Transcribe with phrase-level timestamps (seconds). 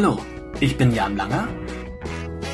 [0.00, 0.20] Hallo,
[0.60, 1.48] ich bin Jan Langer.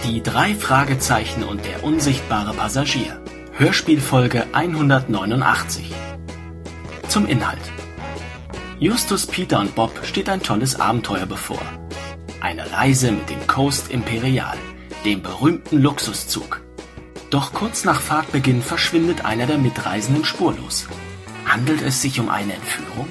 [0.03, 3.23] Die drei Fragezeichen und der unsichtbare Passagier.
[3.53, 5.93] Hörspielfolge 189.
[7.07, 7.61] Zum Inhalt.
[8.79, 11.61] Justus, Peter und Bob steht ein tolles Abenteuer bevor.
[12.41, 14.57] Eine Reise mit dem Coast Imperial,
[15.05, 16.63] dem berühmten Luxuszug.
[17.29, 20.87] Doch kurz nach Fahrtbeginn verschwindet einer der Mitreisenden spurlos.
[21.45, 23.07] Handelt es sich um eine Entführung?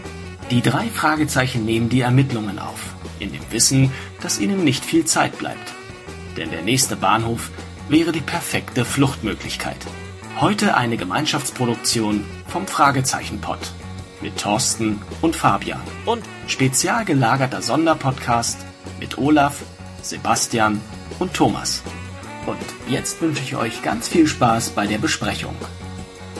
[0.49, 3.91] Die drei Fragezeichen nehmen die Ermittlungen auf, in dem Wissen,
[4.23, 5.73] dass ihnen nicht viel Zeit bleibt.
[6.37, 7.51] Denn der nächste Bahnhof
[7.89, 9.77] wäre die perfekte Fluchtmöglichkeit.
[10.39, 13.59] Heute eine Gemeinschaftsproduktion vom Fragezeichenpod
[14.21, 18.57] mit Thorsten und Fabian und spezial gelagerter Sonderpodcast
[18.99, 19.61] mit Olaf,
[20.01, 20.81] Sebastian
[21.19, 21.83] und Thomas.
[22.45, 25.55] Und jetzt wünsche ich euch ganz viel Spaß bei der Besprechung.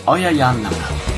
[0.06, 1.13] Euer Jan Langer.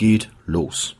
[0.00, 0.99] Geht los.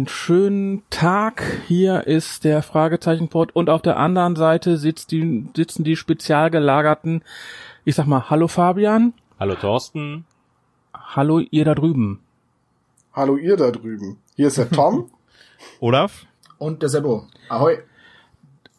[0.00, 1.44] Einen schönen Tag.
[1.68, 7.22] Hier ist der Fragezeichenport und auf der anderen Seite sitzt die, sitzen die spezial gelagerten,
[7.84, 10.24] ich sag mal, hallo Fabian, Hallo Thorsten.
[10.94, 12.20] hallo ihr da drüben.
[13.12, 14.16] Hallo ihr da drüben.
[14.36, 15.10] Hier ist der Tom.
[15.80, 16.24] Olaf.
[16.56, 17.26] Und der Sebo.
[17.50, 17.76] Ahoi.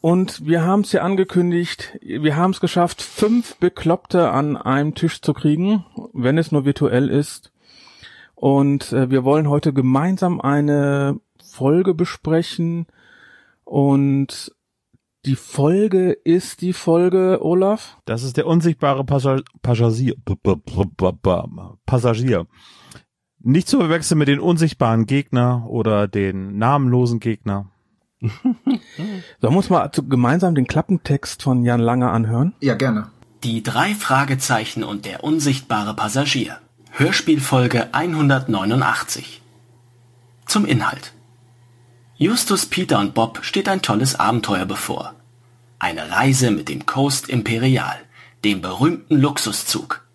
[0.01, 5.21] Und wir haben es ja angekündigt, wir haben es geschafft, fünf Bekloppte an einem Tisch
[5.21, 7.50] zu kriegen, wenn es nur virtuell ist.
[8.41, 12.87] Und äh, wir wollen heute gemeinsam eine Folge besprechen.
[13.63, 14.51] Und
[15.27, 17.99] die Folge ist die Folge, Olaf?
[18.05, 20.15] Das ist der unsichtbare Passa- Passagier.
[21.85, 22.47] Passagier.
[23.43, 27.69] Nicht zu verwechseln mit den unsichtbaren Gegner oder den namenlosen Gegner.
[28.21, 28.41] Sollen
[29.39, 32.55] wir uns mal zu- gemeinsam den Klappentext von Jan Lange anhören?
[32.59, 33.11] Ja, gerne.
[33.43, 36.57] Die drei Fragezeichen und der unsichtbare Passagier.
[36.93, 39.41] Hörspielfolge 189.
[40.45, 41.13] Zum Inhalt.
[42.17, 45.15] Justus, Peter und Bob steht ein tolles Abenteuer bevor.
[45.79, 47.97] Eine Reise mit dem Coast Imperial,
[48.43, 50.05] dem berühmten Luxuszug.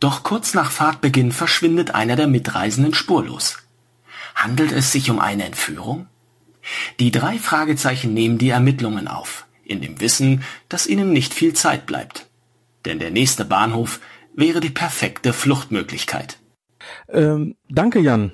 [0.00, 3.58] Doch kurz nach Fahrtbeginn verschwindet einer der Mitreisenden spurlos.
[4.34, 6.06] Handelt es sich um eine Entführung?
[7.00, 11.84] Die drei Fragezeichen nehmen die Ermittlungen auf, in dem Wissen, dass ihnen nicht viel Zeit
[11.84, 12.30] bleibt.
[12.86, 14.00] Denn der nächste Bahnhof
[14.34, 16.38] wäre die perfekte Fluchtmöglichkeit.
[17.08, 18.32] Ähm, danke, Jan.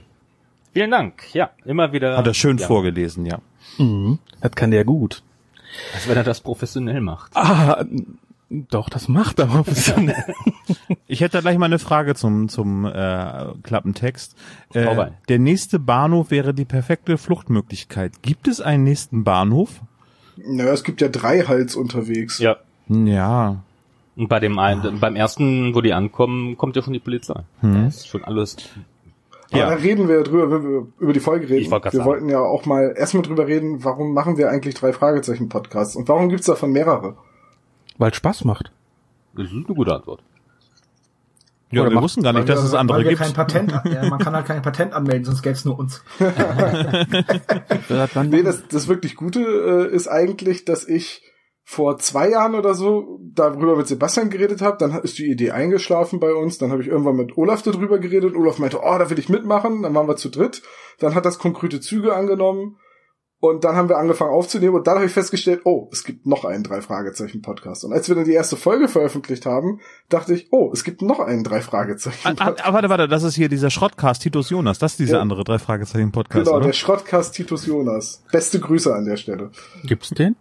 [0.72, 1.34] Vielen Dank.
[1.34, 2.16] Ja, immer wieder.
[2.16, 3.40] Hat er schön ja, vorgelesen, ja.
[3.78, 4.18] Mhm.
[4.40, 5.22] Das kann der gut.
[5.94, 7.36] Als wenn er das professionell macht.
[7.36, 7.84] Ah,
[8.50, 10.24] doch, das macht er professionell.
[11.10, 14.36] Ich hätte da gleich mal eine Frage zum, zum äh, Klappentext.
[14.74, 18.22] Äh, der nächste Bahnhof wäre die perfekte Fluchtmöglichkeit.
[18.22, 19.80] Gibt es einen nächsten Bahnhof?
[20.46, 22.38] naja, es gibt ja drei Hals unterwegs.
[22.38, 22.56] Ja.
[22.88, 23.62] Ja.
[24.18, 27.40] Und bei dem einen, beim ersten, wo die ankommen, kommt ja schon die Polizei.
[27.60, 27.84] Hm.
[27.84, 28.56] Das ist schon alles.
[29.50, 29.70] Aber Ja.
[29.70, 31.62] da reden wir ja drüber, wenn wir über die Folge reden.
[31.62, 32.10] Ich wollte grad wir sagen.
[32.10, 36.08] wollten ja auch mal erstmal drüber reden, warum machen wir eigentlich drei Fragezeichen Podcasts und
[36.08, 37.16] warum gibt's davon mehrere?
[37.96, 38.72] Weil Spaß macht.
[39.36, 40.20] Das ist eine gute Antwort.
[41.70, 43.18] Ja, Oder wir wussten gar nicht, dass wir- es andere gibt.
[43.20, 46.02] kein Patent, ja, man kann halt kein Patent anmelden, sonst gäbe es nur uns.
[48.30, 49.40] Nee, das, das wirklich Gute
[49.90, 51.22] äh, ist eigentlich, dass ich
[51.70, 54.78] vor zwei Jahren oder so darüber mit Sebastian geredet habe.
[54.78, 56.56] Dann ist die Idee eingeschlafen bei uns.
[56.56, 58.34] Dann habe ich irgendwann mit Olaf darüber geredet.
[58.34, 59.82] Olaf meinte, oh, da will ich mitmachen.
[59.82, 60.62] Dann waren wir zu dritt.
[60.98, 62.78] Dann hat das konkrete Züge angenommen.
[63.40, 64.76] Und dann haben wir angefangen aufzunehmen.
[64.76, 67.84] Und dann habe ich festgestellt, oh, es gibt noch einen Drei-Fragezeichen-Podcast.
[67.84, 71.20] Und als wir dann die erste Folge veröffentlicht haben, dachte ich, oh, es gibt noch
[71.20, 72.64] einen Ah, Drei-Fragezeichen-Podcast.
[72.66, 74.78] ah, warte, warte, das ist hier dieser Schrottcast Titus Jonas.
[74.78, 75.20] Das ist dieser Ja.
[75.22, 76.66] andere drei Fragezeichen Podcast, Genau, oder?
[76.68, 78.24] der Schrottcast Titus Jonas.
[78.32, 79.50] Beste Grüße an der Stelle.
[79.84, 80.34] Gibt's den?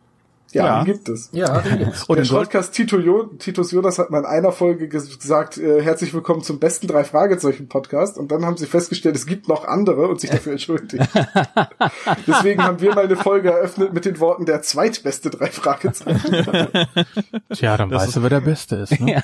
[0.54, 0.84] Ja, Ja.
[0.84, 1.30] den gibt es.
[1.34, 2.04] Ja, den gibt's.
[2.08, 5.82] Und Gold- Schrottcast Tito jo Titus Jonas hat mal in einer Folge ges- gesagt, äh,
[5.82, 9.66] herzlich willkommen zum besten drei Fragezeichen Podcast und dann haben sie festgestellt, es gibt noch
[9.68, 11.04] andere und sich dafür entschuldigt.
[12.28, 16.32] Deswegen haben wir mal eine Folge eröffnet mit den Worten der zweitbeste drei Fragezeichen.
[17.54, 19.00] Tja, dann weißt du, wer der Beste ist.
[19.00, 19.24] Ne?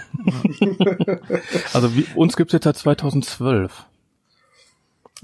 [1.73, 3.85] Also wie, uns gibt's jetzt seit 2012.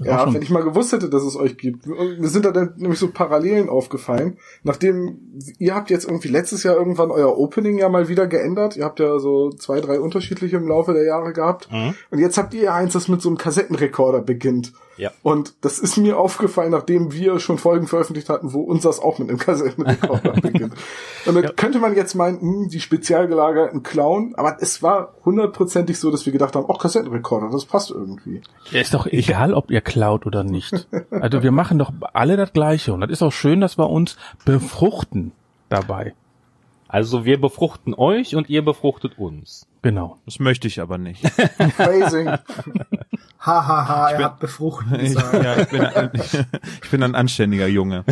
[0.02, 1.86] ja, wenn ich mal gewusst hätte, dass es euch gibt.
[1.86, 4.38] Und Mir sind da dann nämlich so Parallelen aufgefallen.
[4.62, 5.18] Nachdem
[5.58, 8.76] ihr habt jetzt irgendwie letztes Jahr irgendwann euer Opening ja mal wieder geändert.
[8.76, 11.68] Ihr habt ja so zwei, drei unterschiedliche im Laufe der Jahre gehabt.
[12.10, 14.72] Und jetzt habt ihr ja eins, das mit so einem Kassettenrekorder beginnt.
[14.96, 15.10] Ja.
[15.22, 19.28] Und das ist mir aufgefallen, nachdem wir schon Folgen veröffentlicht hatten, wo unseres auch mit
[19.28, 20.74] einem Kassettenrekorder beginnt.
[21.26, 25.98] Und dann könnte man jetzt meinen, hm, die spezial gelagerten Clown, aber es war hundertprozentig
[25.98, 28.42] so, dass wir gedacht haben, ach, Kassettenrekorder, das passt irgendwie.
[28.70, 30.88] Ja, ist doch egal, ob ihr klaut oder nicht.
[31.10, 34.16] Also wir machen doch alle das Gleiche und das ist auch schön, dass wir uns
[34.44, 35.32] befruchten
[35.68, 36.14] dabei.
[36.92, 39.64] Also wir befruchten euch und ihr befruchtet uns.
[39.80, 40.18] Genau.
[40.24, 41.26] Das möchte ich aber nicht.
[41.76, 42.28] Phrasing.
[43.42, 46.10] Ha, ha, ha, er hat befruchten Ich, ja, ich, bin ein,
[46.82, 48.04] ich bin ein anständiger Junge.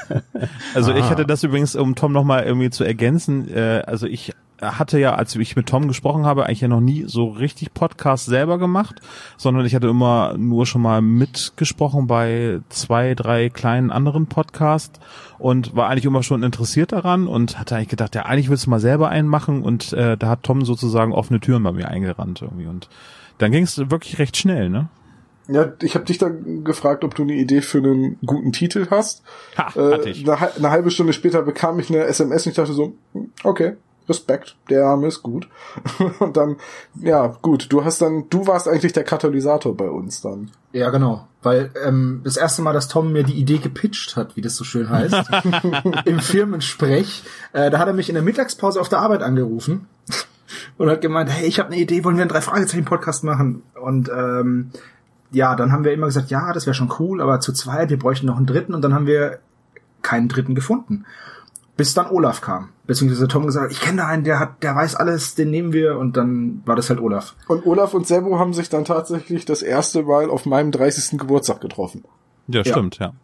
[0.74, 4.98] Also ich hatte das übrigens, um Tom nochmal irgendwie zu ergänzen, äh, also ich hatte
[4.98, 8.58] ja, als ich mit Tom gesprochen habe, eigentlich ja noch nie so richtig Podcast selber
[8.58, 9.00] gemacht,
[9.36, 15.00] sondern ich hatte immer nur schon mal mitgesprochen bei zwei, drei kleinen anderen Podcasts
[15.38, 18.70] und war eigentlich immer schon interessiert daran und hatte eigentlich gedacht, ja, eigentlich willst du
[18.70, 22.42] mal selber einen machen und äh, da hat Tom sozusagen offene Türen bei mir eingerannt
[22.42, 22.88] irgendwie und
[23.38, 24.88] dann ging es wirklich recht schnell, ne?
[25.48, 29.24] Ja, ich habe dich dann gefragt, ob du eine Idee für einen guten Titel hast.
[29.58, 30.28] Ha, Äh, hatte ich.
[30.28, 32.94] eine, eine halbe Stunde später bekam ich eine SMS und ich dachte so,
[33.42, 33.74] okay,
[34.08, 35.48] Respekt, der Arme ist gut.
[36.18, 36.56] Und dann,
[37.00, 40.50] ja, gut, du hast dann, du warst eigentlich der Katalysator bei uns dann.
[40.72, 41.28] Ja, genau.
[41.42, 44.64] Weil ähm, das erste Mal, dass Tom mir die Idee gepitcht hat, wie das so
[44.64, 45.14] schön heißt,
[46.04, 49.86] im Firmensprech, äh, da hat er mich in der Mittagspause auf der Arbeit angerufen
[50.78, 53.62] und hat gemeint, hey, ich habe eine Idee, wollen wir einen Drei-Fragezeichen-Podcast machen?
[53.80, 54.70] Und ähm,
[55.32, 57.98] ja, dann haben wir immer gesagt, ja, das wäre schon cool, aber zu zweit, wir
[57.98, 59.38] bräuchten noch einen dritten und dann haben wir
[60.02, 61.04] keinen dritten gefunden.
[61.76, 62.68] Bis dann Olaf kam.
[62.86, 65.72] Beziehungsweise Tom gesagt, hat, ich kenne da einen, der hat, der weiß alles, den nehmen
[65.72, 67.34] wir und dann war das halt Olaf.
[67.48, 71.18] Und Olaf und Sebo haben sich dann tatsächlich das erste Mal auf meinem 30.
[71.18, 72.04] Geburtstag getroffen.
[72.48, 73.14] Ja, stimmt, ja.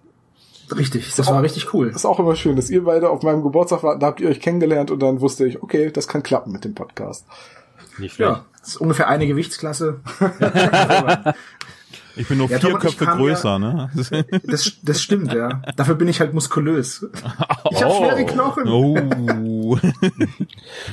[0.76, 1.88] Richtig, das war richtig cool.
[1.88, 4.28] Das ist auch immer schön, dass ihr beide auf meinem Geburtstag wart, da habt ihr
[4.28, 7.26] euch kennengelernt und dann wusste ich, okay, das kann klappen mit dem Podcast.
[7.98, 8.30] Nicht schlecht.
[8.30, 10.00] Ja, das ist ungefähr eine Gewichtsklasse.
[12.18, 13.90] Ich bin nur Ja, vier Tom Köpfe kamen ja- größer, ne?
[14.46, 15.62] Das, das stimmt, ja.
[15.76, 17.06] Dafür bin ich halt muskulös.
[17.70, 18.66] Ich hab schwere Knochen.
[18.68, 19.76] Oh.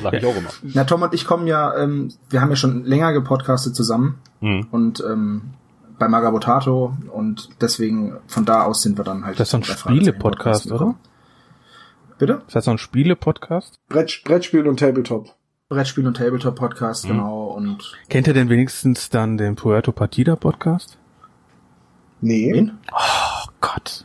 [0.03, 0.49] Sag ich auch immer.
[0.61, 4.67] Na, Tom und ich kommen ja, ähm, wir haben ja schon länger gepodcastet zusammen Mhm.
[4.71, 5.53] und ähm,
[5.97, 9.39] bei Magabotato und deswegen von da aus sind wir dann halt.
[9.39, 10.95] Das ist so ein Spiele-Podcast, gekommen.
[12.19, 12.41] Bitte?
[12.47, 13.79] Ist das so ein Spiele-Podcast?
[13.87, 15.33] Brett, Brettspiel und Tabletop.
[15.69, 17.45] Brettspiel und Tabletop Podcast, genau.
[17.47, 20.97] Und Kennt ihr denn wenigstens dann den Puerto Partida Podcast?
[22.25, 22.53] Nee.
[22.53, 22.79] wen?
[22.91, 24.03] Oh Gott.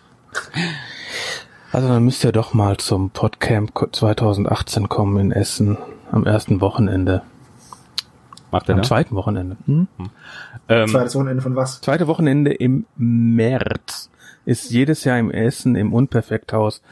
[1.72, 5.78] Also dann müsst ihr doch mal zum Podcamp 2018 kommen in Essen
[6.12, 7.22] am ersten Wochenende.
[8.50, 8.86] Macht er Am ne?
[8.86, 9.56] zweiten Wochenende.
[9.64, 9.88] Hm?
[10.68, 11.80] Ähm, Zweites Wochenende von was?
[11.80, 14.10] Zweite Wochenende im März
[14.44, 16.82] ist jedes Jahr im Essen im Unperfekthaus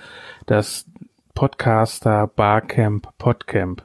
[0.46, 0.86] das
[1.34, 3.84] Podcaster Barcamp Podcamp.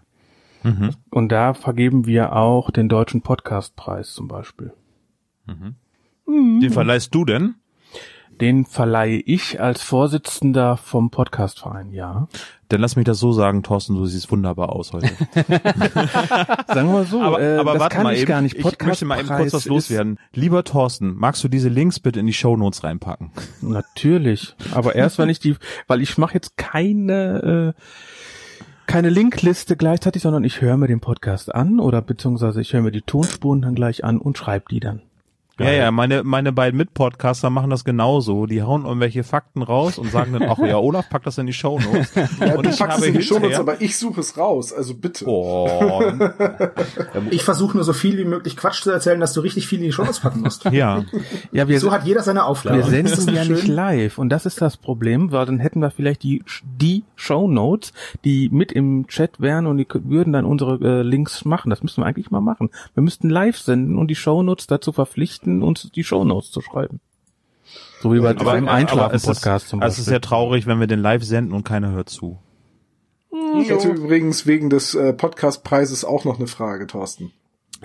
[0.63, 0.91] Mhm.
[1.09, 4.71] Und da vergeben wir auch den deutschen Podcastpreis zum Beispiel.
[6.27, 7.55] Den verleihst du denn?
[8.41, 12.27] Den verleihe ich als Vorsitzender vom Podcastverein, ja.
[12.69, 15.07] Dann lass mich das so sagen, Thorsten, du siehst wunderbar aus heute.
[16.67, 18.55] Sagen wir so, aber äh, aber das warte kann mal ich eben, gar nicht.
[18.55, 20.17] ich möchte mal eben kurz was loswerden.
[20.33, 23.31] Lieber Thorsten, magst du diese Links bitte in die Shownotes reinpacken?
[23.35, 25.55] Ist, natürlich, aber erst wenn ich die,
[25.87, 27.81] weil ich mache jetzt keine äh,
[28.87, 32.91] keine Linkliste gleichzeitig, sondern ich höre mir den Podcast an oder beziehungsweise ich höre mir
[32.91, 35.01] die Tonspuren dann gleich an und schreibe die dann.
[35.59, 38.47] Ja, ja, meine, meine beiden Mitpodcaster machen das genauso.
[38.47, 41.53] Die hauen irgendwelche Fakten raus und sagen dann, ach ja, Olaf packt das in die
[41.53, 42.13] Shownotes.
[42.39, 44.73] Ja, und du ich packst habe es in die Shownotes, aber ich suche es raus,
[44.73, 45.25] also bitte.
[45.27, 46.01] Oh,
[47.29, 49.85] Ich versuche nur so viel wie möglich Quatsch zu erzählen, dass du richtig viel in
[49.85, 50.65] die Shownotes packen musst.
[50.65, 51.03] ja.
[51.51, 52.77] Ja, wir, So hat jeder seine Aufgabe.
[52.77, 56.23] wir senden ja nicht live und das ist das Problem, weil dann hätten wir vielleicht
[56.23, 57.93] die die Shownotes,
[58.23, 61.69] die mit im Chat wären und die würden dann unsere äh, Links machen.
[61.69, 62.69] Das müssten wir eigentlich mal machen.
[62.95, 66.99] Wir müssten live senden und die Shownotes dazu verpflichten, uns die Shownotes zu schreiben.
[68.01, 70.11] So wie bei Aber, es ist, Einschlafen-Podcast zum also es ist Beispiel.
[70.11, 72.39] sehr traurig, wenn wir den live senden und keiner hört zu.
[73.59, 77.31] Ich hätte übrigens wegen des äh, Podcastpreises auch noch eine Frage, Thorsten.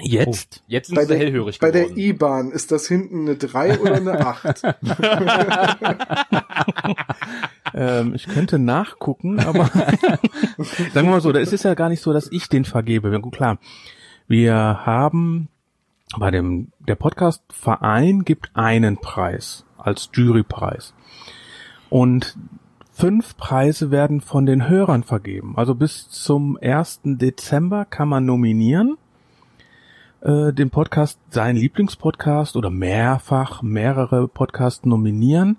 [0.00, 0.62] Jetzt?
[0.66, 1.96] Jetzt sind Bei sie der, hellhörig bei der.
[1.96, 4.62] E-Bahn, ist das hinten eine 3 oder eine 8?
[7.74, 9.66] Ähm, ich könnte nachgucken, aber
[10.56, 13.10] sagen wir mal so, da ist es ja gar nicht so, dass ich den vergebe.
[13.10, 13.58] Ja, Gut, klar.
[14.26, 15.48] Wir haben
[16.16, 20.94] bei dem, der Podcast-Verein gibt einen Preis als Jurypreis.
[21.90, 22.36] Und
[22.92, 25.54] fünf Preise werden von den Hörern vergeben.
[25.56, 27.00] Also bis zum 1.
[27.04, 28.96] Dezember kann man nominieren
[30.20, 35.56] äh, den Podcast, seinen Lieblingspodcast oder mehrfach mehrere Podcasts nominieren.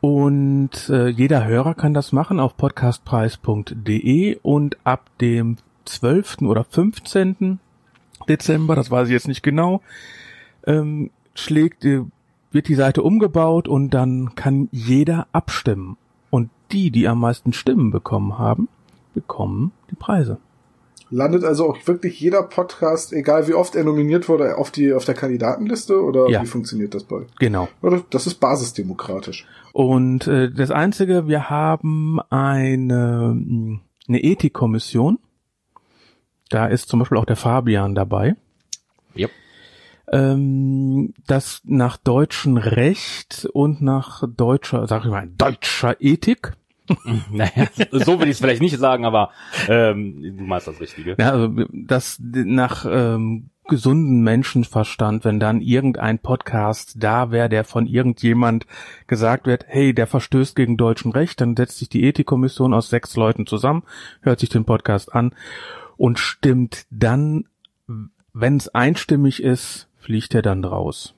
[0.00, 6.42] Und äh, jeder Hörer kann das machen auf podcastpreis.de und ab dem 12.
[6.42, 7.60] oder 15.
[8.26, 9.80] Dezember, das weiß ich jetzt nicht genau,
[10.66, 12.02] ähm, schlägt, äh,
[12.50, 15.96] wird die Seite umgebaut und dann kann jeder abstimmen.
[16.30, 18.68] Und die, die am meisten Stimmen bekommen haben,
[19.14, 20.38] bekommen die Preise.
[21.10, 25.04] Landet also auch wirklich jeder Podcast, egal wie oft er nominiert wurde, auf die auf
[25.04, 26.40] der Kandidatenliste oder Ja.
[26.40, 27.26] wie funktioniert das bei?
[27.38, 27.68] Genau.
[27.82, 29.46] Oder das ist basisdemokratisch.
[29.74, 35.18] Und äh, das Einzige, wir haben eine, eine Ethikkommission.
[36.52, 38.36] Da ist zum Beispiel auch der Fabian dabei.
[39.16, 39.30] Yep.
[40.12, 46.52] Ähm, das nach deutschem Recht und nach deutscher, sag ich mal, deutscher Ethik.
[47.30, 49.30] Naja, so will ich es vielleicht nicht sagen, aber
[49.66, 51.16] ähm, du meinst das Richtige.
[51.18, 57.86] Ja, also das nach ähm, gesunden Menschenverstand, wenn dann irgendein Podcast da wäre, der von
[57.86, 58.66] irgendjemand
[59.06, 63.16] gesagt wird, hey, der verstößt gegen deutschen Recht, dann setzt sich die Ethikkommission aus sechs
[63.16, 63.84] Leuten zusammen,
[64.20, 65.32] hört sich den Podcast an
[66.02, 67.44] und stimmt dann,
[68.32, 71.14] wenn es einstimmig ist, fliegt er dann raus.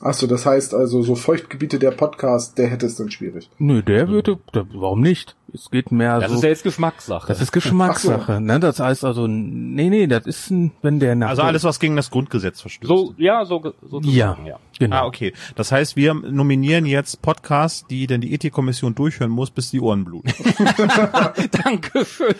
[0.00, 3.50] Achso, das heißt also, so Feuchtgebiete der Podcast, der hätte es dann schwierig.
[3.58, 5.34] Nö, der würde, der, warum nicht?
[5.56, 6.36] Es geht mehr Das so.
[6.36, 7.26] ist ja jetzt Geschmackssache.
[7.28, 8.60] das ist Geschmackssache, ne?
[8.60, 11.96] Das heißt also, nee, nee, das ist ein, wenn der nach Also alles, was gegen
[11.96, 12.88] das Grundgesetz verstößt.
[12.88, 14.36] so, ja, so, so Ja.
[14.44, 14.58] ja.
[14.78, 14.96] genau.
[14.96, 15.32] Ah, okay.
[15.54, 20.04] Das heißt, wir nominieren jetzt Podcasts, die denn die Ethikkommission durchhören muss, bis die Ohren
[20.04, 20.32] bluten.
[21.64, 22.34] Dankeschön.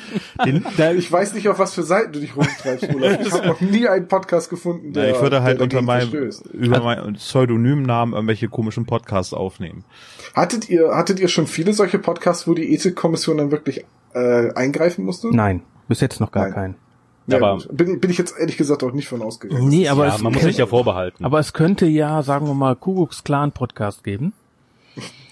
[0.45, 0.65] Den,
[0.99, 3.21] Ich weiß nicht, auf was für Seiten du dich rumtreibst, Olaf.
[3.21, 6.83] Ich habe noch nie einen Podcast gefunden, der, ich würde halt der unter meinem, über
[6.83, 9.85] meinen Pseudonymnamen irgendwelche komischen Podcasts aufnehmen.
[10.37, 15.05] Hattet ihr, hattet ihr schon viele solche Podcasts, wo die Ethikkommission dann wirklich äh, eingreifen
[15.07, 15.35] musste?
[15.35, 16.53] Nein, bis jetzt noch gar Nein.
[16.55, 16.75] keinen.
[17.27, 19.67] Ja, aber- bin, bin ich jetzt ehrlich gesagt auch nicht von ausgegangen.
[19.67, 21.25] Nee, aber ja, es man muss sich ja vorbehalten.
[21.25, 24.35] Aber es könnte ja, sagen wir mal, Kuckucks Clan Podcast geben,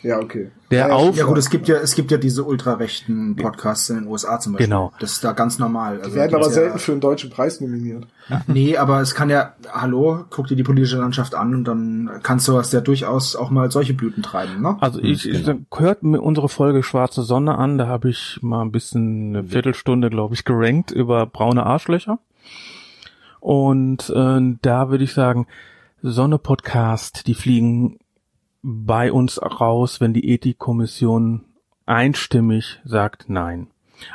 [0.04, 0.50] Ja, okay.
[0.70, 3.96] der ja, auf Ja gut, es gibt ja, es gibt ja diese ultrarechten Podcasts in
[3.96, 4.66] den USA zum Beispiel.
[4.66, 4.92] Genau.
[5.00, 5.96] Das ist da ganz normal.
[5.98, 8.06] Also Die werden aber gibt's ja- selten für einen deutschen Preis nominiert.
[8.46, 12.46] Nee, aber es kann ja, hallo, guck dir die politische Landschaft an und dann kannst
[12.48, 14.76] du das ja durchaus auch mal solche Blüten treiben, ne?
[14.80, 18.72] Also ich, ich hört mir unsere Folge Schwarze Sonne an, da habe ich mal ein
[18.72, 22.18] bisschen eine Viertelstunde, glaube ich, gerankt über braune Arschlöcher.
[23.40, 25.46] Und äh, da würde ich sagen,
[26.02, 27.98] Sonne Podcast, die fliegen
[28.66, 31.44] bei uns raus, wenn die Ethikkommission
[31.84, 33.68] einstimmig sagt Nein.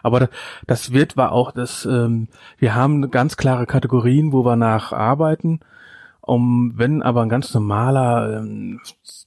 [0.03, 0.29] Aber da-
[0.68, 2.27] das wird war auch das, ähm,
[2.58, 5.60] wir haben ganz klare Kategorien, wo wir nacharbeiten.
[6.22, 8.82] Um, wenn aber ein ganz normaler, ähm,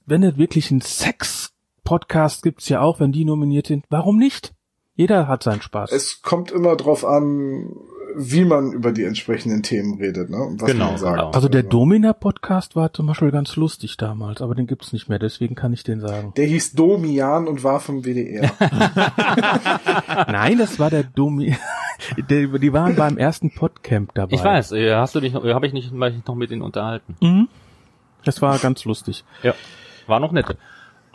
[0.05, 4.53] wenn es wirklich ein Sex-Podcast gibt's ja auch, wenn die nominiert sind, warum nicht?
[4.95, 5.91] Jeder hat seinen Spaß.
[5.91, 7.71] Es kommt immer drauf an,
[8.15, 10.37] wie man über die entsprechenden Themen redet, ne?
[10.37, 11.17] Und was Genau, man sagt.
[11.17, 11.31] genau.
[11.31, 15.55] also der Domina-Podcast war zum Beispiel ganz lustig damals, aber den gibt's nicht mehr, deswegen
[15.55, 16.31] kann ich den sagen.
[16.37, 18.51] Der hieß Domian und war vom WDR.
[20.27, 21.55] Nein, das war der Domi.
[22.29, 24.35] die, die waren beim ersten Podcamp dabei.
[24.35, 26.61] ich weiß, äh, hast du dich, noch- äh, habe ich nicht mal noch mit denen
[26.61, 27.15] unterhalten.
[27.19, 27.47] Mhm.
[28.25, 29.23] Das war ganz lustig.
[29.41, 29.53] Ja,
[30.05, 30.57] war noch nette.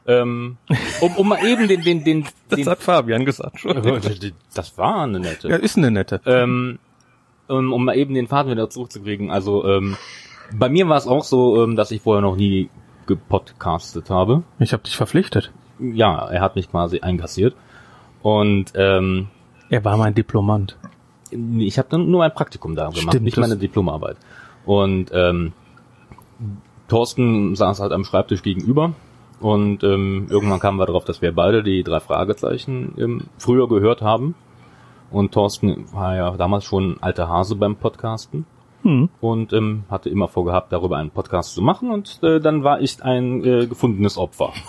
[0.08, 0.56] Ähm,
[1.02, 3.62] um, um mal eben den, den, den, den Fabian gesagt.
[4.54, 5.48] das war eine nette.
[5.48, 6.20] Ja, ist eine nette.
[6.24, 6.78] Ähm,
[7.46, 9.30] um, um mal eben den Faden wieder zurückzukriegen.
[9.30, 9.96] Also ähm,
[10.52, 12.70] bei mir war es auch so, ähm, dass ich vorher noch nie
[13.06, 14.42] gepodcastet habe.
[14.58, 15.52] Ich habe dich verpflichtet.
[15.78, 17.54] Ja, er hat mich quasi einkassiert.
[18.22, 19.28] Und ähm,
[19.68, 20.76] Er war mein Diplomant.
[21.30, 24.16] ich habe dann nur ein Praktikum da gemacht, Stimmt, nicht das- meine Diplomarbeit.
[24.64, 25.52] Und ähm,
[26.88, 28.94] Thorsten saß halt am Schreibtisch gegenüber
[29.40, 34.02] und ähm, irgendwann kamen wir darauf, dass wir beide die drei Fragezeichen ähm, früher gehört
[34.02, 34.34] haben.
[35.10, 38.44] Und Thorsten war ja damals schon ein alter Hase beim Podcasten
[38.82, 39.08] Hm.
[39.20, 41.90] und ähm, hatte immer vorgehabt, darüber einen Podcast zu machen.
[41.90, 44.52] Und äh, dann war ich ein äh, gefundenes Opfer.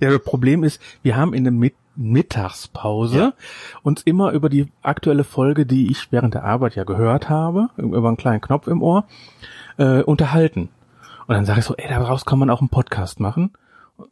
[0.00, 3.34] Ja, das Problem ist, wir haben in der Mit Mittagspause
[3.82, 8.06] uns immer über die aktuelle Folge, die ich während der Arbeit ja gehört habe, über
[8.06, 9.06] einen kleinen Knopf im Ohr,
[9.78, 10.68] äh, unterhalten.
[11.26, 13.52] Und dann sage ich so, ey, daraus kann man auch einen Podcast machen.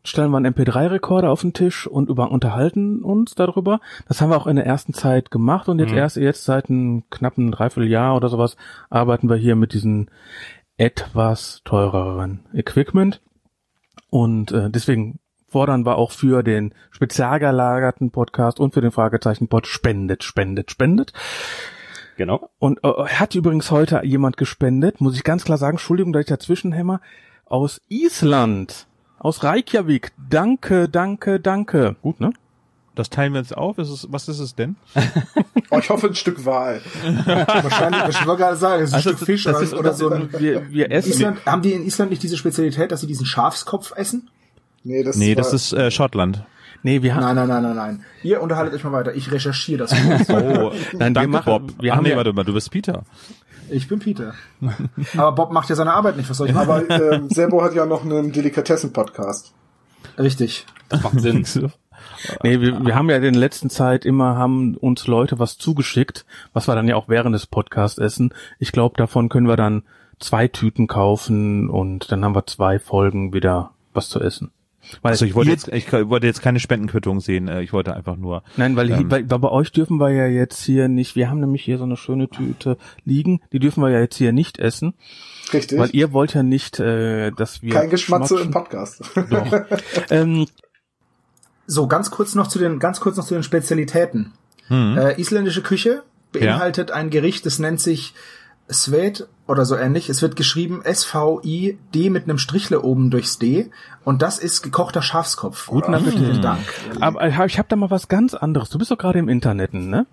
[0.05, 3.81] Stellen wir einen MP3-Rekorder auf den Tisch und über, unterhalten uns darüber.
[4.07, 5.99] Das haben wir auch in der ersten Zeit gemacht und jetzt Mhm.
[5.99, 8.57] erst jetzt seit einem knappen Dreivierteljahr oder sowas
[8.89, 10.09] arbeiten wir hier mit diesem
[10.77, 13.21] etwas teureren Equipment.
[14.11, 19.67] Und äh, deswegen fordern wir auch für den spezial gelagerten Podcast und für den Fragezeichen-Pod
[19.67, 21.13] spendet, spendet, spendet.
[22.21, 22.51] Genau.
[22.59, 26.27] Und äh, hat übrigens heute jemand gespendet, muss ich ganz klar sagen, Entschuldigung, dass ich
[26.29, 27.01] dazwischen hämmer,
[27.47, 28.87] aus Island,
[29.19, 30.13] aus Reykjavik.
[30.29, 31.97] Danke, danke, danke.
[32.03, 32.35] Gut, ne?
[32.95, 33.79] Das teilen wir jetzt auf.
[33.79, 34.77] Ist es, was ist es denn?
[35.73, 36.81] Oh, ich hoffe ein Stück Wahl.
[37.25, 39.93] Wahrscheinlich, ich wollte gerade sagen, es ist Also ein Stück Fisch das oder, ist, oder
[39.95, 40.11] so.
[40.11, 41.13] ein- wir, wir essen.
[41.13, 44.29] Island, haben die in Island nicht diese Spezialität, dass sie diesen Schafskopf essen?
[44.83, 46.45] Nee, das, Nee, war, das ist äh, Schottland.
[46.83, 47.23] Nee, wir haben.
[47.23, 48.05] Nein, nein, nein, nein, nein.
[48.23, 49.15] Ihr unterhaltet euch mal weiter.
[49.15, 49.93] Ich recherchiere das.
[50.31, 51.73] Oh, Nein, wir danke machen- Bob.
[51.83, 53.03] wir Ach haben nee, ja- warte mal, du bist Peter.
[53.69, 54.35] Ich bin Peter.
[55.17, 56.29] Aber Bob macht ja seine Arbeit nicht.
[56.29, 56.69] Was soll ich machen?
[56.91, 59.53] Aber ähm, Sebo hat ja noch einen Delikatessen-Podcast.
[60.19, 60.67] Richtig.
[60.89, 61.47] Das macht Sinn.
[62.43, 66.27] Nee, wir, wir haben ja in der letzten Zeit immer, haben uns Leute was zugeschickt,
[66.53, 68.35] was wir dann ja auch während des Podcasts essen.
[68.59, 69.85] Ich glaube, davon können wir dann
[70.19, 74.51] zwei Tüten kaufen und dann haben wir zwei Folgen wieder was zu essen.
[75.03, 77.49] Weil Also ich wollte ihr- jetzt, ich wollte jetzt keine Spendenquittung sehen.
[77.49, 78.43] äh, Ich wollte einfach nur.
[78.57, 79.11] Nein, weil, Ähm.
[79.11, 81.85] weil, weil bei euch dürfen wir ja jetzt hier nicht, wir haben nämlich hier so
[81.85, 84.95] eine schöne Tüte liegen, die dürfen wir ja jetzt hier nicht essen,
[85.53, 85.79] Richtig.
[85.79, 87.73] weil ihr wollt ja nicht, äh, dass wir...
[87.73, 88.51] Kein Geschmatze im.
[88.51, 89.03] Podcast.
[89.31, 89.53] Doch.
[90.11, 90.47] ähm,
[91.67, 94.33] So, ganz kurz noch zu den, ganz kurz noch zu den Spezialitäten.
[94.71, 98.15] Äh, isländische Küche beinhaltet ein Gericht, das nennt sich
[98.73, 100.09] Svet oder so ähnlich.
[100.09, 103.71] Es wird geschrieben S-V-I-D mit einem Strichle oben durchs D.
[104.05, 105.67] Und das ist gekochter Schafskopf.
[105.67, 106.19] Guten Appetit.
[106.19, 106.61] Vielen Dank.
[107.01, 108.71] aber ich hab- ich habe da mal was ganz anderes.
[108.71, 110.07] Du bist doch gerade im Internet, ne?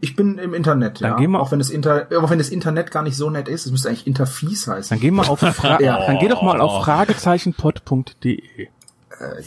[0.00, 1.16] Ich bin im Internet, Dann ja.
[1.16, 3.66] geh mal- auch wenn das Inter, auch wenn das Internet gar nicht so nett ist.
[3.66, 4.90] Es müsste eigentlich Interfies heißen.
[4.96, 6.04] Dann geh mal auf Fra Ja.
[6.06, 8.40] dann geh doch mal auf fragezeichenpod.de.
[8.40, 8.68] Äh,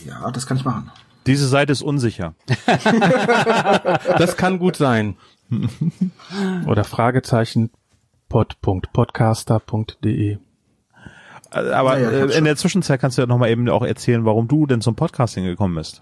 [0.06, 0.92] ja, das kann ich machen.
[1.28, 2.36] Diese Seite ist unsicher.
[4.18, 5.16] Das kann gut sein.
[6.68, 7.85] Oder Fragezeichenpod.podcaster.de.
[11.52, 14.26] Äh, Aber Ja, ja, äh, in der Zwischenzeit kannst du ja nochmal eben auch erzählen,
[14.26, 16.02] warum du denn zum Podcasting gekommen bist.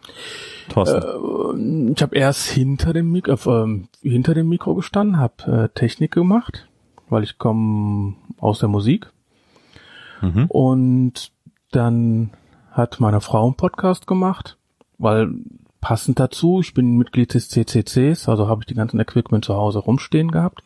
[0.70, 1.94] Thorsten.
[1.94, 6.12] Ich habe erst hinter dem Mikro, äh, ähm, hinter dem Mikro gestanden, habe äh, Technik
[6.12, 6.68] gemacht,
[7.10, 9.12] weil ich komme aus der Musik.
[10.22, 10.46] Mhm.
[10.48, 11.32] Und
[11.72, 12.32] dann
[12.72, 14.58] hat meine Frau einen Podcast gemacht,
[14.98, 15.30] weil
[15.82, 19.80] passend dazu, ich bin Mitglied des CCCs, also habe ich die ganzen Equipment zu Hause
[19.80, 20.64] rumstehen gehabt.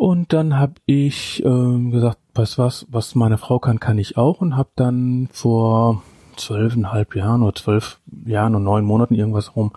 [0.00, 4.16] Und dann habe ich ähm, gesagt, weißt du was, was meine Frau kann, kann ich
[4.16, 6.02] auch und habe dann vor
[6.38, 9.72] zwölfeinhalb Jahren oder zwölf Jahren und neun Monaten irgendwas rum,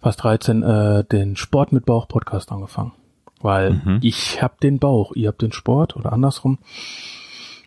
[0.00, 2.90] fast 13, äh, den Sport mit Bauch Podcast angefangen.
[3.40, 3.98] Weil Mhm.
[4.02, 6.58] ich habe den Bauch, ihr habt den Sport oder andersrum.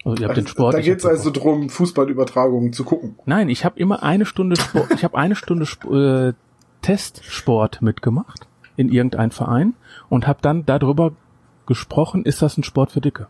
[0.04, 0.74] Also ihr habt den Sport.
[0.74, 3.16] da geht's also drum, Fußballübertragungen zu gucken.
[3.26, 6.34] Nein, ich habe immer eine Stunde Sport, ich habe eine Stunde Sp äh,
[6.82, 9.76] Testsport mitgemacht in irgendeinem Verein
[10.10, 11.14] und habe dann darüber
[11.66, 13.28] gesprochen, ist das ein Sport für Dicke?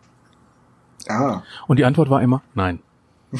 [1.07, 2.79] Ah, Und die Antwort war immer nein.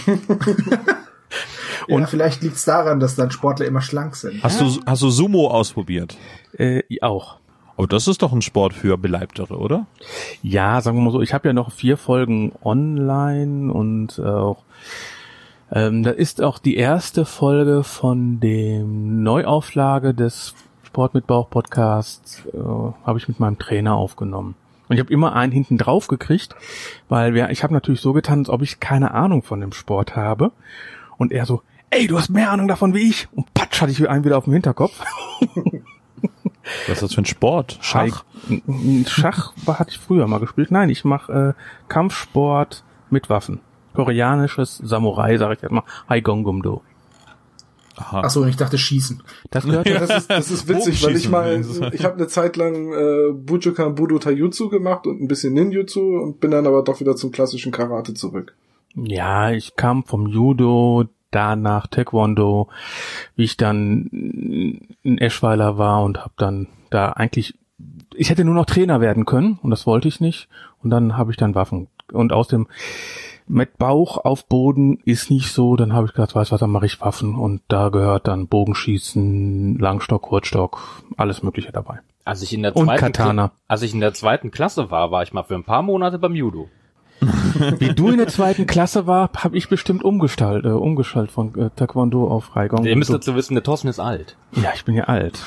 [1.87, 4.43] Und vielleicht liegt es daran, dass dann Sportler immer schlank sind.
[4.43, 6.17] Hast du hast du Sumo ausprobiert?
[6.57, 7.37] Äh, auch.
[7.77, 9.85] Aber das ist doch ein Sport für Beleibtere, oder?
[10.41, 14.63] Ja, sagen wir mal so, ich habe ja noch vier Folgen online und auch
[15.71, 20.53] ähm, da ist auch die erste Folge von dem Neuauflage des
[20.83, 24.55] Sport mit Bauch Podcasts äh, habe ich mit meinem Trainer aufgenommen.
[24.87, 26.55] Und ich habe immer einen hinten drauf gekriegt,
[27.09, 30.15] weil wir, ich habe natürlich so getan, als ob ich keine Ahnung von dem Sport
[30.15, 30.51] habe.
[31.17, 33.27] Und er so, ey, du hast mehr Ahnung davon wie ich.
[33.33, 34.99] Und patsch hatte ich einen wieder auf dem Hinterkopf.
[36.87, 37.77] Was ist das für ein Sport?
[37.81, 38.23] Schach?
[39.07, 40.71] Schach, hatte ich früher mal gespielt.
[40.71, 43.59] Nein, ich mache äh, Kampfsport mit Waffen.
[43.93, 45.83] Koreanisches Samurai, sage ich jetzt mal.
[46.09, 46.81] Haigongumdo.
[47.95, 48.23] Aha.
[48.25, 49.23] Ach so, ich dachte Schießen.
[49.51, 52.93] Das gehört das ist, das ist witzig, weil ich mal, ich habe eine Zeit lang
[52.93, 57.15] äh, Bujukan Budo Taijutsu gemacht und ein bisschen Ninjutsu und bin dann aber doch wieder
[57.15, 58.55] zum klassischen Karate zurück.
[58.95, 62.69] Ja, ich kam vom Judo, danach Taekwondo,
[63.35, 64.07] wie ich dann
[65.03, 67.57] in Eschweiler war und habe dann da eigentlich,
[68.15, 70.47] ich hätte nur noch Trainer werden können und das wollte ich nicht
[70.81, 72.67] und dann habe ich dann Waffen und aus dem
[73.47, 76.85] mit Bauch auf Boden ist nicht so, dann habe ich gedacht, weiß was, dann mache
[76.87, 80.81] ich Waffen und da gehört dann Bogenschießen, Langstock, Kurzstock,
[81.17, 81.99] alles mögliche dabei.
[82.23, 83.45] Als ich in der Und zweiten Katana.
[83.45, 86.17] Kla- als ich in der zweiten Klasse war, war ich mal für ein paar Monate
[86.17, 86.69] beim Judo.
[87.79, 91.69] Wie du in der zweiten Klasse war, habe ich bestimmt umgestaltet, äh, umgeschaltet von äh,
[91.75, 92.83] Taekwondo auf Reigong.
[92.85, 94.35] Ihr müsst dazu wissen, der Thorsten ist alt.
[94.53, 95.39] ja, ich bin ja alt.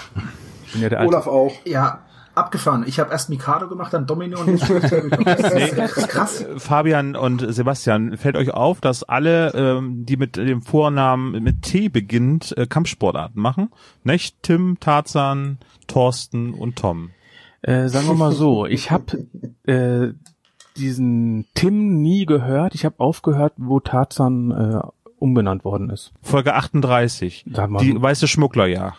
[0.67, 1.09] Ich bin ja der alte.
[1.15, 1.53] Olaf auch.
[1.67, 1.99] Ja,
[2.39, 2.85] abgefahren.
[2.87, 6.47] Ich habe erst Mikado gemacht, dann Domino und jetzt das, ist, das ist krass.
[6.57, 11.89] Fabian und Sebastian, fällt euch auf, dass alle, ähm, die mit dem Vornamen mit T
[11.89, 13.71] beginnt, äh, Kampfsportarten machen?
[14.05, 14.43] Nicht?
[14.43, 17.11] Tim, Tarzan, Thorsten und Tom.
[17.63, 19.27] Äh, sagen wir mal so, ich habe
[19.65, 20.13] äh,
[20.77, 22.75] diesen Tim nie gehört.
[22.75, 24.81] Ich habe aufgehört, wo Tarzan äh,
[25.19, 26.13] umbenannt worden ist.
[26.23, 27.45] Folge 38.
[27.53, 27.81] Sag mal.
[27.81, 28.97] Die weiße Schmugglerjagd.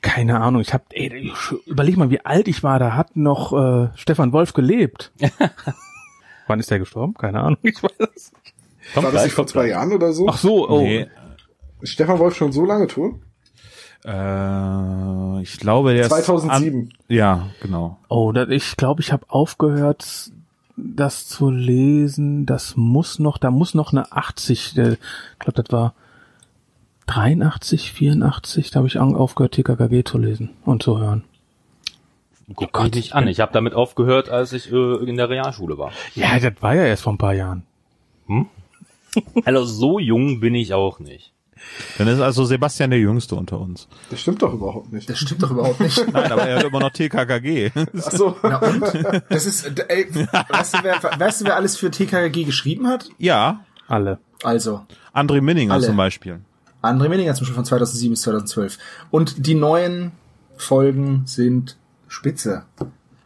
[0.00, 0.60] Keine Ahnung.
[0.60, 1.32] Ich habe, ey,
[1.66, 2.78] überleg mal, wie alt ich war.
[2.78, 5.12] Da hat noch äh, Stefan Wolf gelebt.
[6.46, 7.14] Wann ist der gestorben?
[7.14, 7.58] Keine Ahnung.
[7.62, 8.54] Ich weiß es nicht.
[8.94, 10.26] Kommt War das nicht vor zwei Jahren oder so?
[10.28, 10.80] Ach so, oh.
[10.80, 11.06] Nee,
[11.80, 13.16] Ist Stefan Wolf schon so lange tot?
[14.04, 16.80] äh, ich glaube, der ist 2007.
[16.80, 17.98] An, ja, genau.
[18.08, 20.30] Oh, da, ich glaube, ich habe aufgehört,
[20.78, 22.46] das zu lesen.
[22.46, 25.94] Das muss noch, da muss noch eine 80, äh, ich glaube, das war
[27.06, 31.24] 83, 84, da habe ich aufgehört, TKKG zu lesen und zu hören.
[32.54, 33.28] Guck Gott, mich nicht an.
[33.28, 35.92] Ich habe damit aufgehört, als ich äh, in der Realschule war.
[36.14, 37.64] Ja, das war ja erst vor ein paar Jahren.
[39.44, 41.32] Also so jung bin ich auch nicht.
[41.98, 43.88] Dann ist also Sebastian der Jüngste unter uns.
[44.10, 45.08] Das stimmt doch überhaupt nicht.
[45.08, 45.96] Das stimmt doch überhaupt nicht.
[46.12, 47.70] Nein, aber er hat immer noch TKKG.
[47.74, 48.36] Ach so.
[48.42, 48.82] Na und?
[49.28, 50.08] Das ist, ey,
[50.48, 53.08] weißt du, wer, weißt du, wer alles für TKG geschrieben hat?
[53.18, 54.18] ja, Alle.
[54.42, 54.82] Also,
[55.14, 55.86] André Minninger Alle.
[55.86, 56.40] zum Beispiel.
[56.82, 58.78] André Menninger zum Beispiel von 2007 bis 2012.
[59.10, 60.12] Und die neuen
[60.56, 62.64] Folgen sind spitze.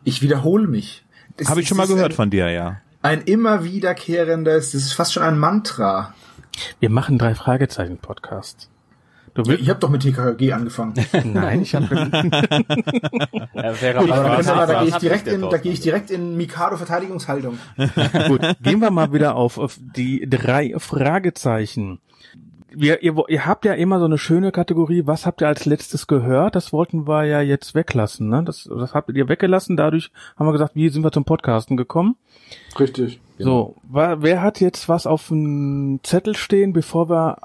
[0.04, 1.04] Ich wiederhole mich.
[1.36, 2.80] Das Habe ich schon mal gehört ein, von dir, ja.
[3.02, 6.14] Ein immer wiederkehrendes, das ist fast schon ein Mantra.
[6.80, 8.68] Wir machen drei Fragezeichen Podcast.
[9.34, 9.62] Du willst?
[9.62, 10.92] Ich habe doch mit TKG angefangen.
[11.24, 11.88] Nein, ich habe
[13.54, 15.72] wäre Gut, aber da, was- können wir mal, da gehe ich direkt in, da gehe
[15.72, 17.58] ich direkt in Mikado Verteidigungshaltung.
[18.28, 21.98] Gut, gehen wir mal wieder auf, auf die drei Fragezeichen.
[22.74, 26.06] Wir, ihr, ihr habt ja immer so eine schöne Kategorie, was habt ihr als letztes
[26.06, 26.54] gehört?
[26.54, 28.42] Das wollten wir ja jetzt weglassen, ne?
[28.44, 32.16] Das, das habt ihr weggelassen, dadurch haben wir gesagt, wie sind wir zum Podcasten gekommen?
[32.78, 33.20] Richtig.
[33.38, 37.38] So, wa, wer hat jetzt was auf dem Zettel stehen, bevor wir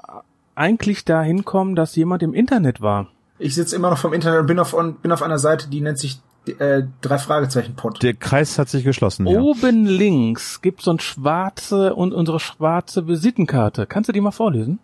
[0.54, 3.08] eigentlich dahin kommen, dass jemand im Internet war?
[3.38, 5.98] Ich sitze immer noch vom Internet und bin auf, bin auf einer Seite, die nennt
[5.98, 6.20] sich
[6.58, 8.02] äh, drei Fragezeichen Pod.
[8.02, 9.40] Der Kreis hat sich geschlossen, ja.
[9.40, 13.86] Oben links gibt's so ein schwarze und unsere schwarze Visitenkarte.
[13.86, 14.78] Kannst du die mal vorlesen?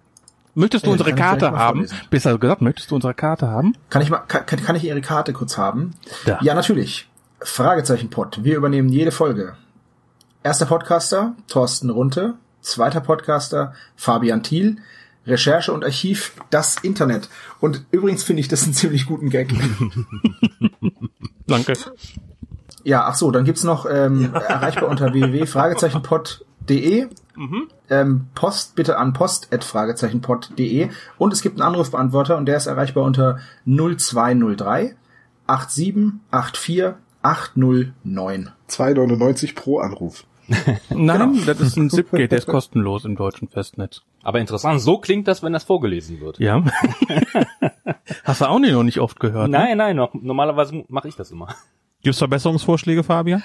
[0.55, 1.79] Möchtest du Äh, unsere Karte haben?
[1.87, 1.99] vorlesen.
[2.11, 3.75] Besser gesagt, möchtest du unsere Karte haben?
[3.90, 5.95] Kann ich mal, kann, kann ich Ihre Karte kurz haben?
[6.27, 6.38] Da.
[6.43, 7.09] Ja, natürlich.
[7.40, 8.38] Fragezeichen Pod.
[8.45, 9.57] Wir übernehmen jede Folge.
[10.43, 12.35] Erster Podcaster, Thorsten Runte.
[12.61, 14.77] Zweiter Podcaster, Fabian Thiel.
[15.27, 17.31] Recherche und Archiv, das Internet.
[17.59, 19.55] Und übrigens finde ich das einen ziemlich guten Gag.
[21.47, 21.73] Danke.
[22.83, 27.07] Ja, ach so, dann gibt's noch ähm, erreichbar unter www.fragezeichenpod.de.
[27.90, 33.38] Ähm, Post bitte an post@fragezeichenpod.de und es gibt einen Anrufbeantworter und der ist erreichbar unter
[33.66, 34.97] 0203
[35.47, 38.53] 8784 809.
[38.68, 40.25] 2,99 pro Anruf.
[40.90, 44.03] Nein, das ist ein Zipgate, der ist kostenlos im deutschen Festnetz.
[44.23, 46.38] Aber interessant, so klingt das, wenn das vorgelesen wird.
[46.38, 46.62] Ja.
[48.25, 49.51] Hast du auch nicht noch nicht oft gehört?
[49.51, 49.59] ne?
[49.59, 51.55] Nein, nein, noch, normalerweise mache ich das immer.
[52.03, 53.42] Gibt's Verbesserungsvorschläge, Fabian?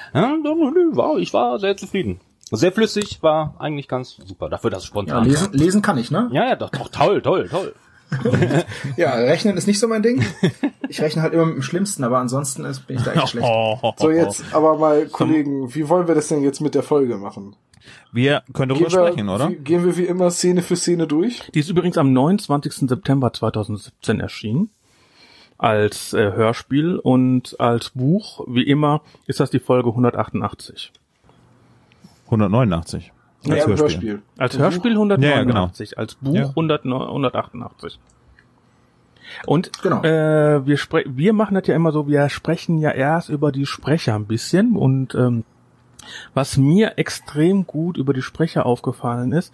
[1.19, 2.19] Ich war sehr zufrieden.
[2.51, 4.49] Sehr flüssig, war eigentlich ganz super.
[4.49, 6.29] Dafür, dass es Ja, spontan lesen, lesen kann ich, ne?
[6.31, 7.73] Ja, ja, doch, doch, toll, toll, toll.
[8.97, 10.25] Ja, rechnen ist nicht so mein Ding.
[10.87, 13.47] Ich rechne halt immer mit dem Schlimmsten, aber ansonsten ist, bin ich da echt schlecht.
[13.97, 17.55] So, jetzt aber mal, Kollegen, wie wollen wir das denn jetzt mit der Folge machen?
[18.11, 19.49] Wir können darüber Gehen wir, sprechen, oder?
[19.49, 21.49] Wie, gehen wir wie immer Szene für Szene durch?
[21.53, 22.89] Die ist übrigens am 29.
[22.89, 24.69] September 2017 erschienen.
[25.57, 30.93] Als äh, Hörspiel und als Buch, wie immer, ist das die Folge 188.
[32.31, 33.11] 189.
[33.43, 33.79] Ja, Als im Hörspiel.
[33.79, 34.21] Hörspiel.
[34.37, 36.49] Als Hörspiel 189, Ja, als Buch Ja.
[36.49, 37.99] 100, 188.
[39.45, 40.01] Und Genau.
[40.03, 43.65] äh, wir, spre wir machen das ja immer so, wir sprechen ja erst über die
[43.65, 45.43] Sprecher ein bisschen und ähm,
[46.33, 49.53] was mir extrem gut über die Sprecher aufgefallen ist,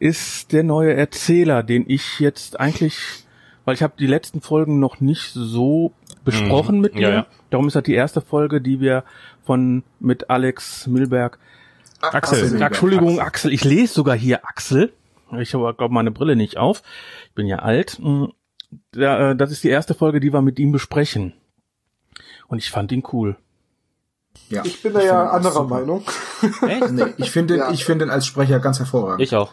[0.00, 3.24] ist der neue Erzähler, den ich jetzt eigentlich,
[3.64, 5.92] weil ich habe die letzten Folgen noch nicht so
[6.24, 6.80] besprochen Mhm.
[6.80, 7.00] mit dir.
[7.00, 7.26] Ja, ja.
[7.50, 9.04] Darum ist das die erste Folge, die wir
[9.44, 11.38] von mit Alex Milberg
[12.12, 12.42] Axel.
[12.44, 12.62] Axel.
[12.62, 13.52] Entschuldigung, Axel.
[13.52, 14.92] Ich lese sogar hier Axel.
[15.38, 16.82] Ich habe, glaube meine Brille nicht auf.
[17.28, 18.00] Ich bin ja alt.
[18.92, 21.32] Da, äh, Das ist die erste Folge, die wir mit ihm besprechen.
[22.48, 23.36] Und ich fand ihn cool.
[24.48, 24.62] Ja.
[24.64, 25.66] Ich bin da ja anderer super.
[25.80, 26.02] Meinung.
[26.68, 26.90] Echt?
[26.90, 27.70] Nee, ich finde Ja.
[27.70, 29.22] ich finde ihn als Sprecher ganz hervorragend.
[29.22, 29.52] Ich auch.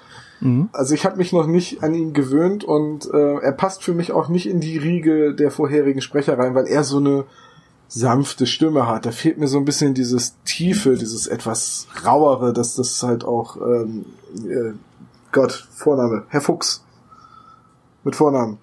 [0.74, 4.12] Also ich habe mich noch nicht an ihn gewöhnt und äh, er passt für mich
[4.12, 7.26] auch nicht in die Riege der vorherigen Sprecher rein, weil er so eine
[7.94, 9.06] sanfte Stimme hat.
[9.06, 13.58] Da fehlt mir so ein bisschen dieses Tiefe, dieses etwas rauere, dass das halt auch
[13.58, 14.06] ähm,
[14.46, 14.74] äh,
[15.34, 16.84] Gott, Vorname, Herr Fuchs.
[18.04, 18.60] Mit Vornamen.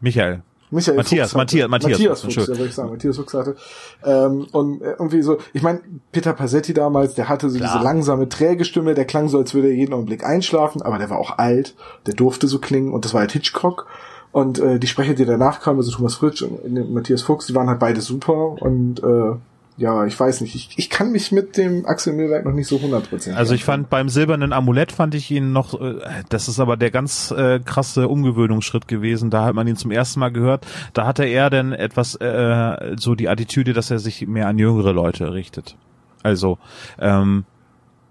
[0.00, 0.42] Michael.
[0.70, 1.68] Michael Matthias, Fuchs hatte.
[1.68, 2.90] Matthias, Matthias Matthias Fuchs, Fuchs, ja, würde ich sagen.
[2.90, 3.56] Matthias Fuchs hatte.
[4.02, 7.70] Ähm, und äh, irgendwie so, ich meine, Peter Passetti damals, der hatte so Klar.
[7.70, 11.10] diese langsame, träge Stimme, der klang so, als würde er jeden Augenblick einschlafen, aber der
[11.10, 13.86] war auch alt, der durfte so klingen und das war halt Hitchcock.
[14.34, 17.54] Und äh, die Sprecher, die danach kamen, also Thomas Fritsch und äh, Matthias Fuchs, die
[17.54, 19.36] waren halt beide super und äh,
[19.76, 22.78] ja, ich weiß nicht, ich, ich kann mich mit dem Axel Milberg noch nicht so
[22.78, 26.76] 100% Also ich fand beim silbernen Amulett fand ich ihn noch, äh, das ist aber
[26.76, 29.30] der ganz äh, krasse Umgewöhnungsschritt gewesen.
[29.30, 30.66] Da hat man ihn zum ersten Mal gehört.
[30.94, 34.92] Da hatte er denn etwas äh, so die Attitüde, dass er sich mehr an jüngere
[34.92, 35.76] Leute richtet.
[36.24, 36.58] Also
[36.98, 37.44] ähm,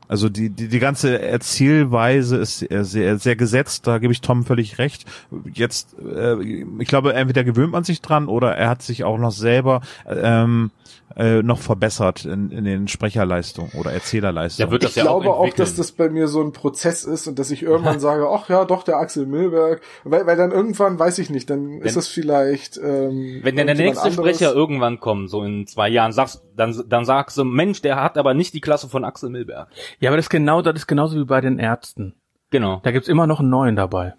[0.08, 4.78] also die, die, die ganze Erzählweise ist sehr, sehr, gesetzt, da gebe ich Tom völlig
[4.78, 5.06] recht.
[5.54, 9.32] Jetzt, äh, ich glaube, entweder gewöhnt man sich dran oder er hat sich auch noch
[9.32, 10.72] selber ähm,
[11.16, 14.68] äh, noch verbessert in, in den Sprecherleistungen oder Erzählerleistungen.
[14.68, 17.04] Ja, wird das ich ja glaube auch auch, dass das bei mir so ein Prozess
[17.04, 19.82] ist und dass ich irgendwann sage, ach ja, doch, der Axel Milberg.
[20.04, 22.78] Weil, weil dann irgendwann, weiß ich nicht, dann ist das vielleicht.
[22.78, 24.38] Ähm, Wenn dann der nächste anderes.
[24.38, 28.18] Sprecher irgendwann kommt, so in zwei Jahren, sagst, dann, dann sagst du, Mensch, der hat
[28.18, 29.70] aber nicht die Klasse von Axel Milberg.
[30.00, 32.16] Ja, aber das ist genau, das ist genauso wie bei den Ärzten.
[32.50, 32.82] Genau.
[32.84, 34.14] Da gibt's immer noch einen neuen dabei.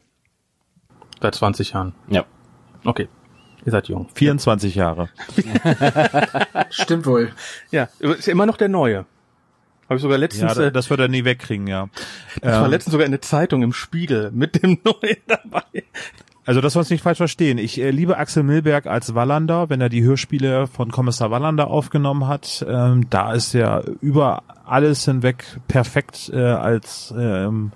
[1.21, 1.95] Seit 20 Jahren.
[2.09, 2.25] Ja.
[2.85, 3.09] Okay.
[3.65, 4.09] Ihr seid jung.
[4.15, 5.09] 24 Jahre.
[6.71, 7.33] Stimmt wohl.
[7.71, 9.07] Ja, ist ja immer noch der neue.
[9.89, 11.89] Habe ich sogar letztens, Ja, äh, das wird er nie wegkriegen, ja.
[12.41, 15.85] das war Ähm, letztens sogar in der Zeitung im Spiegel mit dem neuen dabei.
[16.47, 17.57] Also das wir uns nicht falsch verstehen.
[17.57, 22.29] Ich äh, liebe Axel Milberg als Wallander, wenn er die Hörspiele von Kommissar Wallander aufgenommen
[22.29, 22.65] hat.
[22.69, 27.73] Ähm, da ist er über alles hinweg perfekt äh, als ähm,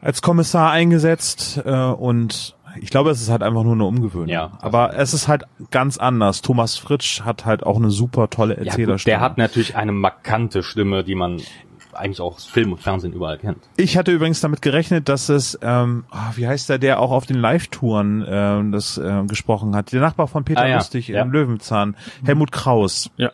[0.00, 4.28] als Kommissar eingesetzt äh, und ich glaube, es ist halt einfach nur eine Umgewöhnung.
[4.28, 4.52] Ja.
[4.60, 6.42] Aber es ist halt ganz anders.
[6.42, 9.12] Thomas Fritsch hat halt auch eine super tolle Ja, gut, Erzählerstimme.
[9.12, 11.40] der hat natürlich eine markante Stimme, die man
[11.94, 13.58] eigentlich auch aus Film und Fernsehen überall kennt.
[13.76, 17.26] Ich hatte übrigens damit gerechnet, dass es, ähm, ah, wie heißt der, der auch auf
[17.26, 20.76] den Live-Touren ähm, das äh, gesprochen hat, der Nachbar von Peter Ah, ja.
[20.76, 21.20] Lustig Ja.
[21.20, 23.10] im Löwenzahn, Helmut Kraus.
[23.18, 23.30] Ja.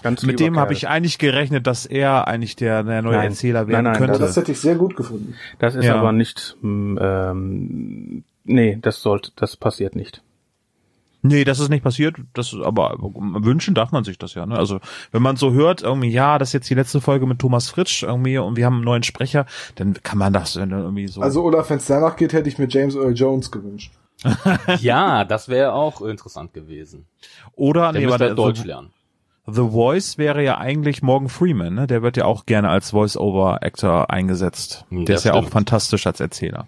[0.00, 3.30] Ganz Mit dem habe ich eigentlich gerechnet, dass er eigentlich der, der neue Nein.
[3.30, 4.20] Erzähler werden Nein, nein, Ja, könnte.
[4.20, 5.34] das hätte ich sehr gut gefunden.
[5.58, 5.96] Das ist Ja.
[5.96, 10.22] aber nicht, ähm, nee, das sollte, das passiert nicht.
[11.22, 12.16] nee, das ist nicht passiert.
[12.32, 14.46] Das ist, aber wünschen darf man sich das ja.
[14.46, 14.56] Ne?
[14.56, 14.80] Also
[15.12, 18.02] wenn man so hört, irgendwie, ja, das ist jetzt die letzte Folge mit Thomas Fritsch
[18.04, 21.20] irgendwie und wir haben einen neuen Sprecher, dann kann man das irgendwie so.
[21.20, 23.92] Also Olaf, wenn es danach geht, hätte ich mir James Earl Jones gewünscht.
[24.80, 27.06] ja, das wäre auch interessant gewesen.
[27.54, 28.90] oder Der nee, müsste warte, Deutsch The, lernen.
[29.46, 31.86] The Voice wäre ja eigentlich Morgan Freeman, ne?
[31.86, 34.84] Der wird ja auch gerne als Voice-Over-Actor eingesetzt.
[34.90, 35.52] Hm, Der ist ja auch stimmt.
[35.52, 36.66] fantastisch als Erzähler.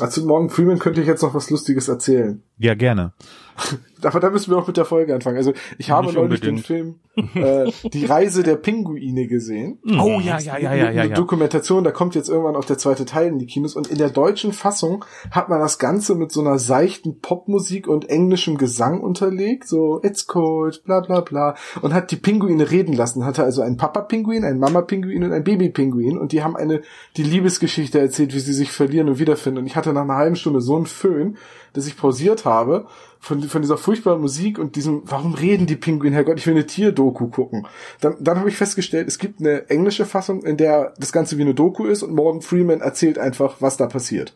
[0.00, 2.42] Also morgen Freeman könnte ich jetzt noch was Lustiges erzählen.
[2.58, 3.12] Ja, gerne.
[4.02, 5.36] Aber da müssen wir auch mit der Folge anfangen.
[5.36, 6.58] Also ich habe Nicht neulich unbedingt.
[6.58, 6.94] den Film
[7.34, 9.78] äh, Die Reise der Pinguine gesehen.
[9.98, 11.14] Oh ja, ja, ja, ja, ja, Eine.
[11.14, 14.10] Dokumentation, da kommt jetzt irgendwann auch der zweite Teil in die Kinos und in der
[14.10, 19.68] deutschen Fassung hat man das Ganze mit so einer seichten Popmusik und englischem Gesang unterlegt,
[19.68, 23.76] so It's cold, bla bla bla und hat die Pinguine reden lassen, hatte also einen
[23.76, 26.82] Papa-Pinguin, einen Mama-Pinguin und einen Baby-Pinguin und die haben eine
[27.16, 30.36] die Liebesgeschichte erzählt, wie sie sich verlieren und wiederfinden und ich hatte nach einer halben
[30.36, 31.36] Stunde so einen Föhn,
[31.74, 32.86] dass ich pausiert habe
[33.20, 36.66] von, von dieser furchtbaren Musik und diesem, warum reden die Pinguine, Herrgott, ich will eine
[36.66, 37.66] Tierdoku gucken.
[38.00, 41.42] Dann, dann habe ich festgestellt, es gibt eine englische Fassung, in der das Ganze wie
[41.42, 44.34] eine Doku ist und Morgan Freeman erzählt einfach, was da passiert.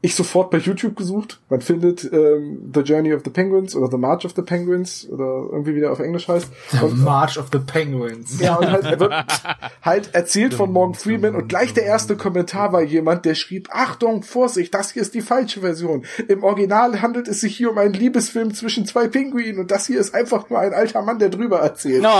[0.00, 1.40] Ich sofort bei YouTube gesucht.
[1.48, 5.24] Man findet ähm, The Journey of the Penguins oder The March of the Penguins oder
[5.50, 6.46] irgendwie wieder auf Englisch heißt.
[6.72, 8.38] The Und, March of the Penguins.
[8.38, 9.12] ja, und halt, er wird
[9.82, 14.22] halt erzählt von Morgan Freeman und gleich der erste Kommentar war jemand, der schrieb, Achtung,
[14.24, 16.04] Vorsicht, das hier ist die falsche Version.
[16.28, 19.98] Im Original handelt es sich hier um einen Liebesfilm zwischen zwei Pinguinen und das hier
[20.00, 22.04] ist einfach nur ein alter Mann, der drüber erzählt.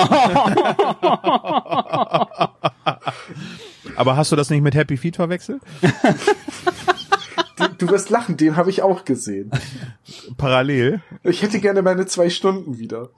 [3.97, 5.61] Aber hast du das nicht mit Happy Feet verwechselt?
[7.57, 9.51] Du, du wirst lachen, den habe ich auch gesehen.
[10.37, 11.03] Parallel.
[11.23, 13.11] Ich hätte gerne meine zwei Stunden wieder.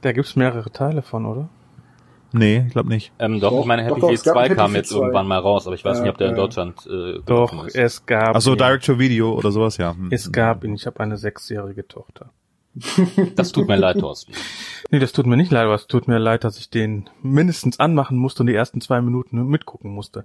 [0.00, 1.48] Da gibt's mehrere Teile von, oder?
[2.32, 3.12] Nee, ich glaube nicht.
[3.18, 4.96] Ähm, doch, Doch, ich meine, Happy doch, Feet es gab 2 Happy kam jetzt 2.
[4.96, 6.34] irgendwann mal raus, aber ich weiß Ja, nicht, ob der in.
[6.36, 7.76] Deutschland äh, Doch, ist.
[7.76, 8.58] es gab Ach so, ihn.
[8.58, 9.92] Direct-to-Video oder sowas, ja.
[9.94, 10.08] Hm.
[10.10, 10.74] Es gab ihn.
[10.74, 12.30] Ich habe eine sechsjährige Tochter.
[13.36, 14.32] Das tut mir leid, Thorsten.
[14.90, 17.78] Nee, das tut mir nicht leid, aber es tut mir leid, dass ich den mindestens
[17.78, 20.24] anmachen musste und die ersten zwei Minuten mitgucken musste.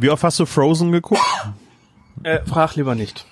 [0.00, 1.20] Wie oft hast du Frozen geguckt?
[2.22, 3.26] Äh, frag lieber nicht.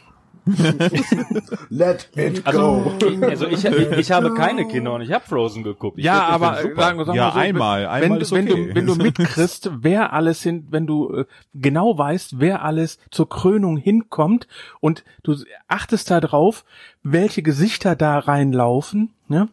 [1.69, 3.07] Let it Also, go.
[3.07, 5.99] ich, also ich, ich, ich habe keine Kinder und ich habe Frozen geguckt.
[5.99, 6.81] Ich Ja, aber super.
[6.83, 7.83] sagen wir sagen Ja, so, einmal.
[7.83, 8.67] wenn, Einmal wenn, ist wenn okay.
[8.69, 13.29] du wenn du mitkriegst, wer alles hin, wenn du äh, genau weißt, wer alles zur
[13.29, 14.49] Krönung hinkommt
[14.81, 16.65] und du achtest da drauf,
[17.03, 19.49] welche Gesichter da reinlaufen, ne?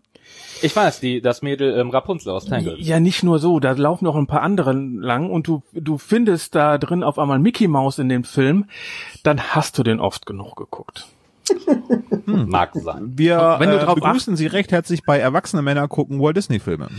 [0.62, 2.80] Ich weiß, die, das Mädel ähm, Rapunzel aus Tangled.
[2.80, 6.56] Ja, nicht nur so, da laufen noch ein paar andere lang und du du findest
[6.56, 8.66] da drin auf einmal Mickey Mouse in dem Film,
[9.24, 11.08] dann hast du den oft genug geguckt.
[12.26, 13.14] Mag sein.
[13.16, 16.60] Wir Wenn du äh, drauf begrüßen Sie recht herzlich bei Erwachsene Männer gucken Walt Disney
[16.60, 16.90] Filme.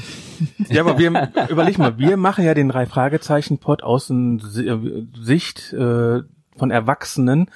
[0.69, 4.79] Ja, aber wir überleg mal, wir machen ja den drei Fragezeichen Pod aus äh,
[5.15, 6.23] Sicht äh,
[6.57, 7.51] von Erwachsenen.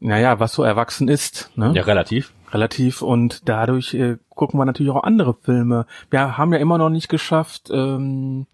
[0.00, 1.72] Naja, was so erwachsen ist, ne?
[1.74, 2.32] Ja, relativ.
[2.52, 5.84] Relativ und dadurch äh, gucken wir natürlich auch andere Filme.
[6.08, 8.46] Wir haben ja immer noch nicht geschafft, ähm,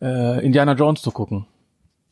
[0.00, 1.44] äh, Indiana Jones zu gucken.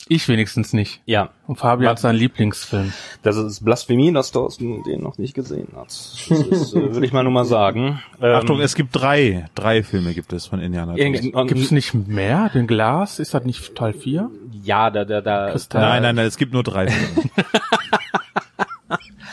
[0.06, 1.00] Ich wenigstens nicht.
[1.06, 2.92] Ja, Und Fabian hat seinen Lieblingsfilm.
[3.22, 5.86] das ist Blasphemie, dass Thorsten den noch nicht gesehen hat.
[5.86, 8.02] Das ist, äh, würde ich mal nur mal sagen.
[8.20, 11.22] Ähm, Achtung, es gibt drei, drei Filme gibt es von Indiana Jones.
[11.22, 12.50] Gibt es nicht mehr?
[12.50, 13.18] Den Glas?
[13.18, 14.30] Ist das nicht Teil 4?
[14.62, 15.52] Ja, da, da, da.
[15.52, 15.80] Kristall.
[15.80, 17.30] Nein, nein, nein, es gibt nur drei Filme.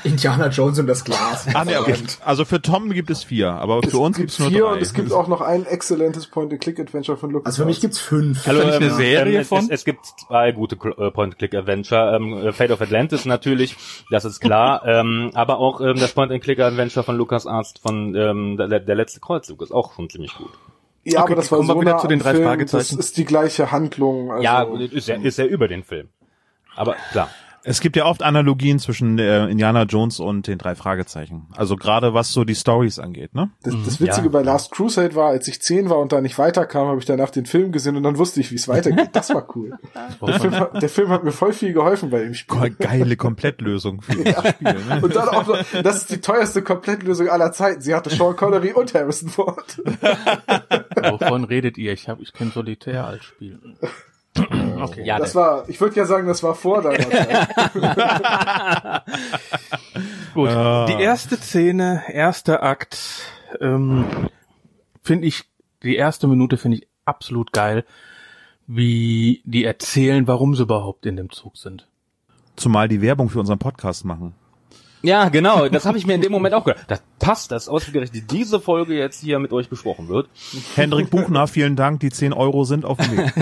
[0.04, 1.47] Indiana Jones und das Glas.
[1.54, 1.95] Ah, nee, okay.
[2.23, 4.73] Also für Tom gibt es vier, aber für uns gibt es nur vier drei.
[4.73, 7.47] und es gibt auch noch ein exzellentes Point-and-Click-Adventure von Lucas.
[7.47, 8.45] Also für mich gibt's fünf.
[8.45, 9.60] Hallo, nicht eine ähm, Serie ähm, es, von?
[9.60, 12.15] Es, es gibt zwei gute äh, Point-and-Click-Adventure.
[12.15, 13.75] Ähm, äh, Fate of Atlantis natürlich,
[14.10, 14.84] das ist klar.
[14.86, 19.62] ähm, aber auch ähm, das Point-and-Click-Adventure von Lukas Arzt von ähm, der, der letzte Kreuzzug
[19.62, 20.52] ist auch schon ziemlich gut.
[21.04, 22.97] ja, Okay, aber das war kommen wir so wieder nah zu den drei Film, Fragezeichen.
[22.97, 24.32] Das ist die gleiche Handlung.
[24.32, 26.10] Also, ja, ist ja, ist ja über den Film.
[26.75, 27.30] Aber klar.
[27.63, 31.48] Es gibt ja oft Analogien zwischen äh, Indiana Jones und den drei Fragezeichen.
[31.56, 33.52] Also gerade was so die Stories angeht, ne?
[33.63, 34.32] Das, das Witzige Ja.
[34.32, 37.30] bei Last Crusade war, als ich zehn war und da nicht weiterkam, habe ich danach
[37.30, 39.10] den Film gesehen und dann wusste ich, wie es weitergeht.
[39.13, 39.78] Das war cool.
[40.26, 42.69] Der Film, hat- der Film hat mir voll viel geholfen bei dem Spiel.
[42.72, 45.00] Geile Komplettlösung für das Spiel, ne?
[45.02, 47.82] Und dann auch noch, das ist die teuerste Komplettlösung aller Zeiten.
[47.82, 49.82] Sie hatte Sean Connery und Harrison Ford.
[50.95, 51.93] Wovon redet ihr?
[51.93, 53.60] Ich habe, ich kenne Solitär als Spiel.
[54.82, 55.04] Okay.
[55.06, 57.49] Ja, Das war, ich würde ja sagen, das war vor deiner Zeit.
[60.34, 60.49] Gut.
[60.49, 62.97] Die erste Szene, erster Akt,
[63.60, 64.06] ähm,
[65.04, 65.43] finde ich,
[65.84, 67.86] die erste Minute finde ich absolut geil,
[68.67, 71.88] wie die erzählen, warum sie überhaupt in dem Zug sind.
[72.56, 74.36] Zumal die Werbung für unseren Podcast machen.
[75.01, 75.67] Ja, genau.
[75.69, 76.85] Das habe ich mir in dem Moment auch gedacht.
[76.88, 80.29] Das passt, dass ausgerechnet diese Folge jetzt hier mit euch besprochen wird.
[80.75, 83.33] Hendrik Buchner, vielen Dank, die 10 Euro sind auf dem Weg.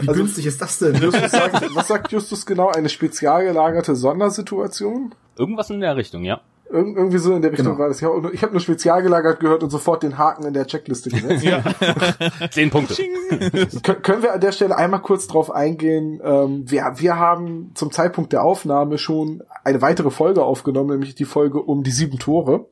[0.00, 0.94] Wie günstig ist das denn?
[0.96, 2.68] Justus sagt, was sagt Justus genau?
[2.68, 5.14] Eine spezial gelagerte Sondersituation?
[5.36, 6.40] Irgendwas in der Richtung, ja.
[6.70, 7.78] Irg irgendwie so in der Richtung Genau.
[7.78, 8.00] war das.
[8.32, 11.44] Ich habe nur spezial gelagert gehört und sofort den Haken in der Checkliste gesetzt.
[12.50, 12.94] Zehn Punkte.
[13.82, 16.20] Kön können wir an der Stelle einmal kurz drauf eingehen?
[16.22, 21.24] Ähm, wir, wir haben zum Zeitpunkt der Aufnahme schon eine weitere Folge aufgenommen, nämlich die
[21.24, 22.66] Folge um die sieben Tore.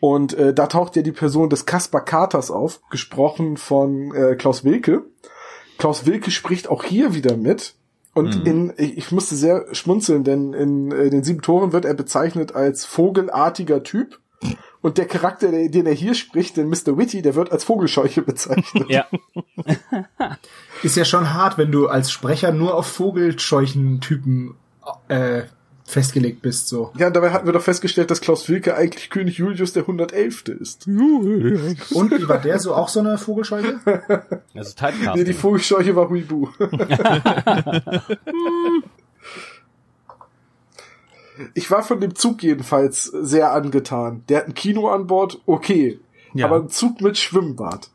[0.00, 4.64] Und äh, da taucht ja die Person des Kaspar Katers auf, gesprochen von äh, Klaus
[4.64, 5.04] Wilke.
[5.78, 7.74] Klaus Wilke spricht auch hier wieder mit.
[8.16, 11.94] Und in, ich, ich musste sehr schmunzeln, denn in äh, den sieben Toren wird er
[11.94, 14.18] bezeichnet als vogelartiger Typ.
[14.80, 16.96] Und der Charakter, der- den er hier spricht, den Mr.
[16.98, 18.88] Witty, der wird als Vogelscheuche bezeichnet.
[18.88, 19.06] Ja.
[20.82, 24.54] Ist ja schon hart, wenn du als Sprecher nur auf Vogelscheuchen-Typen
[25.08, 25.42] äh,
[25.86, 26.68] festgelegt bist.
[26.68, 26.92] So.
[26.98, 30.48] Ja, und dabei hatten wir doch festgestellt, dass Klaus Wilke eigentlich König Julius der 111.
[30.48, 30.86] ist.
[30.86, 33.78] Und wie war der so auch so eine Vogelscheuche?
[34.54, 35.12] Ist Typecasting.
[35.14, 36.48] Nee, die Vogelscheuche war Huibu.
[41.54, 44.24] ich war von dem Zug jedenfalls sehr angetan.
[44.28, 46.00] Der hat ein Kino an Bord, okay.
[46.34, 46.46] Ja.
[46.46, 47.90] Aber ein Zug mit Schwimmbad.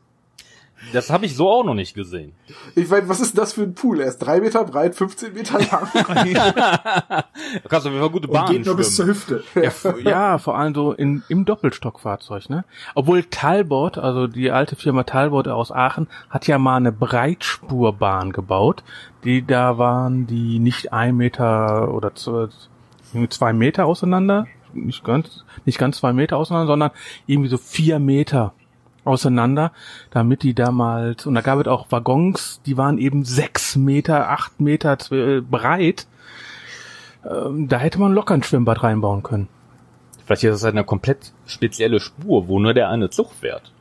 [0.92, 2.32] Das habe ich so auch noch nicht gesehen.
[2.74, 4.00] Ich meine, was ist das für ein Pool?
[4.00, 5.88] Er ist drei Meter breit, 15 Meter lang.
[7.52, 9.42] Da kannst du auf jeden Fall gute Und Bahnen geht nur bis zur schwimmen.
[9.54, 9.94] Hüfte.
[10.04, 12.64] Ja, ja, vor allem so in, im Doppelstockfahrzeug, ne?
[12.94, 18.82] Obwohl Talbot, also die alte Firma Talbot aus Aachen, hat ja mal eine Breitspurbahn gebaut.
[19.24, 22.48] Die da waren die nicht ein Meter oder zwei,
[23.28, 26.90] zwei Meter auseinander, nicht ganz, nicht ganz zwei Meter auseinander, sondern
[27.26, 28.52] irgendwie so vier Meter
[29.04, 29.72] auseinander,
[30.10, 34.60] damit die damals, und da gab es auch Waggons, die waren eben sechs Meter, acht
[34.60, 36.06] Meter zw- breit.
[37.28, 39.48] Ähm, da hätte man locker ein Schwimmbad reinbauen können.
[40.24, 43.72] Vielleicht ist das halt eine komplett spezielle Spur, wo nur der eine Zug fährt.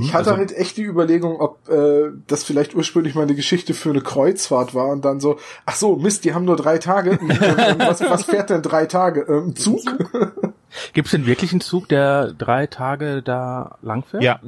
[0.00, 3.90] Ich hatte halt echt die Überlegung, ob äh, das vielleicht ursprünglich mal eine Geschichte für
[3.90, 5.36] eine Kreuzfahrt war und dann so,
[5.66, 7.18] ach so, Mist, die haben nur drei Tage.
[7.78, 9.26] Was, was fährt denn drei Tage?
[9.28, 9.82] Ähm, ein Zug?
[10.92, 14.22] Gibt es denn wirklich einen Zug, der drei Tage da lang fährt?
[14.22, 14.40] Ja,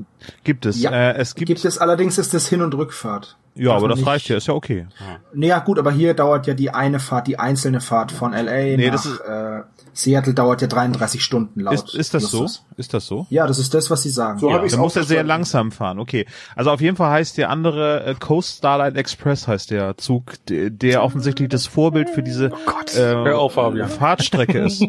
[0.44, 0.80] gibt es.
[0.80, 0.90] Ja.
[0.90, 3.36] Äh, es gibt, Gibt es allerdings ist das Hin- und Rückfahrt.
[3.54, 4.86] Ja, aber das nicht- reicht ja, ist ja okay.
[5.32, 8.76] Nee, ja gut, aber hier dauert ja die eine Fahrt, die einzelne Fahrt von LA
[8.76, 9.62] Nee, nach das ist- äh,
[9.96, 11.74] Seattle dauert ja 33 Stunden laut.
[11.74, 12.42] Ist, ist das so?
[12.42, 12.64] Justus.
[12.76, 13.26] Ist das so?
[13.30, 14.38] Ja, das ist das, was sie sagen.
[14.38, 16.26] So Ja, habe ich Dann muss er sehr langsam fahren, okay.
[16.54, 20.70] Also auf jeden Fall heißt der andere äh, Coast Starlight Express heißt der Zug, der,
[20.70, 23.88] der offensichtlich das Vorbild für diese äh, Hör auf, Fabian.
[23.88, 24.84] Fahrtstrecke ist.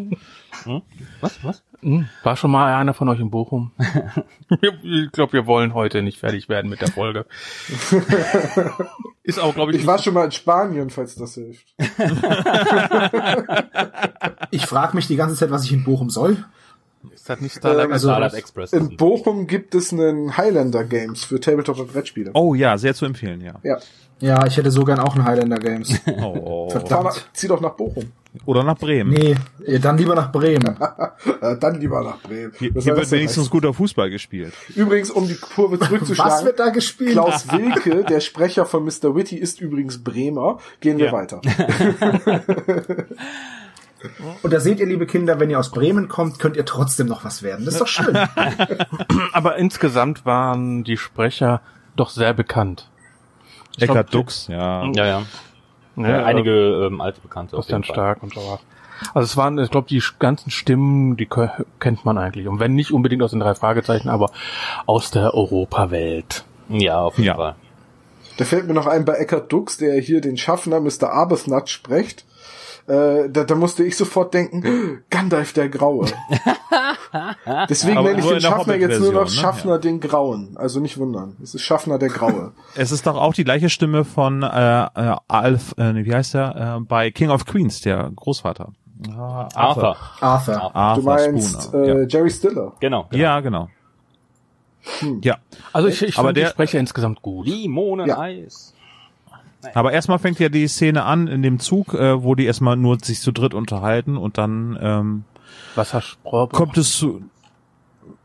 [1.21, 1.43] Was?
[1.43, 1.63] Was?
[1.81, 3.71] Hm, War schon mal einer von euch in Bochum?
[4.81, 7.25] ich glaube, wir wollen heute nicht fertig werden mit der Folge.
[9.23, 11.67] Ist auch, glaube ich, Ich war schon mal in Spanien, falls das hilft.
[14.51, 16.45] Ich frage mich die ganze Zeit, was ich in Bochum soll.
[17.13, 18.73] ist das nicht Starlight Ähm, also- Starlight Express.
[18.73, 22.31] In Bochum gibt es einen Highlander Games für Tabletop und Brettspiele.
[22.33, 23.53] Oh ja, sehr zu empfehlen, ja.
[23.63, 23.77] Ja.
[24.19, 25.93] Ja, ich hätte so gern auch ein Highlander Games.
[26.17, 26.73] Oh.
[26.89, 28.05] Nach, zieh doch nach Bochum.
[28.45, 29.11] Oder nach Bremen.
[29.13, 29.35] Nee,
[29.79, 30.75] dann lieber nach Bremen.
[31.41, 32.51] Äh, dann lieber nach Bremen.
[32.57, 33.51] Hier, Was hier wird wenigstens heißen?
[33.51, 34.53] guter Fußball gespielt.
[34.75, 36.45] Übrigens, um die Kurve Was zurückzuschlagen.
[36.45, 37.11] wird da gespielt?
[37.11, 39.15] Klaus Wilke, der Sprecher von Mr.
[39.15, 40.57] Witty, ist übrigens Bremer.
[40.79, 41.11] Gehen wir Ja.
[41.11, 41.41] weiter.
[44.43, 47.23] Und da seht ihr, liebe Kinder, wenn ihr aus Bremen kommt, könnt ihr trotzdem noch
[47.23, 47.65] was werden.
[47.65, 48.17] Das ist doch schön.
[49.33, 51.61] Aber insgesamt waren die Sprecher
[51.95, 52.89] doch sehr bekannt.
[53.79, 54.85] Eckart Dux, ja.
[54.93, 55.23] ja, ja.
[55.97, 57.57] Ja einige ähm, alte Bekannte.
[57.57, 57.93] auf jeden Bastian Fall.
[57.95, 58.59] Stark und so was.
[59.13, 61.27] Also es waren, ich glaube, die ganzen Stimmen, die
[61.79, 62.47] kennt man eigentlich.
[62.47, 64.31] Und wenn nicht unbedingt aus den drei Fragezeichen, aber
[64.85, 66.45] aus der Europawelt.
[66.69, 67.35] Ja, auf jeden Ja.
[67.35, 67.55] Fall.
[68.37, 71.11] Da fällt mir noch ein bei Eckhard Dux, der hier den Schaffner Mr.
[71.11, 72.25] Arbuthnot spricht.
[72.87, 76.05] Äh, da, da musste ich sofort denken, Gandalf der Graue.
[77.69, 79.29] Deswegen nenne ich den der Schaffner jetzt nur noch ne?
[79.29, 80.55] Schaffner den Grauen.
[80.57, 81.35] Also nicht wundern.
[81.43, 82.53] Es ist Schaffner der Graue.
[82.75, 84.47] Es ist doch auch die gleiche Stimme von äh,
[84.85, 88.71] äh, Alf, äh, wie heißt er, äh, bei King of Queens, der Großvater.
[89.15, 89.95] Ah, Arthur.
[90.21, 90.75] Arthur.
[90.75, 91.83] Arthur Du meinst Spooner.
[91.85, 92.73] äh, Jerry Stiller.
[92.79, 93.03] Genau.
[93.09, 93.21] genau.
[93.23, 93.35] ja.
[93.35, 93.69] ja, genau.
[95.21, 95.37] Ja,
[95.73, 97.45] Also ich, ich Aber fand die der- Sprecher insgesamt gut.
[97.45, 98.73] Limoneneis.
[99.73, 102.97] Aber erstmal fängt ja die Szene an in dem Zug, äh, wo die erstmal nur
[102.99, 105.23] sich zu dritt unterhalten und dann ähm,
[105.75, 106.49] Wassersprohr.
[106.49, 107.21] kommt es zu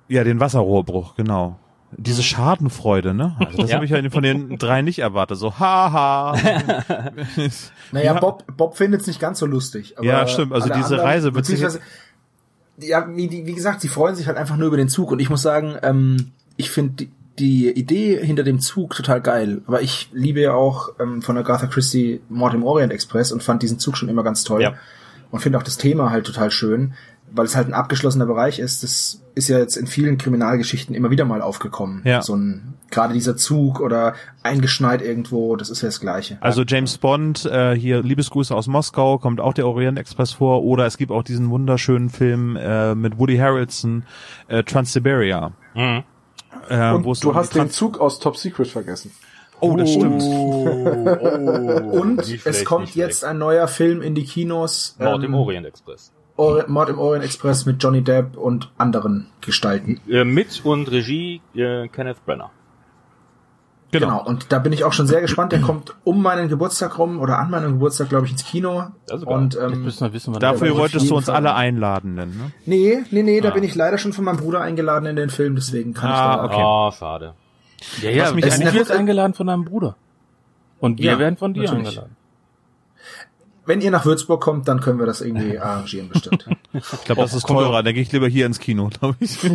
[0.09, 1.59] ja den Wasserrohrbruch, genau.
[1.95, 3.37] Diese Schadenfreude, ne?
[3.39, 3.76] Also das Ja.
[3.76, 5.37] habe ich ja von den drei nicht erwartet.
[5.39, 6.35] So, haha.
[7.93, 8.20] Naja, Ja.
[8.20, 9.95] Bob, Bob findet es nicht ganz so lustig.
[9.99, 10.53] Aber Ja, stimmt.
[10.53, 11.80] Also diese Reise wird sich- beziehungsweise,
[12.78, 15.11] ja, wie, wie gesagt, sie freuen sich halt einfach nur über den Zug.
[15.11, 17.09] Und ich muss sagen, ähm, ich finde
[17.39, 19.62] die, Idee hinter dem Zug total geil.
[19.66, 23.62] Aber ich liebe ja auch ähm, von Agatha Christie Mord im Orient Express und fand
[23.62, 24.62] diesen Zug schon immer ganz toll.
[24.62, 24.74] Ja.
[25.30, 26.93] Und finde auch das Thema halt total schön,
[27.30, 28.83] weil es halt ein abgeschlossener Bereich ist.
[28.83, 32.03] Das ist ja jetzt in vielen Kriminalgeschichten immer wieder mal aufgekommen.
[32.05, 32.20] Ja.
[32.20, 36.37] So ein, gerade dieser Zug oder eingeschneit irgendwo, das ist ja das Gleiche.
[36.43, 40.64] Also James Bond, äh, hier Liebesgrüße aus Moskau, kommt auch der Orient Express vor.
[40.64, 44.05] Oder es gibt auch diesen wunderschönen Film äh, mit Woody Harrelson,
[44.49, 45.53] äh, Trans-Siberia.
[45.74, 46.05] Mhm.
[46.68, 49.12] Äh, Und es du um hast den Zug aus Top Secret vergessen.
[49.61, 50.22] Oh, das stimmt.
[51.92, 53.30] Und Nicht es schlecht, kommt nicht jetzt schlecht.
[53.30, 54.96] ein neuer Film in die Kinos.
[54.98, 56.12] Mord im ähm, Orient Express.
[56.36, 60.00] Or Mord im Orient Express mit Johnny Depp und anderen Gestalten.
[60.09, 62.50] Äh, mit und Regie äh, Kenneth Brenner.
[63.93, 64.07] Genau.
[64.09, 64.24] Genau.
[64.24, 65.53] Und da bin ich auch schon sehr gespannt.
[65.53, 68.86] Der kommt um meinen Geburtstag rum oder an meinem Geburtstag, glaube ich, ins Kino.
[69.07, 69.22] Geil.
[69.24, 71.36] und ähm, müssen wir wissen, Dafür wolltest du uns Fall.
[71.36, 72.53] alle einladen, denn, ne?
[72.64, 73.53] nee, nee, nee, da Ah.
[73.53, 76.38] bin ich leider schon von meinem Bruder eingeladen in den Film, deswegen kann Ah, ich
[76.38, 76.62] da Okay.
[76.64, 77.34] Oh, schade.
[78.01, 79.97] Ja, ja, Was mich wird eingeladen von deinem Bruder.
[80.80, 81.88] Und wir Ja, werden von dir natürlich.
[81.88, 82.16] eingeladen.
[83.64, 86.46] Wenn ihr nach Würzburg kommt, dann können wir das irgendwie arrangieren bestimmt.
[86.72, 87.82] Ich glaube, das ist teurer.
[87.82, 89.38] Da gehe ich lieber hier ins Kino, glaube ich.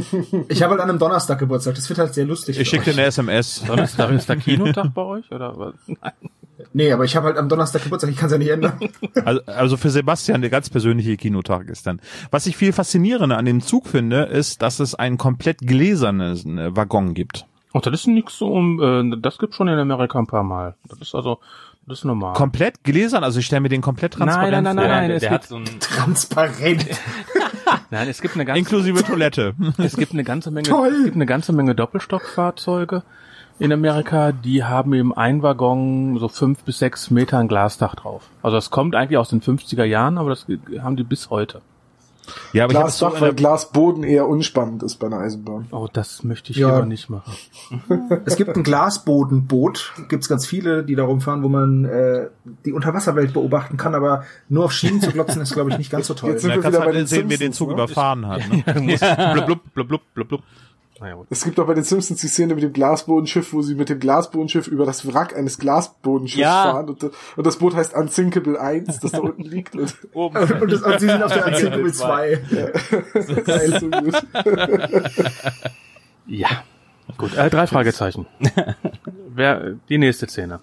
[0.49, 1.75] Ich habe halt an einem Donnerstag Geburtstag.
[1.75, 2.59] Das wird halt sehr lustig.
[2.59, 3.63] Ich schicke dir eine SMS.
[3.65, 5.31] Donnerstag ist der Kinotag bei euch?
[5.31, 5.73] Oder was?
[6.73, 8.09] Nee, aber ich habe halt am Donnerstag Geburtstag.
[8.09, 8.79] Ich kann es ja nicht ändern.
[9.23, 12.01] Also, also für Sebastian der ganz persönliche Kinotag ist dann.
[12.31, 17.13] Was ich viel faszinierender an dem Zug finde, ist, dass es einen komplett gläsernen Waggon
[17.13, 17.45] gibt.
[17.73, 20.75] Und das ist nix so um, äh, das gibt's schon in Amerika ein paar Mal.
[20.89, 21.39] Das ist also,
[21.87, 22.33] das ist normal.
[22.33, 23.23] Komplett gläsern?
[23.23, 24.95] Also ich stelle mir den komplett transparent Nein, nein, nein, vor.
[24.95, 26.85] nein, der, es der gibt- hat so ein Transparent.
[27.89, 29.53] Nein, es gibt eine ganze, Inklusive Toilette.
[29.77, 30.87] es gibt eine ganze Menge, Toll.
[30.89, 33.03] es gibt eine ganze Menge Doppelstockfahrzeuge
[33.59, 38.23] in Amerika, die haben im Einwaggon so fünf bis sechs Meter ein Glasdach drauf.
[38.43, 40.45] Also das kommt eigentlich aus den 50er Jahren, aber das
[40.81, 41.61] haben die bis heute.
[42.53, 45.67] Ja, aber Glasdach, so weil Glasboden eher unspannend ist bei einer Eisenbahn.
[45.71, 46.75] Oh, das möchte ich Ja.
[46.75, 47.33] lieber nicht machen.
[48.25, 52.27] Es gibt ein Glasbodenboot, gibt's ganz viele, die da rumfahren, wo man äh,
[52.65, 56.07] die Unterwasserwelt beobachten kann, aber nur auf Schienen zu glotzen ist, glaube ich, nicht ganz
[56.07, 56.31] so toll.
[56.31, 57.73] Jetzt sind da wir wieder bei halt den sehen, wer den Simpsons, Zug ne?
[57.75, 58.41] überfahren hat.
[58.77, 58.97] Ne?
[59.33, 60.41] blub, blub, blub, blub, blub, blub.
[60.99, 61.27] Naja, gut.
[61.29, 63.99] Es gibt auch bei den Simpsons die Szene mit dem Glasbodenschiff, wo sie mit dem
[63.99, 66.63] Glasbodenschiff über das Wrack eines Glasbodenschiffs Ja.
[66.71, 69.75] fahren und, und das Boot heißt Unsinkable 1, das da unten liegt.
[69.75, 70.37] Und, oben.
[70.61, 72.41] Und, das, und sie sind auf der Unsinkable Zwei.
[72.49, 72.71] 2.
[73.45, 74.15] das ist so gut.
[76.25, 76.47] Ja.
[77.17, 78.25] Gut, äh, drei Fragezeichen.
[79.33, 80.59] Wer, die nächste Szene.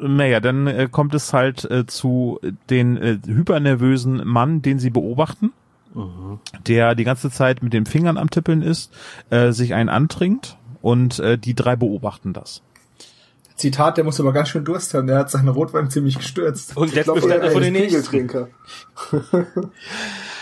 [0.00, 5.52] Naja, dann äh, kommt es halt äh, zu den äh, hypernervösen Mann, den sie beobachten,
[6.66, 8.92] der die ganze Zeit mit den Fingern am Tippeln ist,
[9.30, 12.62] äh, sich einen antrinkt und äh, die drei beobachten das.
[13.56, 15.08] Zitat, der muss aber ganz schön Durst haben.
[15.08, 16.76] Der hat seinen Rotwein ziemlich gestürzt.
[16.76, 18.30] Und jetzt bestellt er ist den nächsten.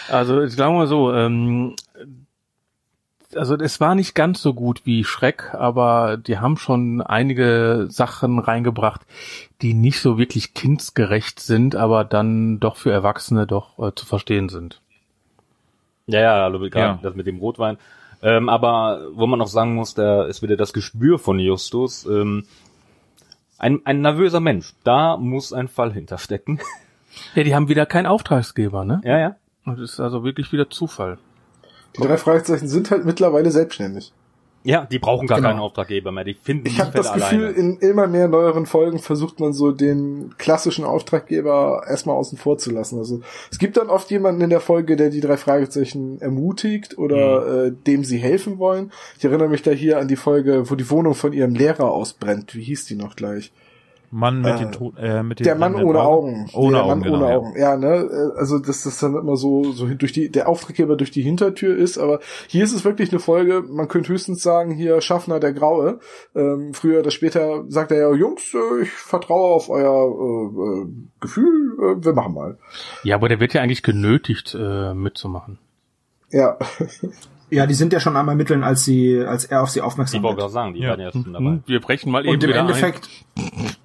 [0.09, 1.75] Also, ich glaube mal so, ähm,
[3.35, 8.39] also es war nicht ganz so gut wie Schreck, aber die haben schon einige Sachen
[8.39, 9.01] reingebracht,
[9.63, 14.49] die nicht so wirklich kindsgerecht sind, aber dann doch für Erwachsene doch äh, zu verstehen
[14.49, 14.81] sind.
[16.07, 16.99] Ja, ja, also gerade Ja.
[17.03, 17.79] das mit dem Rotwein.
[18.23, 22.07] Ähm, aber wo man noch sagen muss, da ist wieder das Gespür von Justus.
[22.07, 22.45] Ähm,
[23.59, 26.61] ein, ein nervöser Mensch, da muss ein Fall hinterstecken.
[27.35, 29.01] Ja, die haben wieder keinen Auftragsgeber, ne?
[29.03, 29.37] ja, ja.
[29.65, 31.17] Und das ist also wirklich wieder Zufall.
[31.97, 34.13] Die drei Fragezeichen sind halt mittlerweile selbstständig.
[34.67, 35.49] Ja, die brauchen gar Genau.
[35.51, 36.25] keinen Auftraggeber mehr.
[36.25, 37.57] Die finden Ich habe das Gefühl, alleine.
[37.59, 42.71] in immer mehr neueren Folgen versucht man so den klassischen Auftraggeber erstmal außen vor zu
[42.73, 42.99] lassen.
[42.99, 47.67] Also es gibt dann oft jemanden in der Folge, der die drei Fragezeichen ermutigt oder
[47.67, 48.93] äh, dem sie helfen wollen.
[49.19, 52.55] Ich erinnere mich da hier an die Folge, wo die Wohnung von ihrem Lehrer ausbrennt.
[52.55, 53.53] Wie hieß die noch gleich?
[54.11, 56.49] Mann mit Äh, den to äh, mit den Der Mann ohne Augen.
[56.53, 57.37] Ohne der Augen, Mann genau, ohne ja.
[57.37, 57.59] Augen.
[57.59, 58.33] Ja, ne?
[58.37, 61.99] Also dass das dann immer so so durch die der Auftraggeber durch die Hintertür ist,
[61.99, 63.63] aber hier ist es wirklich eine Folge.
[63.69, 66.01] Man könnte höchstens sagen hier Schaffner der Graue.
[66.35, 70.87] Ähm, früher oder später sagt er ja Jungs, äh, ich vertraue auf euer äh, äh,
[71.21, 71.77] Gefühl.
[71.79, 72.59] Äh, wir machen mal.
[73.03, 75.59] Ja, aber der wird ja eigentlich genötigt, äh, mitzumachen.
[76.31, 76.59] Ja,
[77.49, 80.23] Ja, die sind ja schon am Ermitteln, als sie, als er auf sie Ich aufmerksam
[80.23, 80.43] wollte wird.
[80.43, 80.91] gerade sagen, die Ja.
[80.91, 81.45] waren ja schon dabei.
[81.45, 83.09] Hm, Wir brechen mal eben Und im Endeffekt,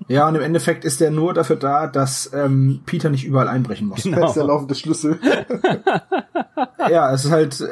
[0.07, 3.87] ja, und im Endeffekt ist er nur dafür da, dass ähm, Peter nicht überall einbrechen
[3.87, 4.03] muss.
[4.11, 5.19] da ist der laufende Schlüssel.
[6.89, 7.63] Ja, es ist halt,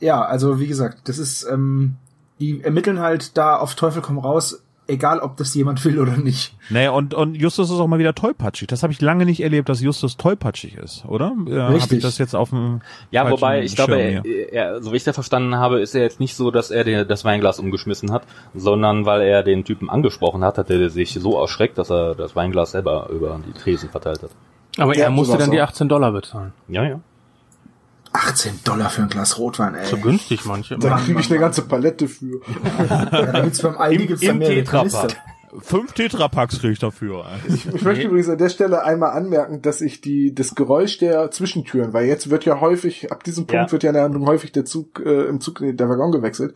[0.00, 1.96] ja, also wie gesagt, das ist, ähm,
[2.38, 6.54] die ermitteln halt da auf Teufel komm raus, egal ob das jemand will oder nicht.
[6.70, 8.68] Naja, und, und Justus ist auch mal wieder tollpatschig.
[8.68, 11.32] Das habe ich lange nicht erlebt, dass Justus tollpatschig ist, oder?
[11.48, 11.98] Ja, Richtig.
[11.98, 12.80] ich das jetzt auf dem
[13.10, 14.52] Ja, wobei, ich glaube, Schirm hier?
[14.52, 16.84] er, er, so wie ich das verstanden habe, ist er jetzt nicht so, dass er
[16.84, 18.22] der, das Weinglas umgeschmissen hat,
[18.54, 22.36] sondern weil er den Typen angesprochen hat, hat er sich so erschreckt, dass er das
[22.36, 24.30] Weinglas selber über die Tresen verteilt hat.
[24.78, 25.68] Aber Ja, er musste dann die auch.
[25.68, 26.52] 18 Dollar bezahlen.
[26.68, 27.00] Ja, ja.
[28.16, 29.86] 18 Dollar für ein Glas Rotwein, ey.
[29.86, 30.78] So günstig manche.
[30.78, 32.40] Da kriege ich eine ganze Palette für.
[32.90, 35.16] Ja, da gibt's beim Aldi Im- gibt's im Tetrapack.
[35.58, 37.24] Fünf Tetrapacks krieg ich dafür.
[37.48, 41.94] Ich möchte übrigens an der Stelle einmal anmerken, dass ich die das Geräusch der Zwischentüren,
[41.94, 43.72] weil jetzt wird ja häufig ab diesem Punkt Ja.
[43.72, 46.54] wird ja in der Handlung häufig der Zug äh, im Zug der Waggon gewechselt.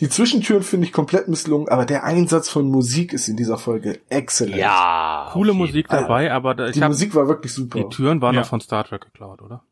[0.00, 4.00] Die Zwischentüren finde ich komplett misslungen, aber der Einsatz von Musik ist in dieser Folge
[4.10, 4.58] exzellent.
[4.58, 5.30] Ja.
[5.32, 7.78] Coole Musik dabei, aber da, ich die hab, Musik war wirklich super.
[7.78, 8.42] die Türen waren Ja.
[8.42, 9.62] noch von Star Trek geklaut, oder?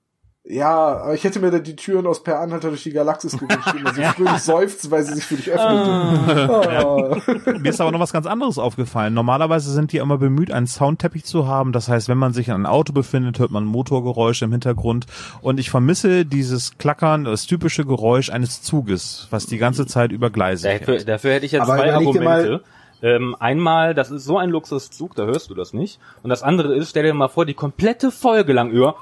[0.50, 3.72] Ja, aber ich hätte mir da die Türen aus Per Anhalter durch die Galaxis gewünscht,
[3.78, 6.50] immer so fröhlich seufzen, weil sie sich für dich öffneten.
[6.50, 7.16] Ah.
[7.58, 9.14] Mir ist aber noch was ganz anderes aufgefallen.
[9.14, 11.72] Normalerweise sind die immer bemüht, einen Soundteppich zu haben.
[11.72, 15.06] Das heißt, wenn man sich in einem Auto befindet, hört man Motorgeräusche im Hintergrund.
[15.40, 20.30] Und ich vermisse dieses Klackern, das typische Geräusch eines Zuges, was die ganze Zeit über
[20.30, 21.08] Gleise Dafür, fährt.
[21.08, 22.62] dafür hätte ich jetzt Aber zwei Argumente.
[23.02, 25.98] Ähm, einmal, das ist so ein Luxuszug, da hörst du das nicht.
[26.22, 28.96] Und das andere ist, stell dir mal vor, die komplette Folge lang über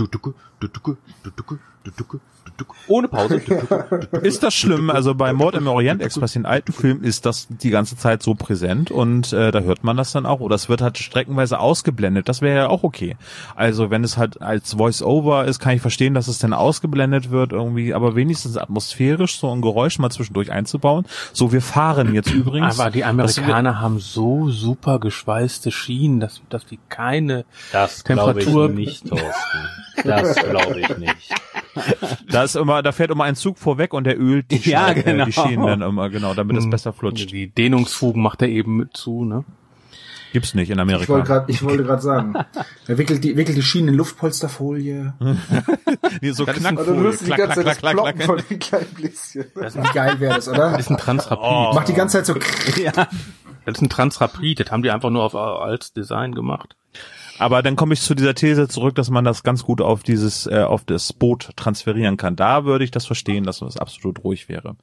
[0.00, 2.20] トゥトゥク、トゥトゥク、トゥゥク、ゥゥク、
[2.88, 3.40] ohne Pause.
[4.22, 4.90] Ist das schlimm?
[4.90, 8.34] Also bei Mord im Orient Express, den alten Film, ist das die ganze Zeit so
[8.34, 10.40] präsent und äh, da hört man das dann auch.
[10.40, 12.28] Oder es wird halt streckenweise ausgeblendet.
[12.28, 13.16] Das wäre ja auch okay.
[13.56, 17.52] Also wenn es halt als Voice-Over ist, kann ich verstehen, dass es dann ausgeblendet wird
[17.52, 21.04] irgendwie, aber wenigstens atmosphärisch so ein Geräusch mal zwischendurch einzubauen.
[21.32, 22.78] So, wir fahren jetzt übrigens.
[22.78, 28.46] Aber die Amerikaner haben so super geschweißte Schienen, dass, dass die keine Das glaube ich
[28.46, 29.58] Temperatur- nicht, Thorsten.
[30.04, 31.34] Das glaube ich nicht.
[32.30, 34.98] Da ist immer, da fährt immer ein Zug vorweg und der ölt die, Ja, Schienen-
[34.98, 35.24] äh, genau.
[35.26, 36.70] die Schienen dann immer, genau, damit es Hm.
[36.70, 37.30] besser flutscht.
[37.32, 39.44] Die Dehnungsfugen macht er eben mit zu, ne?
[40.32, 41.20] Gibt's nicht in Ich wollte Amerika.
[41.22, 42.34] gerade, ich wollte gerade sagen,
[42.86, 45.12] er wickelt die, wickelt die Schienen in Luftpolsterfolie.
[46.20, 47.00] Nee, so Knackfolie.
[47.00, 49.44] hörst du die ganze Zeit klack, von den kleinen Bläschen.
[49.54, 50.70] Wie geil wäre das, oder?
[50.70, 51.44] Das ist ein Transrapid.
[51.44, 51.72] Oh.
[51.74, 52.34] Macht die ganze Zeit so.
[52.34, 54.60] Das ist ein Transrapid.
[54.60, 56.76] Das haben die einfach nur auf als Design gemacht.
[57.40, 60.46] Aber dann komme ich zu dieser These zurück, dass man das ganz gut auf dieses,
[60.46, 62.36] äh, auf das Boot transferieren kann.
[62.36, 64.76] Da würde ich das verstehen, dass das absolut ruhig wäre.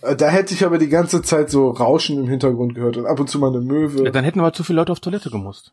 [0.00, 3.20] Äh, Da hätte ich aber die ganze Zeit so Rauschen im Hintergrund gehört und ab
[3.20, 4.10] und zu mal eine Ja, Möwe.
[4.10, 5.72] dann hätten aber zu viele Leute auf Toilette gemusst.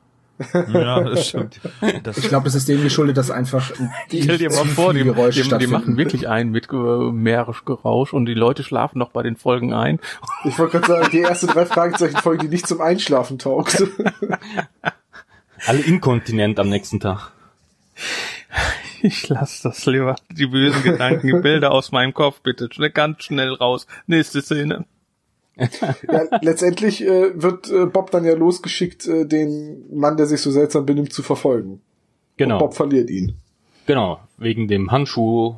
[0.73, 1.61] Ja, das stimmt.
[2.03, 3.71] Das Ich glaube, das ist dem geschuldet, dass einfach
[4.07, 8.25] Stell dir mal vor, die, Geräusche die, die machen wirklich ein mit äh, Meeresgerausch und
[8.25, 9.99] die Leute schlafen noch bei den Folgen ein.
[10.43, 13.83] Ich wollte gerade sagen, die erste drei Fragezeichen-Folge, die nicht zum Einschlafen taugt.
[15.65, 17.31] Alle inkontinent am nächsten Tag.
[19.01, 20.15] Ich lass das lieber.
[20.29, 22.69] Die bösen Gedanken, die Bilder aus meinem Kopf, bitte.
[22.71, 23.87] Schnell, ganz schnell raus.
[24.07, 24.85] Nächste Szene.
[25.57, 30.49] Ja, letztendlich äh, wird äh, Bob dann ja losgeschickt, äh, den Mann, der sich so
[30.49, 31.81] seltsam benimmt, zu verfolgen.
[32.37, 32.55] Genau.
[32.55, 33.37] Und Bob verliert ihn.
[33.85, 35.55] Genau, wegen dem Handschuh,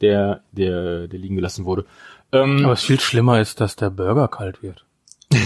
[0.00, 1.84] der, der, der liegen gelassen wurde.
[2.32, 4.84] Ähm, Aber was viel schlimmer ist, dass der Burger kalt wird.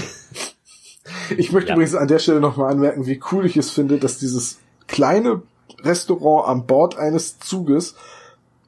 [1.36, 1.74] Ich möchte Ja.
[1.74, 5.42] übrigens an der Stelle nochmal anmerken, wie cool ich es finde, dass dieses kleine
[5.82, 7.94] Restaurant an Bord eines Zuges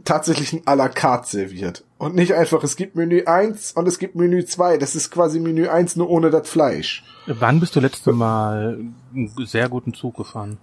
[0.05, 1.85] tatsächlich ein à la carte serviert.
[1.99, 4.79] Und nicht einfach, es gibt Menü 1 und es gibt Menü 2.
[4.79, 7.05] Das ist quasi Menü 1 nur ohne das Fleisch.
[7.27, 8.79] Wann bist du letzte Mal
[9.15, 10.57] einen sehr guten Zug gefahren?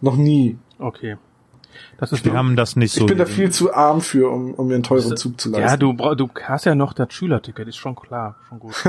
[0.00, 0.56] Noch nie.
[0.78, 1.16] Okay.
[1.98, 3.02] Das ist Wir haben das nicht so.
[3.02, 5.68] Ich bin da viel zu arm für, um, um mir einen teuren Zug zu leisten.
[5.68, 8.74] Ja, du, brauch- du hast ja noch das Schülerticket, ist schon klar, schon gut.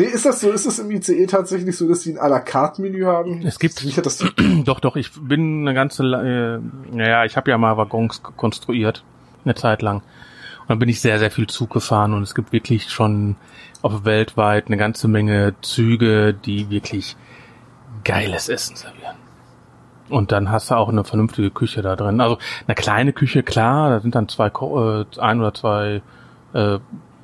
[0.00, 0.50] Nee, ist das so?
[0.50, 3.42] Ist es im ICE tatsächlich so, dass die ein à la carte Menü haben?
[3.44, 4.24] Es gibt- Wie hat das
[4.64, 9.04] doch, doch, ich bin eine ganze, äh, naja, ich habe ja mal Waggons konstruiert,
[9.44, 9.98] eine Zeit lang.
[9.98, 13.36] Und dann bin ich sehr, sehr viel Zug gefahren und es gibt wirklich schon
[13.82, 17.16] auf weltweit eine ganze Menge Züge, die wirklich
[18.04, 19.16] geiles Essen servieren.
[20.08, 22.22] Und dann hast du auch eine vernünftige Küche da drin.
[22.22, 26.00] Also eine kleine Küche, klar, da sind dann zwei, äh, ein oder zwei
[26.54, 26.78] äh,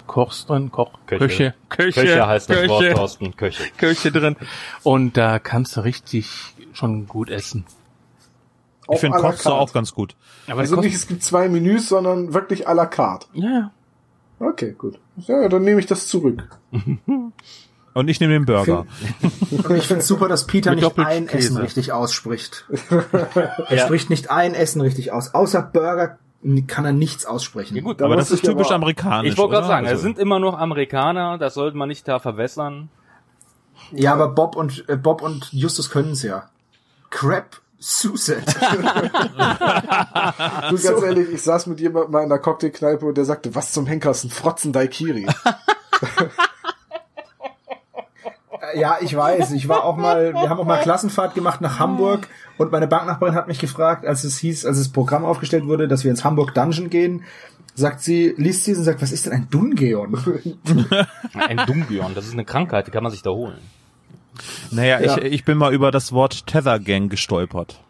[0.07, 1.27] Kochs drin, Koch, Köche.
[1.27, 2.95] Küche, Küche, Köche heißt das Wort, Küche.
[2.95, 3.65] Thorsten, Köche.
[3.77, 4.37] Köche drin.
[4.83, 6.29] Und da kannst du richtig
[6.73, 7.65] schon gut essen.
[8.91, 9.61] Ich finde à la Koch so carte?
[9.61, 10.15] auch ganz gut.
[10.47, 13.27] Aber Also nicht, es gibt zwei Menüs, sondern wirklich à la carte.
[13.33, 13.71] ja, ja.
[14.39, 14.99] Okay, gut.
[15.17, 16.59] Ja, dann nehme ich das zurück.
[17.95, 18.85] Und ich nehme den Burger.
[19.75, 21.39] Ich finde super, dass Peter Mit nicht ein Käse.
[21.39, 22.67] Essen richtig ausspricht.
[23.69, 25.33] er spricht nicht ein Essen richtig aus.
[25.33, 26.19] Außer Burger
[26.67, 27.77] kann er nichts aussprechen.
[27.77, 29.33] Ja gut, Da Aber das ist typisch aber- amerikanisch.
[29.33, 32.19] ich wollte gerade sagen, es Also- sind immer noch Amerikaner, das sollte man nicht da
[32.19, 32.89] verwässern.
[33.93, 36.49] Ja, aber Bob und äh, Bob und Justus können es ja.
[37.11, 38.43] Crap Suset.
[40.71, 43.73] Du, ganz ehrlich, ich saß mit jemandem mal in der Cocktailkneipe und der sagte, was
[43.73, 45.27] zum Henker ist ein Frotzen Daikiri?
[48.79, 49.53] ja, ich weiß.
[49.53, 53.35] Ich war auch mal, wir haben auch mal Klassenfahrt gemacht nach Hamburg und meine Banknachbarin
[53.35, 56.55] hat mich gefragt, als es hieß, als das Programm aufgestellt wurde, dass wir ins Hamburg
[56.55, 57.25] Dungeon gehen,
[57.75, 60.17] sagt sie, liest sie und sagt, was ist denn ein Dungeon?
[61.35, 63.59] Ein Dumbion, das ist eine Krankheit, die kann man sich da holen.
[64.71, 65.19] Naja, Ja.
[65.19, 67.81] ich, ich bin mal über das Wort Tether Gang gestolpert.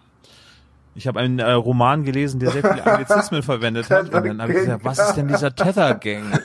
[0.96, 4.06] Ich habe einen äh, Roman gelesen, der sehr viele Anglizismen verwendet hat.
[4.06, 6.24] Und dann habe ich gesagt, was ist denn dieser Tether Gang?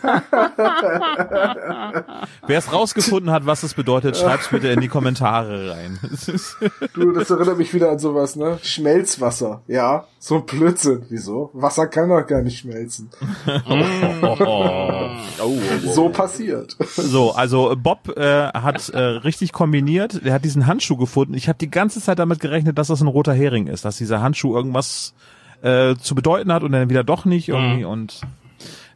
[2.48, 6.00] Wer es rausgefunden hat, was es bedeutet, schreibt's bitte in die Kommentare rein.
[6.94, 8.60] Du, das erinnert mich wieder an sowas, ne?
[8.62, 9.62] Schmelzwasser.
[9.68, 11.06] Ja, so ein Blödsinn.
[11.10, 11.50] Wieso?
[11.54, 13.10] Wasser kann doch gar nicht schmelzen.
[15.94, 16.76] So passiert.
[16.96, 20.26] so, also Bob äh, hat äh, richtig kombiniert.
[20.26, 21.34] Der hat diesen Handschuh gefunden.
[21.34, 24.22] Ich habe die ganze Zeit damit gerechnet, dass das ein roter Hering ist, dass dieser
[24.22, 25.14] Handschuh irgendwas
[25.62, 28.22] äh, zu bedeuten hat und dann wieder doch nicht irgendwie und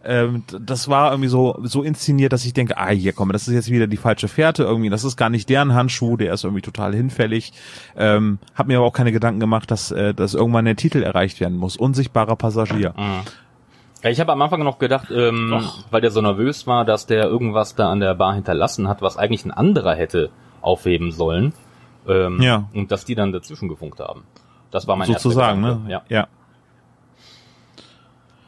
[0.03, 3.53] ähm, das war irgendwie so so inszeniert, dass ich denke, ah hier komm, das ist
[3.55, 6.61] jetzt wieder die falsche Fährte irgendwie, das ist gar nicht deren Handschuh, der ist irgendwie
[6.61, 7.53] total hinfällig.
[7.97, 11.39] Ähm, hab mir aber auch keine Gedanken gemacht, dass äh, dass irgendwann der Titel erreicht
[11.39, 12.93] werden muss, unsichtbarer Passagier.
[14.03, 17.23] Ja, ich habe am Anfang noch gedacht, ähm, weil der so nervös war, dass der
[17.25, 20.29] irgendwas da an der Bar hinterlassen hat, was eigentlich ein anderer hätte
[20.61, 21.53] aufheben sollen.
[22.07, 22.69] Ähm, Ja.
[22.75, 24.23] Und dass die dann dazwischen gefunkt haben.
[24.75, 25.89] Das war mein sozusagen, erster ne?
[25.89, 26.01] Ja.
[26.09, 26.27] ja.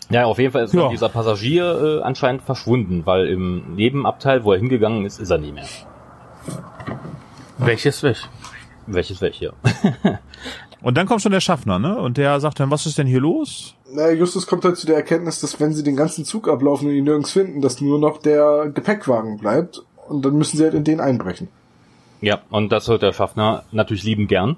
[0.09, 0.89] ja, auf jeden Fall ist Ja.
[0.89, 5.53] dieser Passagier äh, anscheinend verschwunden, weil im Nebenabteil, wo er hingegangen ist, ist er nie
[5.53, 5.63] mehr.
[7.57, 8.17] Welches weg?
[8.87, 9.53] Welches welche?
[10.81, 11.97] Und dann kommt schon der Schaffner, ne?
[11.97, 13.73] Und der sagt dann, was ist denn hier los?
[13.89, 16.93] Na, Justus kommt halt zu der Erkenntnis, dass wenn sie den ganzen Zug ablaufen und
[16.93, 19.81] ihn nirgends finden, dass nur noch der Gepäckwagen bleibt.
[20.09, 21.47] Und dann müssen sie halt in den einbrechen.
[22.19, 24.57] Ja, und das hört der Schaffner natürlich lieben gern.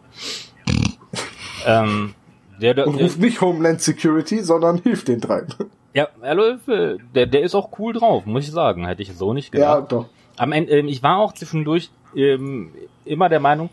[1.65, 2.13] Ähm,
[2.61, 5.47] der, der, Und ruft nicht Homeland Security, sondern hilft den dreien.
[5.93, 8.85] ja, hallo, äh, der, der ist auch cool drauf, muss ich sagen.
[8.85, 9.91] Hätte ich so nicht Ja, gedacht.
[9.91, 10.05] doch.
[10.37, 12.71] Am Ende, ähm, ich war auch zwischendurch ähm,
[13.05, 13.69] immer der Meinung,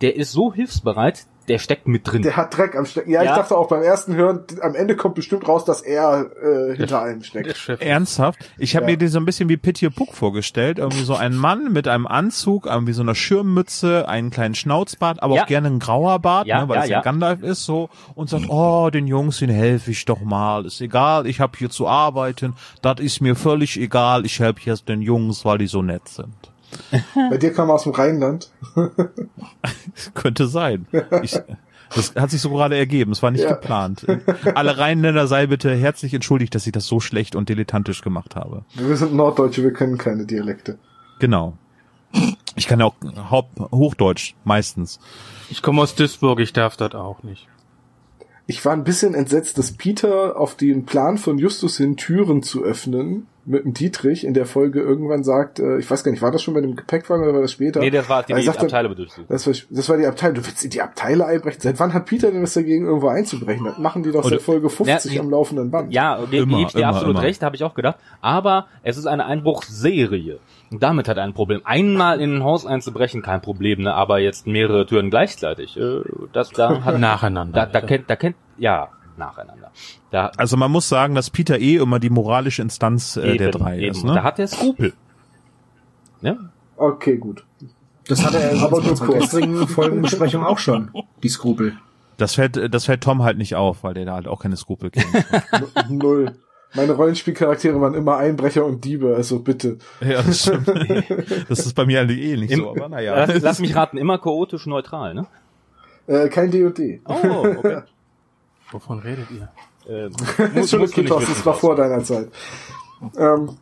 [0.00, 2.22] der ist so hilfsbereit, der steckt mit drin.
[2.22, 3.10] Der hat Dreck am Stecken.
[3.10, 3.36] Ja, ich Ja.
[3.36, 7.22] dachte auch beim ersten Hören, am Ende kommt bestimmt raus, dass er äh, hinter allem
[7.22, 7.68] steckt.
[7.80, 8.38] Ernsthaft?
[8.58, 8.92] Ich habe Ja.
[8.92, 10.78] mir den so ein bisschen wie Pittier Puck vorgestellt.
[10.78, 15.34] Irgendwie so ein Mann mit einem Anzug, irgendwie so einer Schirmmütze, einen kleinen Schnauzbart, aber
[15.34, 15.42] Ja.
[15.42, 17.02] auch gerne ein grauer Bart, Ja, ne, weil ja, es ja, ja.
[17.02, 20.64] Gandalf ist so und sagt, oh, den Jungs, den helfe ich doch mal.
[20.66, 22.54] Ist egal, ich habe hier zu arbeiten.
[22.82, 24.24] Das ist mir völlig egal.
[24.26, 26.51] Ich helfe jetzt den Jungs, weil die so nett sind.
[27.30, 28.50] Bei dir kam er aus dem Rheinland.
[30.14, 30.86] Könnte sein.
[31.22, 31.38] Ich,
[31.94, 33.12] das hat sich so gerade ergeben.
[33.12, 33.52] Es war nicht Ja.
[33.52, 34.06] geplant.
[34.54, 38.64] Alle Rheinländer sei bitte herzlich entschuldigt, dass ich das so schlecht und dilettantisch gemacht habe.
[38.74, 40.78] Wir sind Norddeutsche, wir können keine Dialekte.
[41.18, 41.56] Genau.
[42.56, 42.94] Ich kann ja auch
[43.30, 45.00] Haupt Hochdeutsch meistens.
[45.48, 47.48] Ich komme aus Duisburg, ich darf das auch nicht.
[48.46, 52.62] ich war ein bisschen entsetzt, dass Peter auf den Plan von Justus hin, Türen zu
[52.62, 56.30] öffnen, mit dem Dietrich in der Folge irgendwann sagt, äh, ich weiß gar nicht, war
[56.30, 57.80] das schon bei dem Gepäckwagen oder war das später?
[57.80, 59.24] Nee, das war die, die sagt dann- Abteile bedürftig.
[59.28, 60.34] Das war, das war die Abteilung.
[60.36, 61.60] Du willst in die Abteile einbrechen?
[61.60, 63.64] Seit wann hat Peter denn was dagegen, irgendwo einzubrechen?
[63.64, 65.92] Das machen die doch Oder- seit Folge 50 Ja, am laufenden Band.
[65.92, 67.22] Ja, Immer, gebe ich dir absolut immer.
[67.22, 67.96] recht, habe ich auch gedacht.
[68.20, 70.38] Aber es ist eine Einbruchserie.
[70.70, 71.60] Und damit hat er ein Problem.
[71.64, 73.94] Einmal in ein Haus einzubrechen, kein Problem, ne?
[73.94, 76.00] aber jetzt mehrere Türen gleichzeitig, äh,
[76.32, 77.52] das da hat Nacheinander.
[77.52, 78.88] da, da kennt, da kennt, ja,
[79.18, 79.70] nacheinander.
[80.10, 83.58] Da, Also man muss sagen, dass Peter eh immer die moralische Instanz äh, der eben,
[83.58, 83.90] drei eben.
[83.96, 84.04] ist.
[84.04, 84.22] Da Ne?
[84.22, 84.92] hat er Skrupel.
[86.20, 86.38] Ne?
[86.76, 87.44] Okay, gut.
[88.08, 89.20] Das hat er in Aber nur kurz.
[89.30, 90.90] gestrigen Folgenbesprechung auch schon,
[91.22, 91.76] die Skrupel.
[92.16, 94.90] Das fällt, das fällt Tom halt nicht auf, weil der da halt auch keine Skrupel
[94.90, 95.06] kennt.
[95.88, 96.36] Null.
[96.74, 99.78] Meine Rollenspielcharaktere waren immer Einbrecher und Diebe, also bitte.
[100.00, 100.68] ja, das stimmt.
[101.48, 103.14] Das ist bei mir eigentlich eh nicht so, aber naja.
[103.26, 105.26] Lass, lass mich raten, immer chaotisch neutral, ne?
[106.06, 107.02] Äh, kein D&D.
[107.04, 107.12] Oh,
[107.58, 107.82] okay.
[108.72, 109.48] Wovon redet ihr?
[109.88, 110.18] äh, Ist
[110.54, 112.28] muss, schon musst du nicht das war vor deiner Zeit.
[113.16, 113.56] Ähm,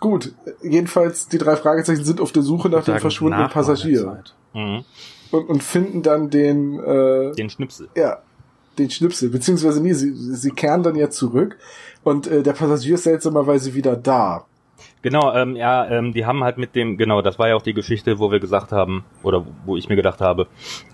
[0.00, 4.22] gut, jedenfalls die drei Fragezeichen sind auf der Suche nach dem verschwundenen Passagier.
[4.54, 4.84] Mhm.
[5.30, 7.88] und, und finden dann den, äh, Den Schnipsel.
[7.96, 8.18] ja,
[8.78, 11.56] den Schnipsel, beziehungsweise nee, sie, sie kehren dann ja zurück
[12.04, 14.46] und äh, der Passagier ist seltsamerweise wieder da.
[15.04, 17.74] Genau, ähm, ja, ähm, die haben halt mit dem, genau, das war ja auch die
[17.74, 20.46] Geschichte, wo wir gesagt haben, oder wo ich mir gedacht habe,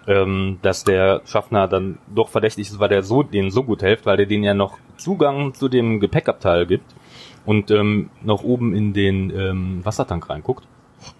[0.09, 4.07] ähm, dass der Schaffner dann doch verdächtig ist, weil der so, den so gut hilft,
[4.07, 6.93] weil der denen ja noch Zugang zu dem Gepäckabteil gibt
[7.47, 10.67] und ähm, noch oben in den ähm, Wassertank reinguckt.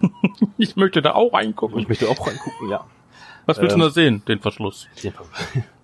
[0.57, 1.79] Ich möchte da auch reingucken.
[1.79, 2.85] ich möchte auch reingucken, ja.
[3.45, 4.21] Was willst du ähm, da sehen?
[4.27, 4.89] Den Verschluss.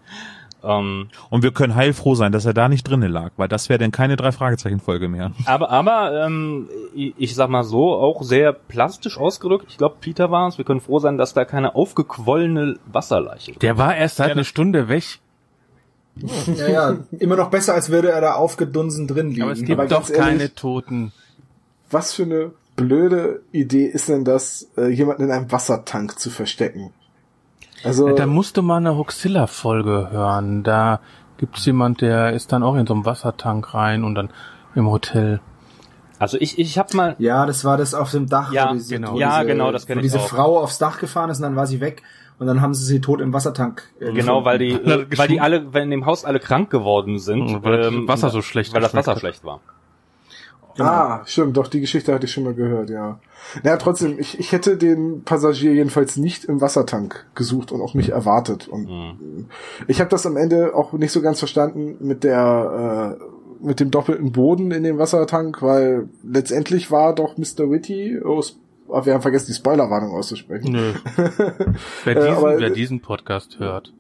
[0.68, 3.80] ähm, Und wir können heilfroh sein, dass er da nicht drinnen lag, weil das wäre
[3.80, 5.32] dann keine drei Fragezeichen Folge mehr.
[5.46, 9.66] aber aber ähm, ich, ich sag mal so, auch sehr plastisch ausgedrückt.
[9.70, 10.58] Ich glaube, Peter war es.
[10.58, 13.62] Wir können froh sein, dass da keine aufgequollene Wasserleiche ist.
[13.62, 15.04] Der war erst seit einer Stunde weg.
[16.56, 19.44] Ja, ja, immer noch besser, als würde er da aufgedunsen drin liegen.
[19.44, 21.12] Aber es gibt Aber doch ehrlich- keine Toten.
[21.92, 26.92] Was für eine blöde Idee ist denn das, äh, jemanden in einem Wassertank zu verstecken?
[27.88, 30.64] Also, da musst du mal eine Hoxilla-Folge hören.
[30.64, 31.00] Da
[31.38, 34.30] gibt's jemand, der ist dann auch in so einem Wassertank rein und dann
[34.76, 35.40] im Hotel.
[36.20, 38.52] Also ich ich habe mal ja, das war das auf dem Dach.
[38.52, 39.14] Ja, wo diese, genau.
[39.14, 40.28] Wo Ja, diese, genau, das kenn wo ich diese auch.
[40.28, 42.02] Frau aufs Dach gefahren ist und dann war sie weg
[42.40, 43.84] und dann haben sie sie tot im Wassertank.
[44.00, 47.20] Äh, Genau, weil die, äh, weil die alle, weil in dem Haus alle krank geworden
[47.20, 49.20] sind, weil das Wasser so schlecht weil das Wasser hat.
[49.20, 49.60] schlecht war.
[50.80, 53.20] Ah, stimmt, doch, die Geschichte hatte ich schon mal gehört, ja.
[53.64, 58.10] Naja, trotzdem, ich, ich hätte den Passagier jedenfalls nicht im Wassertank gesucht und auch nicht
[58.10, 58.68] erwartet.
[58.68, 59.48] Und
[59.88, 63.24] ich habe das am Ende auch nicht so ganz verstanden mit der äh,
[63.60, 67.72] mit dem doppelten Boden in dem Wassertank, weil letztendlich war doch Mr.
[67.72, 68.60] Witty aus
[68.90, 70.72] ah, wir haben vergessen, die Spoilerwarnung auszusprechen.
[70.74, 70.94] Nö.
[72.04, 73.94] Wer Äh, diesen, aber- wer diesen Podcast hört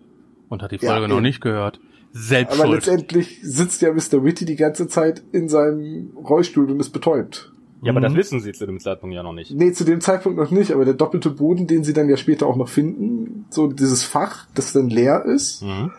[0.50, 1.24] und hat die Ja, Folge noch eben.
[1.24, 1.80] nicht gehört,
[2.14, 2.86] selbst Aber schuld.
[2.86, 4.24] letztendlich sitzt ja Mr.
[4.24, 7.52] Witty die ganze Zeit in seinem Rollstuhl und ist betäubt.
[7.84, 8.18] Ja, aber das Mhm.
[8.18, 9.52] wissen sie zu dem Zeitpunkt ja noch nicht.
[9.52, 12.48] Nee, zu dem Zeitpunkt noch nicht, aber der doppelte Boden, den sie dann ja später
[12.48, 15.92] auch noch finden, so dieses Fach, das dann leer ist, Mhm.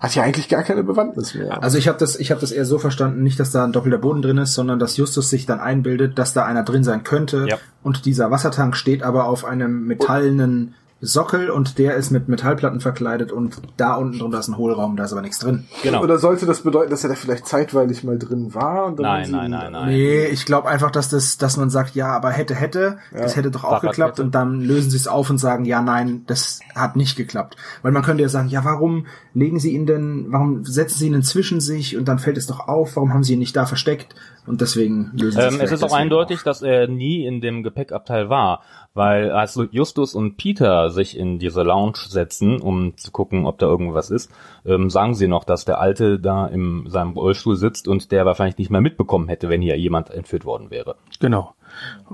[0.00, 1.62] hat ja eigentlich gar keine Bewandtnis mehr.
[1.62, 3.98] Also ich habe das, ich habe das eher so verstanden, nicht, dass da ein doppelter
[3.98, 7.46] Boden drin ist, sondern dass Justus sich dann einbildet, dass da einer drin sein könnte.
[7.48, 7.56] Ja.
[7.82, 13.30] Und dieser Wassertank steht aber auf einem metallenen Sockel und der ist mit Metallplatten verkleidet
[13.30, 15.66] und da unten drunter ist ein Hohlraum, da ist aber nichts drin.
[15.84, 16.02] Genau.
[16.02, 18.86] Oder sollte das bedeuten, dass er da vielleicht zeitweilig mal drin war?
[18.86, 19.88] Und dann Nein, nein, nein, nein.
[19.88, 23.52] Nee, ich glaube einfach, dass das, dass man sagt, ja, aber hätte, hätte, das hätte
[23.52, 23.90] doch auch Fahrradkette.
[23.90, 27.56] geklappt und dann lösen sie es auf und sagen, ja, nein, das hat nicht geklappt.
[27.82, 31.22] Weil man könnte ja sagen, ja, warum legen sie ihn denn, warum setzen sie ihn
[31.22, 34.16] zwischen sich und dann fällt es doch auf, warum haben sie ihn nicht da versteckt?
[34.48, 36.44] Und deswegen lösen sie Ähm, es ist auch eindeutig, auf.
[36.44, 38.62] dass er nie in dem Gepäckabteil war,
[38.94, 43.66] weil als Justus und Peter sich in diese Lounge setzen, um zu gucken, ob da
[43.66, 44.32] irgendwas ist,
[44.64, 48.58] ähm, sagen sie noch, dass der Alte da in seinem Rollstuhl sitzt und der wahrscheinlich
[48.58, 50.96] nicht mehr mitbekommen hätte, wenn hier jemand entführt worden wäre.
[51.20, 51.54] Genau.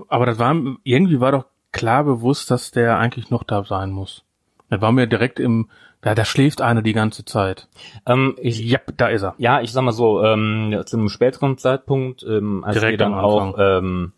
[0.08, 4.24] Aber das war, irgendwie war doch klar bewusst, dass der eigentlich noch da sein muss.
[4.70, 5.68] Das war mir direkt im,
[6.04, 7.66] da, da schläft einer die ganze Zeit.
[8.04, 9.34] Ähm, ich, Ja, da ist er.
[9.38, 13.14] Ja, ich sag mal so, ähm, zu einem späteren Zeitpunkt, ähm, als Direkt wir dann
[13.14, 14.12] auch ähm,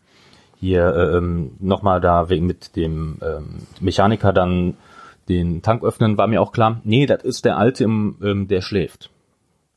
[0.59, 4.75] hier äh, ähm, nochmal da wegen mit dem ähm, Mechaniker dann
[5.29, 8.61] den Tank öffnen, war mir auch klar, nee, das ist der Alte, im, ähm, der
[8.61, 9.09] schläft.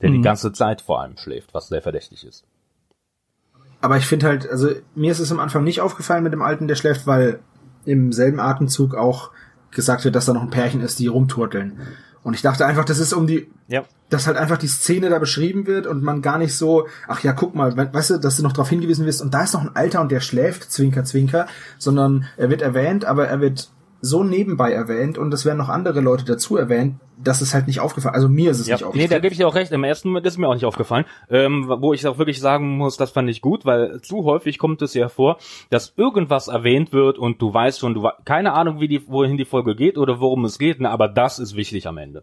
[0.02, 2.44] Der die ganze Zeit vor allem schläft, was sehr verdächtig ist.
[3.82, 6.68] Aber ich finde halt, also mir ist es am Anfang nicht aufgefallen mit dem Alten,
[6.68, 7.40] der schläft, weil
[7.84, 9.30] im selben Atemzug auch
[9.72, 11.78] gesagt wird, dass da noch ein Pärchen ist, die rumturteln.
[12.22, 13.84] Und ich dachte einfach, das ist um die, Ja.
[14.10, 17.32] dass halt einfach die Szene da beschrieben wird und man gar nicht so, ach ja,
[17.32, 19.62] guck mal, we- weißt du, dass du noch darauf hingewiesen wirst und da ist noch
[19.62, 21.46] ein Alter und der schläft, zwinker, zwinker,
[21.78, 26.00] sondern er wird erwähnt, aber er wird so nebenbei erwähnt und es werden noch andere
[26.00, 28.14] Leute dazu erwähnt, dass es halt nicht aufgefallen.
[28.14, 29.10] Also mir ist es Ja, nicht nee, aufgefallen.
[29.10, 29.72] da gebe ich dir auch recht.
[29.72, 31.04] Im ersten Moment ist mir auch nicht aufgefallen.
[31.28, 34.80] Ähm, wo ich auch wirklich sagen muss, das fand ich gut, weil zu häufig kommt
[34.80, 35.36] es ja vor,
[35.68, 39.44] dass irgendwas erwähnt wird und du weißt schon, du keine Ahnung, wie die, wohin die
[39.44, 42.22] Folge geht oder worum es geht, ne, aber das ist wichtig am Ende.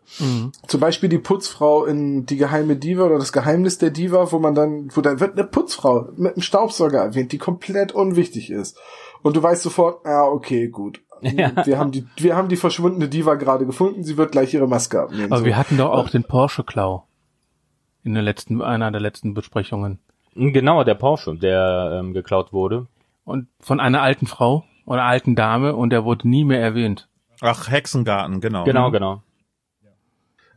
[0.65, 4.55] Zum Beispiel die Putzfrau in Die geheime Diva oder das Geheimnis der Diva, wo man
[4.55, 8.80] dann, wo da wird eine Putzfrau mit einem Staubsauger erwähnt, die komplett unwichtig ist.
[9.21, 11.01] Und du weißt sofort, ja, okay, gut.
[11.22, 15.01] Wir haben die, wir haben die verschwundene Diva gerade gefunden, sie wird gleich ihre Maske
[15.01, 15.32] abnehmen.
[15.32, 15.45] Aber So.
[15.45, 17.03] wir hatten doch auch den Porsche-Klau.
[18.03, 19.99] In der letzten, einer der letzten Besprechungen.
[20.36, 22.88] Genau, der Porsche, der ähm, geklaut wurde.
[23.26, 27.09] Und von einer alten Frau oder alten Dame und der wurde nie mehr erwähnt.
[27.41, 28.63] Ach, Hexengarten, genau.
[28.63, 29.22] Genau, genau.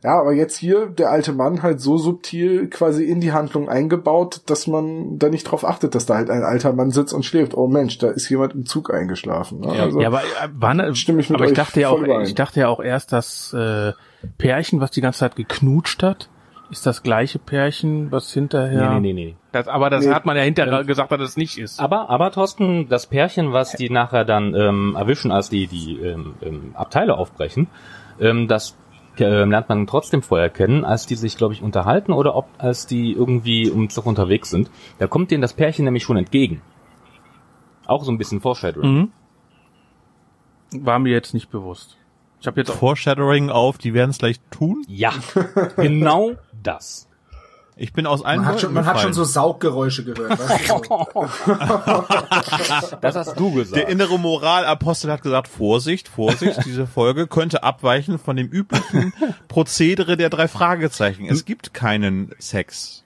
[0.03, 4.41] Ja, aber jetzt hier der alte Mann halt so subtil quasi in die Handlung eingebaut,
[4.47, 7.55] dass man da nicht drauf achtet, dass da halt ein alter Mann sitzt und schläft.
[7.55, 9.59] Oh Mensch, da ist jemand im Zug eingeschlafen.
[9.59, 9.67] Ne?
[9.69, 12.23] Also, ja, aber äh, wann, stimme ich mit aber ich dachte ja auch, überein.
[12.23, 13.93] ich dachte ja auch erst, das äh,
[14.39, 16.29] Pärchen, was die ganze Zeit geknutscht hat,
[16.71, 18.93] ist das gleiche Pärchen, was hinterher.
[18.93, 19.35] Nee, nee, nee, nee.
[19.51, 20.13] Das, aber das Nee.
[20.13, 21.79] hat man ja hinterher gesagt, dass es nicht ist.
[21.79, 26.33] Aber, aber Thorsten, das Pärchen, was die nachher dann ähm, erwischen, als die die ähm,
[26.41, 27.67] ähm, Abteile aufbrechen,
[28.19, 28.77] ähm, das ähm,
[29.29, 33.11] lernt man trotzdem vorher kennen, als die sich, glaube ich, unterhalten oder ob als die
[33.13, 34.69] irgendwie um Zug unterwegs sind.
[34.99, 36.61] Da kommt denen das Pärchen nämlich schon entgegen.
[37.85, 39.11] Auch so ein bisschen Foreshadowing.
[40.71, 40.85] Mhm.
[40.85, 41.97] War mir jetzt nicht bewusst.
[42.39, 44.83] Ich habe jetzt auch Foreshadowing auf, die werden es gleich tun.
[44.87, 45.13] Ja,
[45.75, 46.31] genau
[46.63, 47.07] das.
[47.75, 50.37] Ich bin aus allen man hat schon, man hat schon so Sauggeräusche gehört.
[50.37, 51.07] Weißt du, so.
[53.01, 53.77] Das hast du gesagt.
[53.77, 59.13] Der innere Moralapostel hat gesagt, Vorsicht, Vorsicht, diese Folge könnte abweichen von dem üblichen
[59.47, 61.25] Prozedere der drei Fragezeichen.
[61.27, 63.00] Es gibt keinen Sex.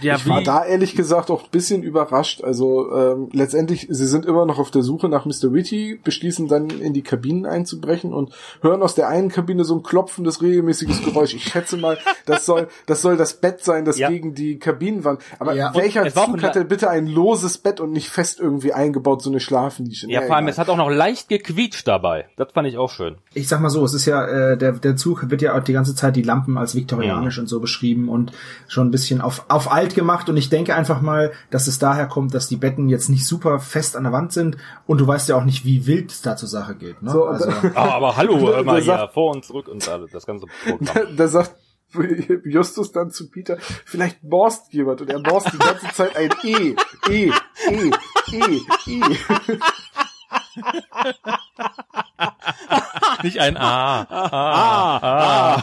[0.00, 2.42] Ja, ich war da ehrlich gesagt auch ein bisschen überrascht.
[2.42, 5.52] Also ähm, letztendlich, sie sind immer noch auf der Suche nach Mr.
[5.52, 9.82] Witty, beschließen dann in die Kabinen einzubrechen und hören aus der einen Kabine so ein
[9.82, 11.34] klopfendes, regelmäßiges Geräusch.
[11.34, 14.08] Ich schätze mal, das soll das soll das Bett sein, das Ja.
[14.08, 15.20] gegen die Kabinenwand.
[15.38, 15.74] Aber Ja.
[15.74, 19.30] welcher Zug ein hat denn bitte ein loses Bett und nicht fest irgendwie eingebaut, so
[19.30, 20.08] eine Schlafnische?
[20.10, 22.26] Ja, vor allem, es hat auch noch leicht gequietscht dabei.
[22.36, 23.16] Das fand ich auch schön.
[23.34, 25.72] ich sag mal so, es ist ja, äh, der, der Zug wird ja auch die
[25.72, 28.32] ganze Zeit die Lampen als viktorianisch und so beschrieben und
[28.68, 32.06] schon ein bisschen auf, auf alt gemacht und ich denke einfach mal, dass es daher
[32.06, 34.56] kommt, dass die Betten jetzt nicht super fest an der Wand sind
[34.86, 37.02] und du weißt ja auch nicht, wie wild es da zur Sache geht.
[37.02, 37.10] Ne?
[37.10, 40.26] So, also, Ah, aber hallo, hör mal hier, sagt- vor und zurück und alles, das
[40.26, 40.78] ganze Programm.
[40.94, 41.56] da, da sagt
[42.44, 46.74] Justus dann zu Peter, vielleicht borst jemand und er borst die ganze Zeit ein E,
[47.10, 47.30] E,
[47.70, 47.90] E,
[48.32, 49.02] E, E.
[53.22, 55.62] nicht ein A.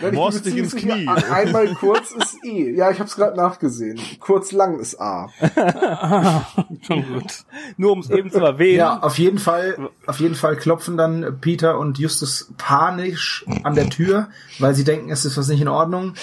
[0.00, 1.30] Nein, ich Borst bin dich mir ins ziemlich Knie.
[1.30, 2.74] Einmal kurz ist E.
[2.74, 4.00] Ja, ich habe es gerade nachgesehen.
[4.20, 5.28] Kurz lang ist A.
[6.86, 7.44] Schon gut.
[7.76, 8.78] Nur um es eben zu erwähnen.
[8.78, 13.90] ja, auf jeden Fall, auf jeden Fall klopfen dann Peter und Justus panisch an der
[13.90, 14.28] Tür,
[14.58, 16.14] weil sie denken, es ist was nicht in Ordnung.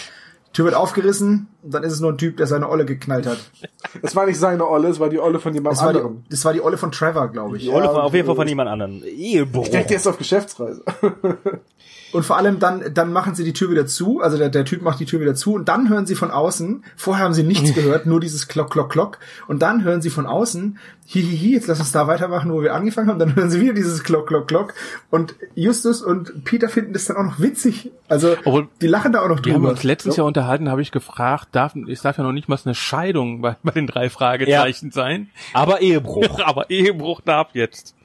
[0.54, 3.38] Tür wird aufgerissen, und dann ist es nur ein Typ, der seine Olle geknallt hat.
[4.02, 6.24] Es war nicht seine Olle, es war die Olle von jemand Das war die, anderem.
[6.30, 7.64] das war die Olle von Trevor, glaube ich.
[7.64, 9.04] Die Olle Ja, von, auf jeden Fall von jemand anderen.
[9.04, 9.66] Ehebruch.
[9.66, 10.84] Ich denke, der ist auf Geschäftsreise.
[12.12, 14.84] Und vor allem dann, dann machen sie die Tür wieder zu, also der, der Typ
[14.84, 17.74] macht die Tür wieder zu und dann hören sie von außen, vorher haben sie nichts
[17.76, 21.80] gehört, nur dieses Klock, Klock, Klock und dann hören sie von außen, hihihi, jetzt lass
[21.80, 24.74] uns da weitermachen, wo wir angefangen haben, dann hören sie wieder dieses Klock, Klock, Klock
[25.10, 29.22] und Justus und Peter finden das dann auch noch witzig, also Obwohl, die lachen da
[29.22, 29.72] auch noch Wir haben drüber.
[29.72, 32.76] uns letztens ja unterhalten, habe ich gefragt, darf, es darf ja noch nicht mal eine
[32.76, 35.30] Scheidung bei, bei den drei Fragezeichen sein.
[35.54, 36.40] Aber Ehebruch.
[36.46, 37.96] Aber Ehebruch darf jetzt.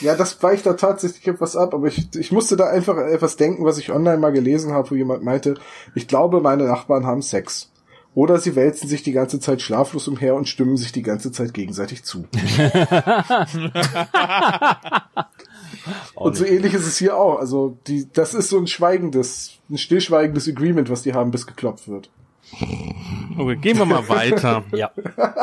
[0.00, 3.64] Ja, das weicht da tatsächlich etwas ab, aber ich, ich musste da einfach etwas denken,
[3.64, 5.54] was ich online mal gelesen habe, wo jemand meinte,
[5.94, 7.70] ich glaube, meine Nachbarn haben Sex.
[8.16, 11.52] Oder sie wälzen sich die ganze Zeit schlaflos umher und stimmen sich die ganze Zeit
[11.52, 12.24] gegenseitig zu.
[16.14, 17.38] und so ähnlich ist es hier auch.
[17.38, 21.88] Also die, das ist so ein schweigendes, ein stillschweigendes Agreement, was die haben, bis geklopft
[21.88, 22.08] wird.
[23.36, 24.64] Okay, gehen wir mal weiter.
[24.72, 24.92] Ja.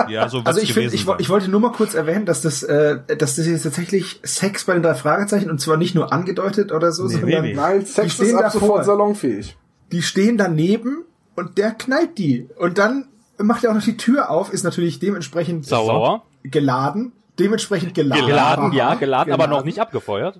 [0.09, 3.01] Ja, so Also ich gewesen ich, ich wollte nur mal kurz erwähnen, dass das, äh,
[3.19, 6.91] dass das jetzt tatsächlich Sex bei den drei Fragezeichen und zwar nicht nur angedeutet oder
[6.91, 7.53] so, Nee, sondern nee, nee.
[7.53, 8.61] Nein, Sex ist ab davor.
[8.61, 9.55] sofort salonfähig.
[9.91, 11.03] die stehen daneben
[11.35, 12.47] und der knallt die.
[12.57, 13.07] Und dann
[13.37, 16.23] macht er auch noch die Tür auf, ist natürlich dementsprechend Sauer.
[16.43, 17.13] geladen.
[17.39, 18.27] Dementsprechend geladen.
[18.27, 20.39] Geladen, ja, Aha, geladen, aber noch nicht abgefeuert.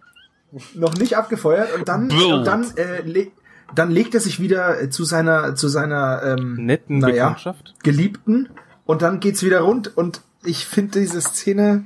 [0.76, 3.32] Noch nicht abgefeuert und dann, und dann, äh, le
[3.74, 7.36] dann legt er sich wieder äh, zu seiner, zu seiner, ähm, Netten naja.
[7.82, 8.50] Geliebten
[8.86, 11.86] und dann geht's wieder rund und ich finde diese Szene,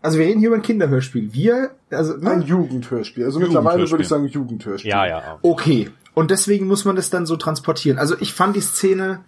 [0.00, 1.34] also wir reden hier über ein Kinderhörspiel.
[1.34, 2.44] Wir, also, Ein ne?
[2.44, 3.24] Jugendhörspiel.
[3.24, 4.90] Also mittlerweile würde ich sagen Jugendhörspiel.
[4.90, 5.38] Ja, ja.
[5.42, 5.90] okay.
[6.16, 7.98] Und deswegen muss man das dann so transportieren.
[7.98, 9.20] Also ich fand die Szene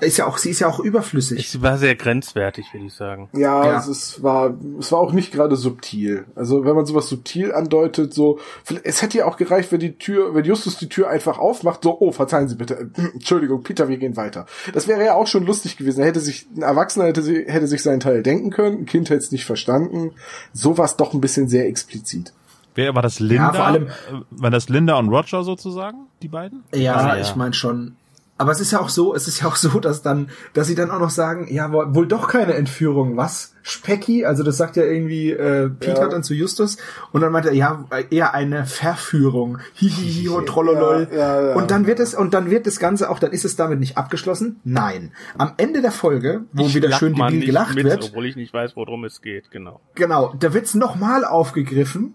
[0.00, 1.40] ist ja auch, sie ist ja auch überflüssig.
[1.40, 3.28] Ich war sehr grenzwertig, würde ich sagen.
[3.32, 3.78] Ja, Ja.
[3.80, 6.24] Es, ist, war, es war auch nicht gerade subtil.
[6.36, 8.38] Also wenn man sowas subtil andeutet, so,
[8.84, 11.98] es hätte ja auch gereicht, wenn die Tür, wenn Justus die Tür einfach aufmacht, so,
[11.98, 14.46] oh, verzeihen Sie bitte, Entschuldigung, Peter, wir gehen weiter.
[14.72, 15.98] Das wäre ja auch schon lustig gewesen.
[16.02, 19.10] Er hätte sich, ein Erwachsener hätte, sie- hätte sich seinen Teil denken können, ein Kind
[19.10, 20.12] hätte es nicht verstanden.
[20.52, 22.32] So war es doch ein bisschen sehr explizit.
[22.78, 23.52] Wer war das Linda?
[23.52, 23.88] vor allem-
[24.30, 26.62] war das Linda und Roger sozusagen, die beiden?
[26.72, 27.20] Ja, Ah, ja.
[27.22, 27.96] ich meine schon.
[28.40, 30.76] Aber es ist ja auch so, es ist ja auch so, dass dann, dass sie
[30.76, 33.52] dann auch noch sagen, ja, wohl doch keine Entführung, was?
[33.64, 36.08] Specki, also das sagt ja irgendwie äh, Peter Ja.
[36.08, 36.76] dann zu Justus
[37.10, 39.58] und dann meint er, ja, eher eine Verführung.
[39.74, 41.08] Hihihi, trollolol.
[41.10, 41.54] Ja, ja, ja.
[41.56, 43.98] Und dann wird es, und dann wird das Ganze auch, dann ist es damit nicht
[43.98, 44.60] abgeschlossen.
[44.62, 45.10] Nein.
[45.36, 48.36] Am Ende der Folge, wo Ich wieder schön debil nicht gelacht mit, wird, Obwohl ich
[48.36, 49.80] nicht weiß, worum es geht, genau.
[49.96, 52.14] Genau, da wird's nochmal aufgegriffen,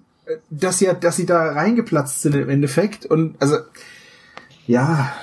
[0.49, 3.57] dass ja, dass sie da reingeplatzt sind im Endeffekt und also
[4.67, 5.13] ja,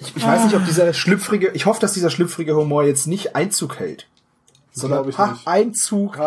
[0.00, 3.36] ich, ich weiß nicht, ob dieser schlüpfrige, ich hoffe, dass dieser schlüpfrige Humor jetzt nicht
[3.36, 4.08] Einzug hält.
[4.74, 5.20] Sondern ich nicht.
[5.46, 6.18] Einzug.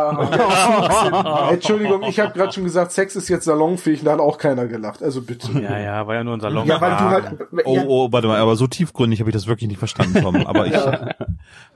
[1.52, 5.02] Entschuldigung, ich habe gerade schon gesagt, Sex ist jetzt salonfähig, da hat auch keiner gelacht.
[5.02, 5.52] Also bitte.
[5.60, 6.68] Ja, ja, war ja nur ein Salon.
[6.68, 9.48] Ja, weil du halt Oh, ja, oh, warte mal, aber so tiefgründig habe ich das
[9.48, 10.46] wirklich nicht verstanden, Tom.
[10.46, 10.76] Aber ich,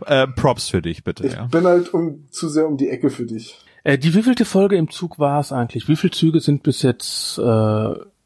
[0.06, 1.46] äh, Props für dich, bitte, Ich ja.
[1.46, 3.58] bin halt um, zu sehr um die Ecke für dich.
[3.84, 5.88] Äh, die wievielte Folge im Zug war es eigentlich?
[5.88, 7.42] Wie viele Züge sind bis jetzt äh,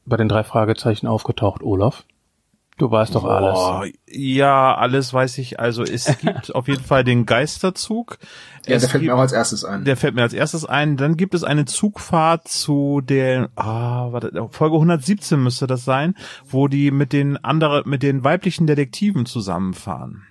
[0.05, 2.05] bei den drei Fragezeichen aufgetaucht, Olaf?
[2.77, 3.93] Du weißt doch alles.
[4.07, 5.59] Ja, alles weiß ich.
[5.59, 8.17] Also es gibt auf jeden Fall den Geisterzug.
[8.65, 9.85] ja, es der fällt gibt, mir auch als erstes ein.
[9.85, 10.97] der fällt mir als erstes ein.
[10.97, 16.67] Dann gibt es eine Zugfahrt zu der, ah, warte, Folge 117 müsste das sein, wo
[16.67, 20.23] die mit den anderen, mit den weiblichen Detektiven zusammenfahren.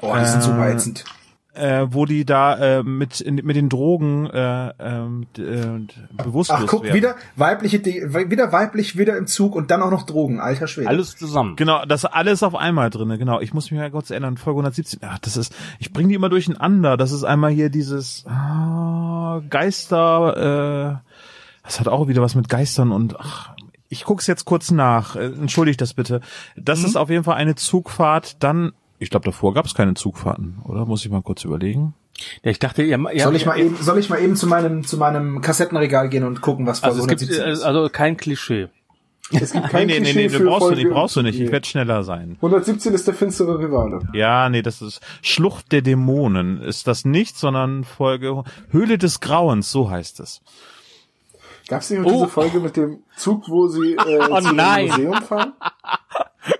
[0.00, 1.04] oh, die sind super ätzend.
[1.52, 6.66] Äh, wo die da äh, mit in, mit den Drogen äh, ähm, äh, bewusstlos Ach,
[6.68, 6.94] guck, werden.
[6.94, 10.88] wieder weibliche, De- wieder weiblich, wieder im Zug und dann auch noch Drogen, alter Schwede.
[10.88, 11.56] Alles zusammen.
[11.56, 13.18] Genau, das alles auf einmal drinne.
[13.18, 14.36] Genau, ich muss mich mal kurz erinnern.
[14.36, 15.00] Folge 117.
[15.02, 16.96] Ach, das ist, ich bringe die immer durcheinander.
[16.96, 21.00] Das ist einmal hier dieses ah, Geister.
[21.02, 21.10] Äh,
[21.64, 23.54] das hat auch wieder was mit Geistern und ach,
[23.88, 25.16] ich guck's jetzt kurz nach.
[25.16, 26.20] Äh, Entschuldigt das bitte.
[26.56, 28.42] Das ist auf jeden Fall eine Zugfahrt.
[28.42, 30.86] Dann, ich glaube, davor gab es keine Zugfahrten, oder?
[30.86, 31.94] Muss ich mal kurz überlegen.
[32.44, 34.84] Ja, ich dachte, ihr, ihr soll ich mal eben, soll ich mal eben zu meinem,
[34.84, 37.62] zu meinem Kassettenregal gehen und gucken, was Folge also es gibt 117 ist?
[37.62, 38.68] also kein Klischee.
[39.32, 41.36] Es gibt kein nee, nee, Klischee nee, für du brauchst du nicht, brauchst du nicht.
[41.36, 41.52] Ich Nee.
[41.52, 42.32] werde schneller sein.
[42.36, 44.00] 117 ist der finstere Rivale.
[44.12, 46.60] Ja, nee, das ist Schlucht der Dämonen.
[46.60, 50.42] Ist das nicht, sondern Folge Höhle des Grauens, so heißt es.
[51.68, 52.10] Gab es nicht Oh.
[52.10, 54.86] diese Folge mit dem Zug, wo sie äh, Oh zu nein.
[54.88, 55.52] dem Museum fahren?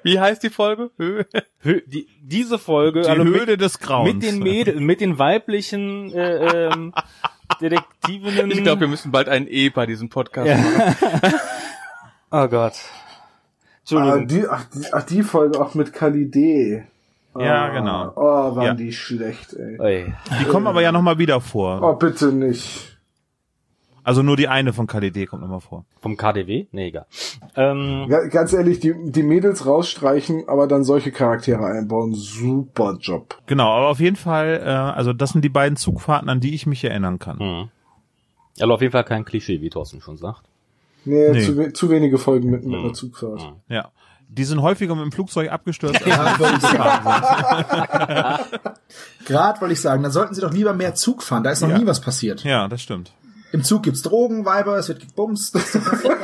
[0.03, 0.91] Wie heißt die Folge?
[0.97, 1.25] Hö
[1.61, 4.13] Hö die, diese Folge, Die also Höhle mit, des Grauens.
[4.15, 6.93] mit den Mädels, mit den weiblichen äh, ähm,
[7.61, 8.51] Detektivinnen.
[8.51, 10.57] Ich glaube, wir müssen bald ein E bei diesem Podcast Ja.
[10.57, 11.35] machen.
[12.33, 12.75] Oh Gott.
[12.75, 14.29] Ah, Entschuldigung.
[14.29, 16.85] die, ach, die, ach, die Folge auch mit Kalidee.
[17.37, 18.13] Ja, Ah, genau.
[18.15, 18.75] Oh, waren Ja.
[18.75, 19.81] die schlecht, ey.
[19.81, 20.15] Oi.
[20.41, 21.83] Die kommen aber ja nochmal wieder vor.
[21.83, 23.00] Oh, bitte nicht.
[24.03, 25.85] Also nur die eine von KDD kommt nochmal vor.
[26.01, 26.67] Vom KDW?
[26.73, 27.07] Nee, egal.
[27.57, 32.15] Ähm, Ja, ganz ehrlich, die, die Mädels rausstreichen, aber dann solche Charaktere einbauen.
[32.15, 33.39] Super Job.
[33.47, 36.67] Genau, aber auf jeden Fall, äh, also das sind die beiden Zugfahrten, an die ich
[36.67, 37.39] mich erinnern kann.
[37.39, 37.69] hm.
[38.61, 40.43] Also auf jeden Fall kein Klischee, wie Thorsten schon sagt.
[41.05, 41.41] Nee, Nee.
[41.43, 42.85] Zu, we zu wenige Folgen mit, mit Hm.
[42.85, 43.41] einer Zugfahrt.
[43.43, 43.53] Hm.
[43.69, 43.89] Ja.
[44.33, 46.01] Die sind häufiger mit dem Flugzeug abgestürzt.
[46.07, 48.41] als Ja,
[49.27, 51.43] Gerade wollte ich sagen, dann sollten sie doch lieber mehr Zug fahren.
[51.43, 51.79] Da ist noch Ja.
[51.79, 52.45] nie was passiert.
[52.45, 53.13] Ja, das stimmt.
[53.53, 55.59] Im Zug gibt's Drogen, Weiber, es wird gebumst.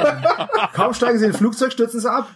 [0.74, 2.28] Kaum steigen sie in ein Flugzeug, stürzen sie ab.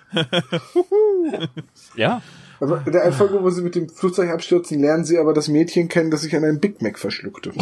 [1.95, 2.23] Ja.
[2.61, 5.89] Also in der Folge, wo sie mit dem Flugzeug abstürzen, lernen sie aber das Mädchen
[5.89, 7.53] kennen, das sich an einem Big Mac verschluckte.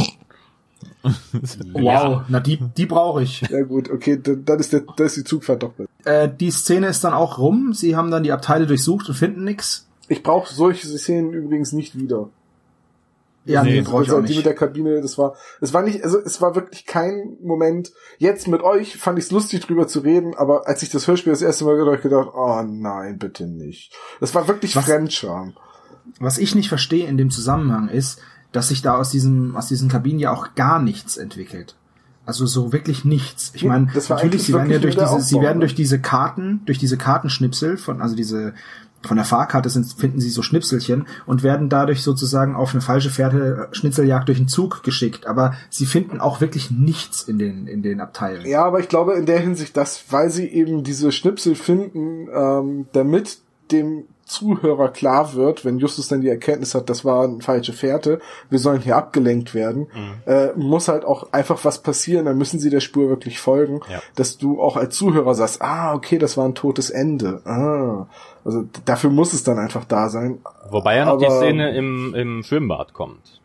[1.72, 3.42] Wow, na die, die brauche ich.
[3.42, 5.88] Ja gut, okay, dann, dann ist der, dann ist die Zugfahrt doch besser.
[6.04, 7.72] Äh, die Szene ist dann auch rum.
[7.72, 9.86] Sie haben dann die Abteile durchsucht und finden nix.
[10.08, 12.30] Ich brauche solche Szenen übrigens nicht wieder.
[13.48, 16.18] Ja, nee, ich also auch die mit der Kabine, das war, es war nicht, also
[16.18, 17.92] es war wirklich kein Moment.
[18.18, 21.32] Jetzt mit euch fand ich es lustig drüber zu reden, aber als ich das Hörspiel
[21.32, 23.92] das erste Mal gehört habe, gedacht, oh nein, bitte nicht.
[24.20, 24.84] Das war wirklich Was?
[24.84, 25.54] Fremdscham.
[26.20, 28.20] Was ich nicht verstehe in dem Zusammenhang ist,
[28.52, 31.76] dass sich da aus diesem, aus diesen Kabinen ja auch gar nichts entwickelt.
[32.28, 33.52] Also so wirklich nichts.
[33.54, 35.60] Ich meine, natürlich, sie werden ja durch diese, sie werden ne?
[35.60, 38.52] durch diese Karten, durch diese Kartenschnipsel von, also diese,
[39.02, 43.10] von der Fahrkarte sind, finden sie so Schnipselchen und werden dadurch sozusagen auf eine falsche
[43.10, 45.26] Pferde Schnitzeljagd durch den Zug geschickt.
[45.26, 48.44] Aber sie finden auch wirklich nichts in den, in den Abteilen.
[48.46, 52.86] Ja, aber ich glaube in der Hinsicht, dass, weil sie eben diese Schnipsel finden, ähm,
[52.92, 53.38] damit
[53.70, 58.20] dem Zuhörer klar wird, wenn Justus dann die Erkenntnis hat, das war eine falsche Fährte,
[58.50, 59.88] wir sollen hier abgelenkt werden,
[60.26, 64.00] äh, muss halt auch einfach was passieren, dann müssen sie der Spur wirklich folgen, Ja.
[64.14, 67.40] dass du auch als Zuhörer sagst, ah, okay, das war ein totes Ende.
[67.46, 68.06] Ah.
[68.44, 70.38] Also dafür muss es dann einfach da sein.
[70.70, 73.40] Wobei ja noch die Aber- Szene im, im Schwimmbad kommt.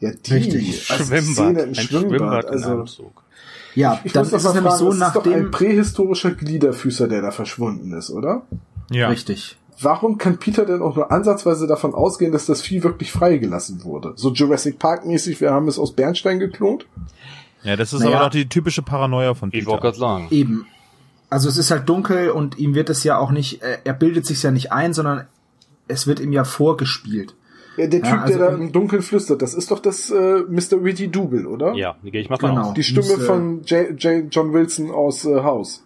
[0.00, 0.90] Ja, die Richtig.
[0.90, 3.22] also die Szene im Schwimmbad, also Anzug.
[3.74, 5.50] Ja, ich dann muss ist nämlich fragen, so, es ist doch ein nachdem...
[5.50, 8.42] prähistorischer Gliederfüßer, der da verschwunden ist, oder?
[8.90, 9.08] Ja.
[9.08, 9.56] Richtig.
[9.80, 14.12] Warum kann Peter denn auch nur ansatzweise davon ausgehen, dass das Vieh wirklich freigelassen wurde?
[14.16, 16.86] So Jurassic Park mäßig, wir haben es aus Bernstein geklont?
[17.64, 18.16] Ja, das ist Naja.
[18.16, 19.82] aber doch die typische Paranoia von Ich wollte Peter.
[19.82, 20.26] gerade sagen.
[20.30, 20.66] Eben.
[21.30, 24.26] Also es ist halt dunkel und ihm wird es ja auch nicht, äh, er bildet
[24.26, 25.26] sich ja nicht ein, sondern
[25.88, 27.34] es wird ihm ja vorgespielt.
[27.76, 30.42] Ja, der Ja, Typ, also der da im- Dunkeln flüstert, das ist doch das äh,
[30.48, 30.84] Mr.
[30.84, 31.74] Witty Double, oder?
[31.74, 32.68] Ja, ich mal von Genau.
[32.68, 32.74] aus.
[32.74, 33.90] Die Stimme Müsste- von J.
[34.00, 34.24] J.
[34.30, 35.82] John Wilson aus äh, House.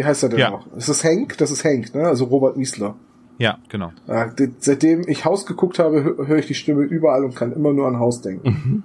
[0.00, 0.48] Wie heißt er denn Ja.
[0.50, 0.66] noch?
[0.76, 1.36] Ist das Hank?
[1.36, 2.06] Das ist Hank, ne?
[2.06, 2.94] Also Robert Miesler.
[3.36, 3.92] Ja, genau.
[4.08, 7.52] Ja, de- seitdem ich Haus geguckt habe, hö- höre ich die Stimme überall und kann
[7.52, 8.82] immer nur an Haus denken.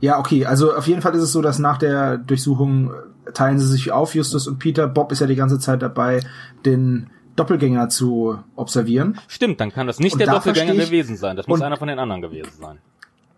[0.00, 2.90] Ja, okay, also auf jeden Fall ist es so, dass nach der Durchsuchung
[3.26, 4.88] äh, teilen sie sich auf, Justus und Peter.
[4.88, 6.20] Bob ist ja die ganze Zeit dabei,
[6.64, 9.18] den Doppelgänger zu observieren.
[9.28, 11.36] Stimmt, dann kann das nicht Und der da Doppelgänger ich- gewesen sein.
[11.36, 12.78] Das muss einer von den anderen gewesen sein.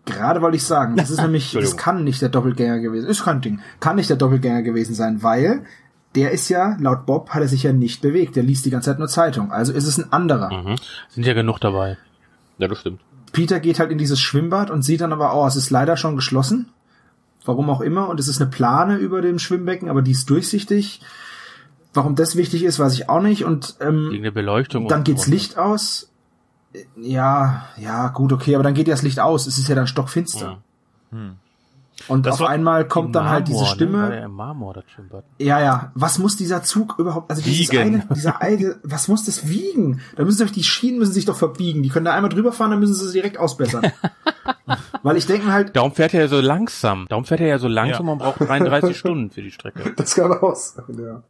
[0.05, 1.77] Gerade wollte ich sagen, das ist nämlich, das Entschuldigung.
[1.79, 5.63] kann nicht der Doppelgänger gewesen, ist kein Ding, kann nicht der Doppelgänger gewesen sein, weil
[6.15, 8.91] der ist ja, laut Bob, hat er sich ja nicht bewegt, der liest die ganze
[8.91, 10.51] Zeit nur Zeitung, also ist es ein anderer.
[10.51, 10.75] Mhm.
[11.09, 11.97] Sind ja genug dabei.
[12.57, 13.01] Ja, das stimmt.
[13.31, 16.15] Peter geht halt in dieses Schwimmbad und sieht dann aber, oh, es ist leider schon
[16.15, 16.69] geschlossen.
[17.45, 18.07] Warum auch immer.
[18.07, 21.01] Und es ist eine Plane über dem Schwimmbecken, aber die ist durchsichtig.
[21.93, 23.43] Warum das wichtig ist, weiß ich auch nicht.
[23.43, 24.87] Und ähm, Wegen der Beleuchtung.
[24.87, 26.11] dann geht's Licht aus.
[26.95, 29.45] Ja, ja, gut, okay, aber dann geht ja das Licht aus.
[29.45, 30.61] Es ist ja dann stockfinster.
[32.07, 34.09] Und Das auf einmal kommt dann halt diese Marmor, Stimme.
[34.09, 34.19] Ne?
[34.21, 35.23] Ja Marmor, das Schwimmbad.
[35.39, 35.91] Ja, ja.
[35.95, 37.81] Was muss dieser Zug überhaupt, also dieses Wiegen.
[37.81, 40.01] eine, dieser alte, was muss das wiegen?
[40.15, 41.83] Da müssen sich die Schienen müssen sich doch verbiegen.
[41.83, 43.91] Die können da einmal drüber fahren, dann müssen sie sie direkt ausbessern.
[45.03, 47.05] Weil ich denke halt, Darum fährt er ja so langsam.
[47.09, 48.11] Darum fährt er ja so langsam Ja.
[48.13, 49.93] und braucht 33 Stunden für die Strecke.
[49.95, 50.75] Das kann aus.
[50.97, 51.23] Ja.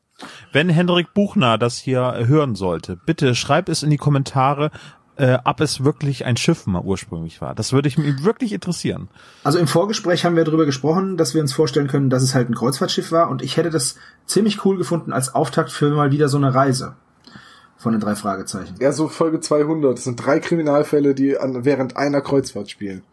[0.51, 4.69] Wenn Hendrik Buchner das hier hören sollte, bitte schreib es in die Kommentare,
[5.18, 7.53] äh, ob es wirklich ein Schiff mal ursprünglich war.
[7.55, 9.09] Das würde ich mich wirklich interessieren.
[9.43, 12.49] also im Vorgespräch haben wir darüber gesprochen, dass wir uns vorstellen können, dass es halt
[12.49, 13.95] ein Kreuzfahrtschiff war und ich hätte das
[14.26, 16.95] ziemlich cool gefunden als Auftakt für mal wieder so eine Reise.
[17.78, 18.76] Von den drei Fragezeichen.
[18.80, 19.97] ja, so Folge 200.
[19.97, 23.03] Das sind drei Kriminalfälle, die an, während einer Kreuzfahrt spielen.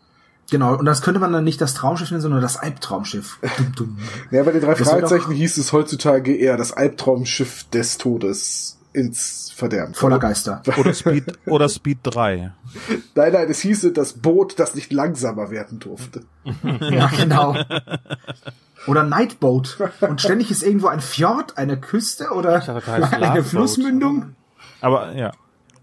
[0.51, 3.39] Genau, und das könnte man dann nicht das Traumschiff nennen, sondern das Albtraumschiff.
[3.57, 3.99] Dum, dum.
[4.31, 9.53] Ja, bei den drei Das Fragezeichen hieß es heutzutage eher das Albtraumschiff des Todes ins
[9.55, 9.95] Verderben.
[9.95, 10.63] Voller Geister.
[10.79, 12.53] Oder Speed, oder Speed 3.
[13.15, 16.23] Nein, nein, es hieße das Boot, das nicht langsamer werden durfte.
[16.91, 17.57] Ja, genau.
[18.87, 19.79] Oder Nightboat.
[20.01, 22.63] Und ständig ist irgendwo ein Fjord, eine Küste oder
[23.21, 23.45] eine.
[23.45, 24.35] Flussmündung.
[24.81, 25.33] Aber ja.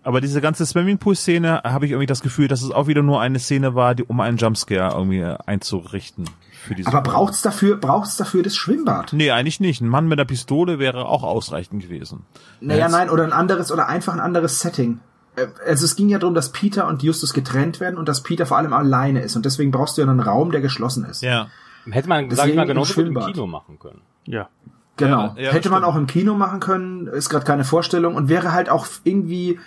[0.03, 3.39] Aber diese ganze Swimmingpool-Szene habe ich irgendwie das Gefühl, dass es auch wieder nur eine
[3.39, 6.29] Szene war, die, um einen Jumpscare irgendwie äh, einzurichten.
[6.67, 9.13] Für diese Aber braucht's dafür, braucht's dafür das Schwimmbad?
[9.13, 9.81] Nee, eigentlich nicht.
[9.81, 12.25] Ein Mann mit einer Pistole wäre auch ausreichend gewesen.
[12.59, 14.99] Naja, Jetzt- nein, oder ein anderes, oder einfach ein anderes Setting.
[15.35, 18.45] Äh, Also es ging ja darum, dass Peter und Justus getrennt werden und dass Peter
[18.45, 19.35] vor allem alleine ist.
[19.35, 21.21] Und deswegen brauchst du ja einen Raum, der geschlossen ist.
[21.23, 21.47] Ja.
[21.89, 23.15] Hätte man, sag ich mal, im genauso im.
[23.17, 24.01] Kino machen können.
[24.25, 24.49] Ja.
[24.97, 25.35] Genau.
[25.37, 25.93] Ja, ja, Hätte man stimmt.
[25.93, 29.59] auch im Kino machen können, ist gerade keine Vorstellung und wäre halt auch irgendwie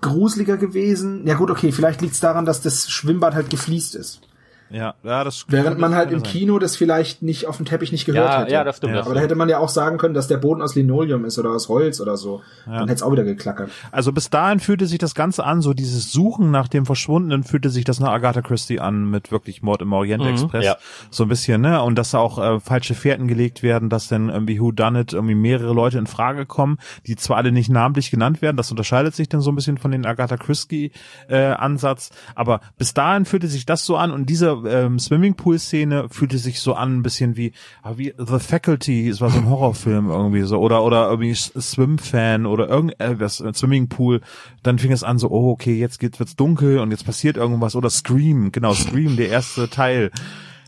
[0.00, 1.26] gruseliger gewesen.
[1.26, 4.22] Ja gut, okay, vielleicht liegt's daran, dass das Schwimmbad halt gefliest ist.
[4.70, 6.30] Ja, ja, das Während man halt im sein.
[6.30, 8.52] Kino das vielleicht nicht auf dem Teppich nicht gehört Ja, hätte.
[8.52, 8.94] ja, das stimmt.
[8.94, 9.02] Ja.
[9.02, 11.50] Aber da hätte man ja auch sagen können, dass der Boden aus Linoleum ist oder
[11.50, 12.42] aus Holz oder so.
[12.66, 13.70] Dann hätte es auch wieder geklackert.
[13.90, 17.70] Also bis dahin fühlte sich das Ganze an, so dieses Suchen nach dem Verschwundenen fühlte
[17.70, 20.64] sich das nach Agatha Christie an mit wirklich Mord im Orient Express.
[20.64, 20.76] Ja.
[21.10, 21.82] So ein bisschen, ne?
[21.82, 25.12] Und dass da auch äh, falsche Fährten gelegt werden, dass dann irgendwie Who Done It
[25.12, 29.14] irgendwie mehrere Leute in Frage kommen, die zwar alle nicht namentlich genannt werden, das unterscheidet
[29.14, 30.92] sich dann so ein bisschen von den Agatha Christie
[31.28, 36.38] äh, Ansatz, aber bis dahin fühlte sich das so an und diese ähm, Swimmingpool-Szene fühlte
[36.38, 40.10] sich so an, ein bisschen wie, ah, wie The Faculty, es war so ein Horrorfilm
[40.10, 44.20] irgendwie so, oder, oder irgendwie Swim-Fan oder irgendwas, äh, Swimmingpool,
[44.62, 47.76] dann fing es an so, oh, okay, jetzt geht, wird's dunkel und jetzt passiert irgendwas,
[47.76, 50.10] oder Scream, genau, Scream, der erste Teil.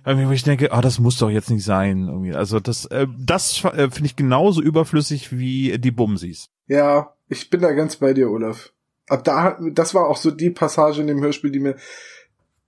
[0.04, 2.34] Irgendwie, wo ich denke, ah, das muss doch jetzt nicht sein, irgendwie.
[2.34, 6.48] Also das, äh, das äh, finde ich genauso überflüssig wie die Bumsis.
[6.66, 8.72] Ja, ich bin da ganz bei dir, Olaf.
[9.08, 11.76] Ab da, das war auch so die Passage in dem Hörspiel, die mir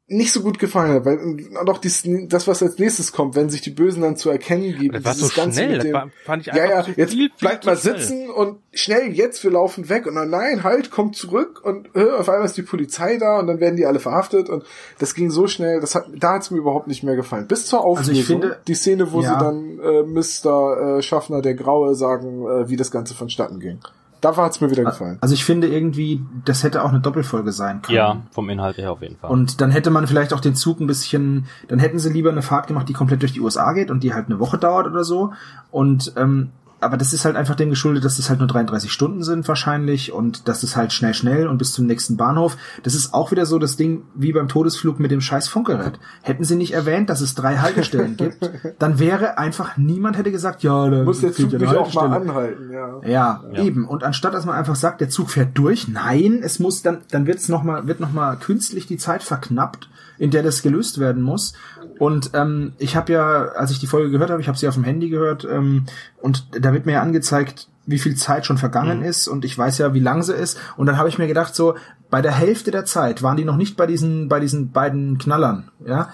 [0.07, 1.19] nicht so gut gefallen hat, weil
[1.65, 4.93] doch dies, das, was als nächstes kommt, wenn sich die Bösen dann zu erkennen geben.
[4.93, 7.01] Das war so dieses Ganze schnell, mit dem- war, fand ich ja, einfach ja, zu
[7.01, 7.99] jetzt viel, viel bleibt mal schnell.
[7.99, 12.11] sitzen und schnell jetzt, wir laufen weg und dann nein, halt, kommt zurück und äh,
[12.11, 14.65] auf einmal ist die Polizei da und dann werden die alle verhaftet und
[14.99, 17.47] das ging so schnell, das hat, da hat's mir überhaupt nicht mehr gefallen.
[17.49, 19.33] Bis zur Auflösung, Also ich finde- die Szene, wo Ja.
[19.39, 20.99] sie dann äh, Mr.
[20.99, 23.79] Äh, Schaffner der Graue sagen, äh, wie das Ganze vonstatten ging.
[24.25, 25.19] Dafür hat's mir wieder gefallen.
[25.21, 27.97] Also ich finde irgendwie, das hätte auch eine Doppelfolge sein können.
[27.97, 29.31] Ja, vom Inhalt her auf jeden Fall.
[29.31, 32.43] Und dann hätte man vielleicht auch den Zug ein bisschen, dann hätten sie lieber eine
[32.43, 35.05] Fahrt gemacht, die komplett durch die USA geht und die halt eine Woche dauert oder
[35.05, 35.33] so.
[35.71, 36.51] Und ähm,
[36.85, 40.13] aber das ist halt einfach dem geschuldet, dass das halt nur 33 Stunden sind wahrscheinlich
[40.13, 42.57] und dass das halt schnell, schnell und bis zum nächsten Bahnhof.
[42.83, 45.99] Das ist auch wieder so das Ding wie beim Todesflug mit dem scheiß Funkgerät.
[46.23, 50.63] Hätten sie nicht erwähnt, dass es drei Haltestellen gibt, dann wäre einfach niemand hätte gesagt,
[50.63, 53.01] ja, da Muss der Zug ja nicht eine auch mal anhalten, ja.
[53.05, 53.89] Ja, eben.
[53.89, 57.27] Und anstatt dass man einfach sagt, der Zug fährt durch, nein, es muss dann, dann
[57.27, 59.89] wird's noch mal, wird noch mal künstlich die Zeit verknappt,
[60.19, 61.55] in der das gelöst werden muss.
[61.99, 64.75] Und ähm, ich habe ja, als ich die Folge gehört habe, ich habe sie auf
[64.75, 65.85] dem Handy gehört, ähm,
[66.21, 69.79] und da wird mir ja angezeigt, wie viel Zeit schon vergangen ist und ich weiß
[69.79, 70.59] ja, wie lang sie ist.
[70.77, 71.75] Und dann habe ich mir gedacht, so
[72.11, 75.71] bei der Hälfte der Zeit waren die noch nicht bei diesen, bei diesen beiden Knallern,
[75.85, 76.11] ja.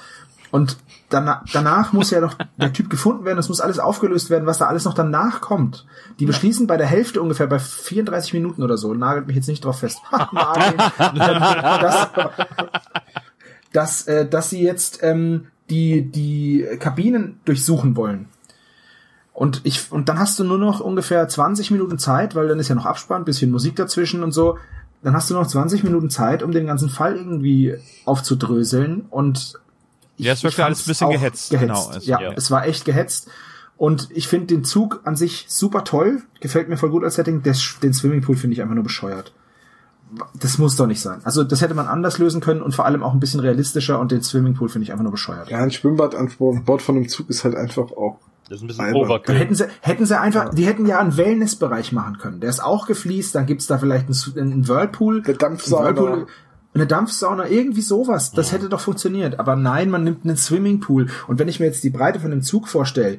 [0.50, 0.78] Und
[1.10, 4.58] danach, danach muss ja noch der Typ gefunden werden, es muss alles aufgelöst werden, was
[4.58, 5.86] da alles noch danach kommt.
[6.18, 9.64] Die beschließen bei der Hälfte ungefähr, bei 34 Minuten oder so, nagelt mich jetzt nicht
[9.64, 10.00] drauf fest,
[10.32, 10.74] Martin,
[13.72, 18.28] dass, äh, dass sie jetzt ähm, die, die Kabinen durchsuchen wollen.
[19.32, 22.68] Und ich, und dann hast du nur noch ungefähr 20 Minuten Zeit, weil dann ist
[22.68, 24.58] ja noch Abspann, bisschen Musik dazwischen und so.
[25.02, 29.54] Dann hast du noch 20 Minuten Zeit, um den ganzen Fall irgendwie aufzudröseln und
[30.18, 32.32] ich- Ja, es wirkte ich alles ein bisschen auch gehetzt, genau, es- ja, ja.
[32.36, 33.28] es war echt gehetzt.
[33.78, 37.42] Und ich finde den Zug an sich super toll, gefällt mir voll gut als Setting.
[37.42, 39.32] Das, den Swimmingpool finde ich einfach nur bescheuert.
[40.38, 41.20] Das muss doch nicht sein.
[41.24, 44.10] Also das hätte man anders lösen können und vor allem auch ein bisschen realistischer und
[44.10, 45.50] den Swimmingpool finde ich einfach nur bescheuert.
[45.50, 46.30] Ja, ein Schwimmbad an
[46.64, 48.18] Bord von einem Zug ist halt einfach auch.
[48.48, 49.02] das ist ein bisschen Albern.
[49.02, 49.34] Dann Overkill.
[49.36, 52.40] hätten sie, hätten sie einfach, die hätten ja einen Wellnessbereich machen können.
[52.40, 55.22] Der ist auch gefliest, dann gibt's da vielleicht einen, einen Whirlpool.
[55.24, 56.26] Eine Dampfsauna.
[56.74, 58.32] eine Dampfsauna, irgendwie sowas.
[58.32, 59.38] Das hätte doch funktioniert.
[59.38, 61.08] Aber nein, man nimmt einen Swimmingpool.
[61.28, 63.18] Und wenn ich mir jetzt die Breite von dem Zug vorstelle,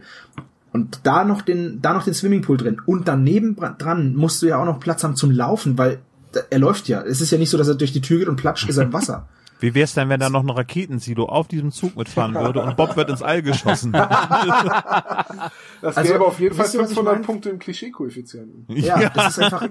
[0.74, 4.58] und da noch den, da noch den Swimmingpool drin und daneben dran musst du ja
[4.58, 6.00] auch noch Platz haben zum Laufen, weil
[6.50, 7.02] er läuft ja.
[7.02, 8.94] Es ist ja nicht so, dass er durch die Tür geht und platscht ist im
[8.94, 9.28] Wasser.
[9.60, 12.96] Wie wär's denn, wenn da noch ein Raketensilo auf diesem Zug mitfahren würde und Bob
[12.96, 13.94] wird ins All geschossen?
[15.82, 17.26] Das Also, gäbe auf jeden Fall wisst ihr, was ich 500 mein?
[17.26, 18.66] Punkte im Klischee-Koeffizienten.
[18.70, 19.68] Ja, das ist einfach,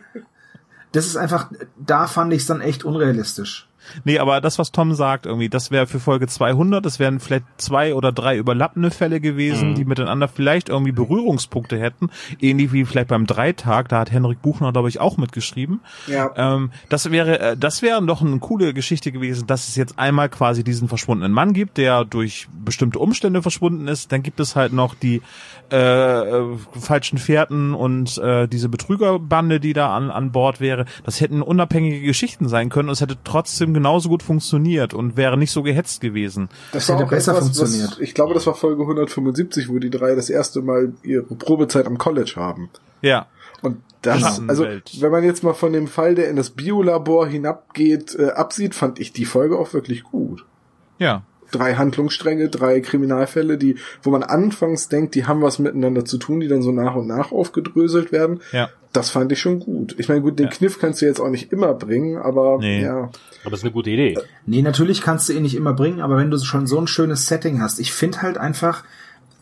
[0.93, 3.69] das ist einfach, da fand ich es dann echt unrealistisch.
[4.05, 7.45] Nee, aber das, was Tom sagt, irgendwie, das wäre für Folge 200, das wären vielleicht
[7.57, 12.11] zwei oder drei überlappende Fälle gewesen, die miteinander vielleicht irgendwie Berührungspunkte hätten,
[12.41, 15.81] ähnlich wie vielleicht beim Dreitag, da hat Henrik Buchner, glaube ich, auch mitgeschrieben.
[16.07, 16.31] Ja.
[16.37, 20.29] Ähm, das wäre, äh, das wäre doch eine coole Geschichte gewesen, dass es jetzt einmal
[20.29, 24.12] quasi diesen verschwundenen Mann gibt, der durch bestimmte Umstände verschwunden ist.
[24.12, 25.23] Dann gibt es halt noch die
[25.71, 30.85] äh, äh, falschen Fährten und äh, diese Betrügerbande, die da an, an Bord wäre.
[31.05, 35.37] Das hätten unabhängige Geschichten sein können und es hätte trotzdem genauso gut funktioniert und wäre
[35.37, 36.49] nicht so gehetzt gewesen.
[36.73, 37.93] Das hätte besser etwas, funktioniert.
[37.93, 41.87] Was, ich glaube, das war Folge 175, wo die drei das erste Mal ihre Probezeit
[41.87, 42.71] am College haben.
[43.03, 43.27] Ja.
[43.63, 48.17] Und das, also wenn man jetzt mal von dem Fall, der in das Biolabor hinabgeht,
[48.19, 50.45] äh, absieht, fand ich die Folge auch wirklich gut.
[50.99, 51.23] Ja.
[51.51, 56.41] Drei Handlungsstränge, drei Kriminalfälle, die, wo man anfangs denkt, die haben was miteinander zu tun,
[56.41, 58.41] die dann so nach und nach aufgedröselt werden.
[58.53, 58.69] Ja.
[58.93, 59.95] Das fand ich schon gut.
[59.99, 60.53] Ich meine, gut, den Ja.
[60.53, 62.83] Kniff kannst du jetzt auch nicht immer bringen, aber Nee.
[62.83, 63.11] ja.
[63.45, 64.19] Aber es ist eine gute Idee.
[64.47, 67.27] Nee, natürlich kannst du ihn nicht immer bringen, aber wenn du schon so ein schönes
[67.29, 68.83] Setting hast, ich finde halt einfach,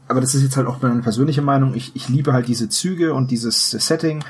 [0.07, 3.15] aber das ist jetzt halt auch meine persönliche Meinung, ich, ich liebe halt diese Züge
[3.15, 4.23] und dieses Setting.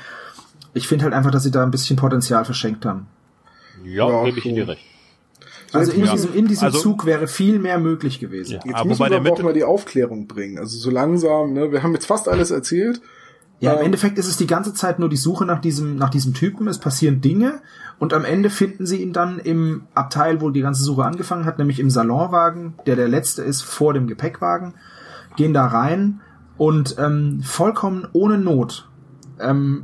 [0.73, 3.07] Ich finde halt einfach, dass sie da ein bisschen Potenzial verschenkt haben.
[3.83, 4.81] Ja, Ja, gebe ich dir recht.
[5.73, 6.11] Also in Ja.
[6.13, 8.53] diesem, in diesem Also- Zug wäre viel mehr möglich gewesen.
[8.53, 8.59] Ja.
[8.65, 10.57] Jetzt Aber müssen wir der aber auch mal die Aufklärung bringen.
[10.57, 11.71] Also so langsam, ne?
[11.71, 13.01] Wir haben jetzt fast alles erzählt.
[13.61, 16.09] Ja, im Ähm, Endeffekt ist es die ganze Zeit nur die Suche nach diesem, nach
[16.09, 16.67] diesem Typen.
[16.69, 17.61] Es passieren Dinge
[17.99, 21.59] und am Ende finden sie ihn dann im Abteil, wo die ganze Suche angefangen hat,
[21.59, 24.75] nämlich im Salonwagen, der der letzte ist vor dem Gepäckwagen,
[25.35, 26.21] gehen da rein
[26.57, 28.87] und ähm, vollkommen ohne Not.
[29.41, 29.83] Ähm,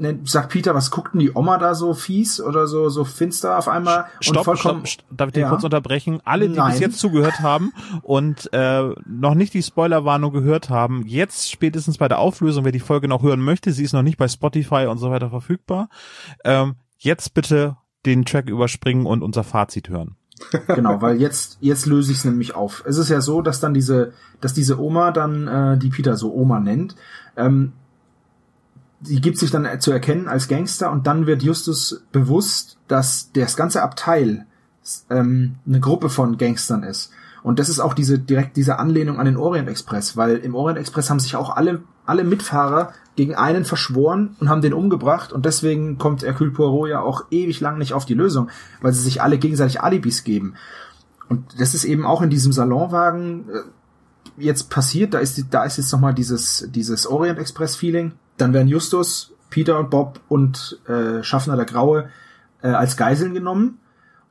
[0.00, 3.58] ne, sagt Peter, was guckt denn die Oma da so fies oder so so finster
[3.58, 5.48] auf einmal Stopp, stopp, stopp, darf ich Ja.
[5.50, 6.20] kurz unterbrechen?
[6.24, 6.72] Alle, die Nein.
[6.72, 7.72] bis jetzt zugehört haben
[8.02, 12.80] und äh, noch nicht die Spoilerwarnung gehört haben, jetzt spätestens bei der Auflösung, wer die
[12.80, 15.88] Folge noch hören möchte, sie ist noch nicht bei Spotify und so weiter verfügbar,
[16.44, 20.16] ähm, jetzt bitte den Track überspringen und unser Fazit hören.
[20.68, 22.82] Genau, weil jetzt jetzt löse ich es nämlich auf.
[22.86, 26.32] Es ist ja so, dass dann diese, dass diese Oma dann, äh, die Peter so
[26.32, 26.96] Oma nennt,
[27.36, 27.72] ähm,
[29.00, 33.56] die gibt sich dann zu erkennen als Gangster und dann wird Justus bewusst, dass das
[33.56, 34.46] ganze Abteil
[35.08, 37.10] ähm, eine Gruppe von Gangstern ist.
[37.42, 40.78] Und das ist auch diese direkt diese Anlehnung an den Orient Express, weil im Orient
[40.78, 45.46] Express haben sich auch alle alle Mitfahrer gegen einen verschworen und haben den umgebracht und
[45.46, 48.50] deswegen kommt Hercule Poirot ja auch ewig lang nicht auf die Lösung,
[48.80, 50.54] weil sie sich alle gegenseitig Alibis geben.
[51.28, 55.78] Und das ist eben auch in diesem Salonwagen äh, jetzt passiert, da ist da ist
[55.78, 58.12] jetzt noch mal dieses dieses Orient Express Feeling.
[58.40, 62.08] Dann werden Justus Peter und Bob und äh, Schaffner der Graue
[62.62, 63.78] äh, als Geiseln genommen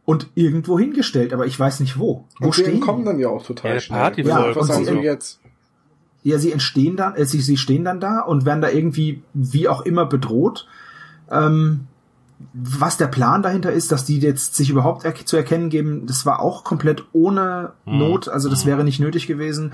[0.06, 2.26] und irgendwo hingestellt, aber ich weiß nicht wo.
[2.40, 3.06] Wo Und die stehen kommen die?
[3.06, 4.00] dann ja auch total Ja, schnell.
[4.00, 5.40] Party Ja, was sagen sie- Sie jetzt?
[6.24, 9.68] Ja, sie entstehen dann, äh, sie, sie stehen dann da und werden da irgendwie wie
[9.68, 10.68] auch immer bedroht.
[11.32, 11.88] Ähm,
[12.54, 16.26] was der Plan dahinter ist, dass die jetzt sich überhaupt er zu erkennen geben, das
[16.26, 19.74] war auch komplett ohne Not, also das wäre nicht nötig gewesen.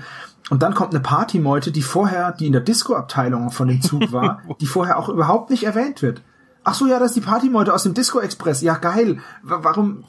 [0.50, 4.42] Und dann kommt eine Partymeute, die vorher, die in der Disco-Abteilung von dem Zug war,
[4.60, 6.22] die vorher auch überhaupt nicht erwähnt wird.
[6.64, 8.60] Ach so, ja, das ist die Partymeute aus dem Disco Express.
[8.62, 9.18] Ja, geil.
[9.44, 10.02] Wa- Warum,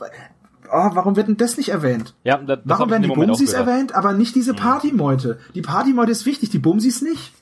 [0.72, 2.16] oh, warum wird denn das nicht erwähnt?
[2.24, 5.40] Ja, das, Warum werden die Moment Bumsis erwähnt, aber nicht diese Partymeute?
[5.54, 7.34] Die Partymeute ist wichtig, die Bumsis nicht.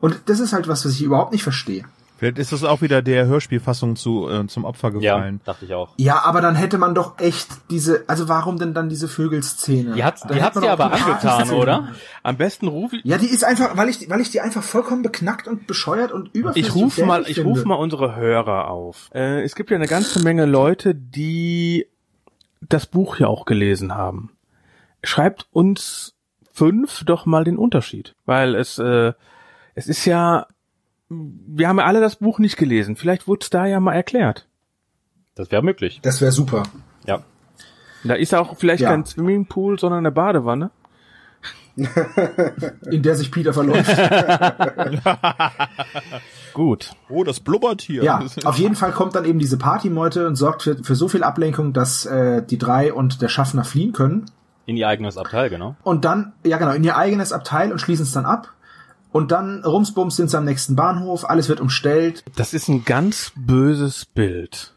[0.00, 1.84] Und das ist halt was, was ich überhaupt nicht verstehe.
[2.20, 5.40] Vielleicht ist das auch wieder der Hörspielfassung zu, äh, zum Opfer Ja, gefallen.
[5.46, 5.94] dachte ich auch.
[5.96, 9.94] Ja, aber dann hätte man doch echt diese, also warum denn dann diese Vögelszene?
[9.94, 11.88] Die hat's, Da die hat's man dir aber angetan, oder?
[12.22, 15.00] Am besten rufe ich, Ja, die ist einfach, weil ich, weil ich die einfach vollkommen
[15.00, 19.08] beknackt und bescheuert und überflüssig ich rufe mal, ich rufe mal unsere Hörer auf.
[19.14, 21.86] Äh, es gibt ja eine ganze Menge Leute, die
[22.60, 24.32] das Buch ja auch gelesen haben.
[25.02, 26.16] Schreibt uns
[26.52, 29.14] fünf doch mal den Unterschied, weil es, äh,
[29.74, 30.46] es ist ja,
[31.10, 32.94] wir haben ja alle das Buch nicht gelesen.
[32.96, 34.46] Vielleicht wurde es da ja mal erklärt.
[35.34, 35.98] Das wäre möglich.
[36.02, 36.62] Das wäre super.
[37.06, 37.22] Ja.
[38.04, 38.90] Da ist auch vielleicht Ja.
[38.90, 40.70] kein Swimmingpool, sondern eine Badewanne.
[42.90, 43.90] In der sich Peter verläuft.
[46.54, 46.92] Gut.
[47.08, 48.02] Oh, das blubbert hier.
[48.02, 51.22] Ja, auf jeden Fall kommt dann eben diese Partymeute und sorgt für, für so viel
[51.22, 54.26] Ablenkung, dass äh, die drei und der Schaffner fliehen können.
[54.66, 55.76] In ihr eigenes Abteil, genau.
[55.82, 58.52] Und dann, ja genau, in ihr eigenes Abteil und schließen es dann ab.
[59.12, 62.22] Und dann, rumsbums, sind sie am nächsten Bahnhof, alles wird umstellt.
[62.36, 64.74] Das ist ein ganz böses Bild.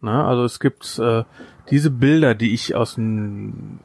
[0.00, 1.24] Na, also es gibt äh,
[1.70, 3.80] diese Bilder, die ich aus den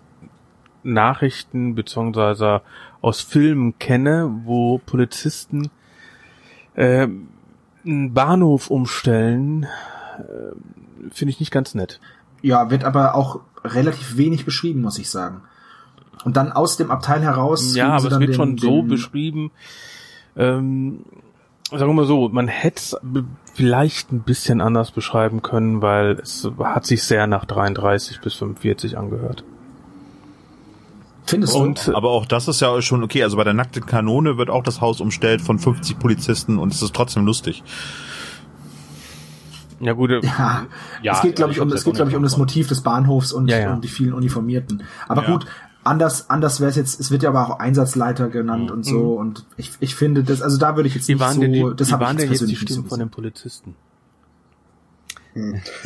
[0.83, 2.61] Nachrichten beziehungsweise
[3.01, 5.69] aus Filmen kenne, wo Polizisten
[6.75, 7.07] äh,
[7.85, 9.63] einen Bahnhof umstellen,
[10.17, 11.99] äh, finde ich nicht ganz nett.
[12.41, 15.41] Ja, wird aber auch relativ wenig beschrieben, muss ich sagen.
[16.23, 17.75] Und dann aus dem Abteil heraus.
[17.75, 19.51] Ja, aber es wird den- schon so beschrieben.
[20.35, 20.99] Ähm,
[21.71, 22.97] sagen wir mal so, man hätte es
[23.53, 28.97] vielleicht ein bisschen anders beschreiben können, weil es hat sich sehr nach 33 bis 45
[28.97, 29.43] angehört.
[31.25, 31.95] Findest Und du?
[31.95, 33.23] Aber auch das ist ja schon okay.
[33.23, 36.81] Also bei der nackten Kanone wird auch das Haus umstellt von 50 Polizisten und es
[36.81, 37.63] ist trotzdem lustig.
[39.79, 40.65] Ja gut, äh, Ja,
[41.01, 42.37] Ja, es geht, glaube ich um, es geht, auch glaube ich, um das.
[42.37, 43.73] Motiv des Bahnhofs und Ja, ja.
[43.73, 44.83] um die vielen Uniformierten.
[45.07, 45.31] Aber Ja.
[45.31, 45.45] gut,
[45.83, 49.45] anders, anders wäre es jetzt, es wird ja aber auch Einsatzleiter genannt und so und
[49.57, 51.65] ich, ich finde das, also da würde ich jetzt wie nicht waren so, denn die,
[51.75, 53.75] das wie habe ich waren denn jetzt die persönlich nicht so Stimmen von den Polizisten?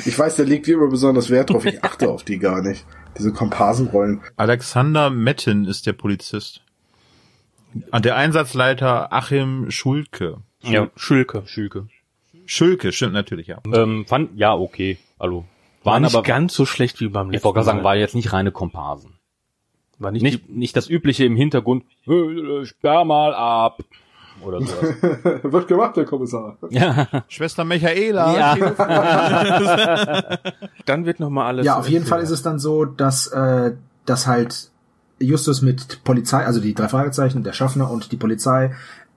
[0.06, 1.66] Ich weiß, der legt wie immer besonders Wert drauf.
[1.66, 2.84] Ich achte auf die gar nicht.
[3.16, 4.22] Diese Komparsenrollen.
[4.38, 6.62] Alexander Metten ist der Polizist.
[7.92, 10.38] Und der Einsatzleiter Achim Schulke.
[10.62, 10.90] Ja.
[10.96, 11.44] Schülke.
[11.46, 11.88] Schülke.
[12.48, 13.60] Schulke, stimmt natürlich, ja.
[13.72, 14.98] Ähm, fand, ja, okay.
[15.20, 15.44] War
[15.84, 17.84] waren nicht aber, ganz so schlecht wie beim ich letzten wollte gerade sagen, Mal.
[17.84, 19.15] war jetzt nicht reine Komparsen.
[20.00, 23.82] War nicht, Nicht, nicht das übliche im Hintergrund, "Äh, sperr mal ab.
[24.42, 24.74] Oder so.
[25.44, 26.58] Wird gemacht, der Kommissar.
[26.70, 27.08] ja.
[27.30, 28.58] Schwester Michaela.
[28.58, 30.38] ja.
[30.86, 31.66] Dann wird noch mal alles.
[31.66, 32.06] Ja, auf jeden.
[32.06, 33.74] Fall ist es dann so, dass, äh,
[34.06, 34.70] dass halt
[35.20, 38.74] Justus mit Polizei, also die drei Fragezeichen, der Schaffner und die Polizei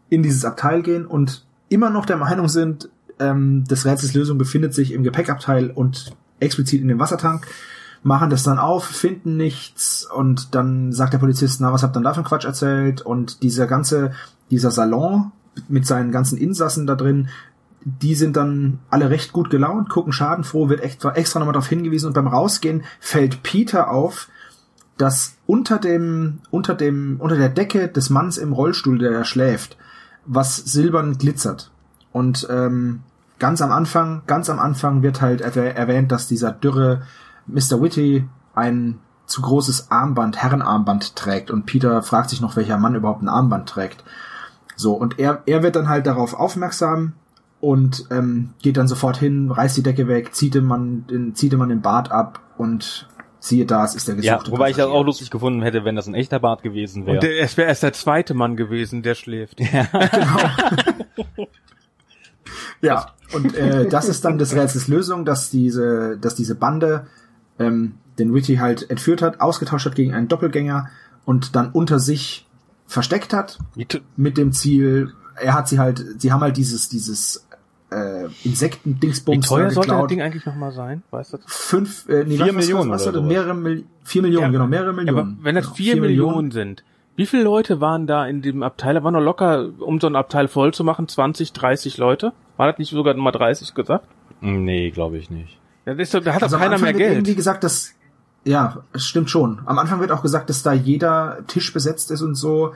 [0.08, 2.88] in dieses Abteil gehen und immer noch der Meinung sind,
[3.18, 7.46] ähm, des Rätsels Lösung befindet sich im Gepäckabteil und explizit in dem Wassertank,
[8.02, 12.00] machen das dann auf, finden nichts und dann sagt der Polizist, na, was habt ihr
[12.00, 13.00] da für Quatsch erzählt?
[13.02, 14.12] Und dieser ganze,
[14.50, 15.32] dieser Salon
[15.68, 17.28] mit seinen ganzen Insassen da drin,
[17.84, 22.06] die sind dann alle recht gut gelaunt, gucken schadenfroh, wird extra, extra nochmal darauf hingewiesen
[22.06, 24.28] und beim Rausgehen fällt Peter auf,
[24.96, 29.76] dass unter dem, unter dem, unter der Decke des Manns im Rollstuhl, der da schläft,
[30.26, 31.70] was silbern glitzert.
[32.12, 33.00] Und ähm,
[33.38, 37.02] ganz am Anfang, ganz am Anfang wird halt erwäh- erwähnt, dass dieser dürre
[37.48, 37.80] Mr.
[37.82, 43.22] Whitty ein zu großes Armband, Herrenarmband trägt und Peter fragt sich noch, welcher Mann überhaupt
[43.22, 44.04] ein Armband trägt.
[44.76, 47.14] So, und er, er wird dann halt darauf aufmerksam
[47.60, 51.52] und ähm, geht dann sofort hin, reißt die Decke weg, zieht dem Mann den, zieht
[51.52, 53.08] dem Mann den Bart ab und
[53.40, 55.94] siehe da, es ist der ja, gesuchte wobei ich das auch lustig gefunden hätte, wenn
[55.94, 57.16] das ein echter Bart gewesen wäre.
[57.16, 59.60] Und der, es wäre erst der zweite Mann gewesen, der schläft.
[62.80, 67.06] Ja, und äh, das ist dann des Rätsels Lösung, dass diese, dass diese Bande
[67.58, 70.88] ähm, den Witty halt entführt hat, ausgetauscht hat gegen einen Doppelgänger
[71.24, 72.46] und dann unter sich
[72.86, 73.58] versteckt hat
[74.16, 77.46] mit dem Ziel, er hat sie halt, sie haben halt dieses, dieses
[77.90, 80.06] äh, Wie Insekten-Dingsbums teuer da sollte das.
[80.08, 81.02] Ding eigentlich nochmal sein?
[81.10, 81.36] Weißt du?
[81.38, 81.46] das?
[81.52, 84.66] Fünf, äh, nee, Vier was, Millionen was, was, oder mehrere Mil vier Millionen, Ja, genau,
[84.66, 85.38] mehrere Ja, aber Millionen.
[85.42, 86.82] wenn das Genau, vier Millionen sind,
[87.16, 88.94] wie viele Leute waren da in dem Abteil?
[88.94, 92.32] Da waren noch locker, um so ein Abteil voll zu machen, 20, 30 Leute?
[92.56, 94.06] War das nicht sogar Nummer 30 gesagt?
[94.40, 95.57] Nee, glaube ich nicht.
[95.88, 96.42] Ja, das ist doch, da hat Nummer 30 gesagt.
[96.42, 96.42] Nee, glaube ich nicht.
[96.42, 97.36] Ja, das ist doch, da hat Also doch am keiner Anfang mehr wird irgendwie Geld.
[97.36, 97.90] gesagt, dass
[98.44, 99.60] ja, es stimmt schon.
[99.66, 102.72] Am Anfang wird auch gesagt, dass da jeder Tisch besetzt ist und so.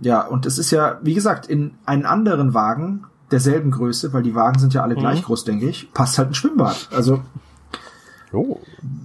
[0.00, 4.34] Ja, und es ist ja, wie gesagt, in einen anderen Wagen derselben Größe, weil die
[4.34, 6.88] Wagen sind ja alle gleich groß, denke ich, passt halt ein Schwimmbad.
[6.92, 7.22] Also
[8.32, 8.58] Oh.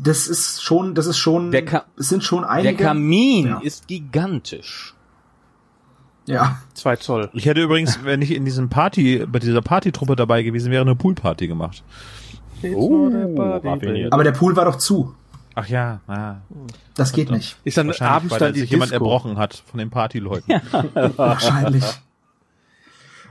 [0.04, 2.84] das ist schon, das ist schon, Der es sind schon Der einige.
[2.86, 3.60] Kamin Ja.
[3.60, 4.96] ist gigantisch.
[6.26, 7.30] ja, Zwei Zoll.
[7.34, 10.96] Ich hätte übrigens, wenn ich in diesem Party, bei dieser Partytruppe dabei gewesen wäre, eine
[10.96, 11.84] Poolparty gemacht.
[12.74, 13.12] Oh,
[14.12, 15.14] aber der Pool war doch zu.
[15.56, 16.36] Ach ja, ah,
[16.96, 17.58] Das geht nicht.
[17.64, 19.04] Ist dann abends weil dann sich jemand Disco.
[19.04, 20.62] erbrochen hat von den Partyleuten.
[21.16, 21.84] Wahrscheinlich.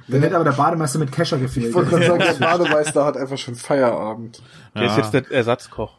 [0.08, 1.68] Dann hätte aber der Bademeister mit Kescher gefehlt.
[1.68, 4.42] Ich wollte gerade sagen, der Bademeister hat einfach schon Feierabend.
[4.74, 5.98] Der ist jetzt der Ersatzkoch.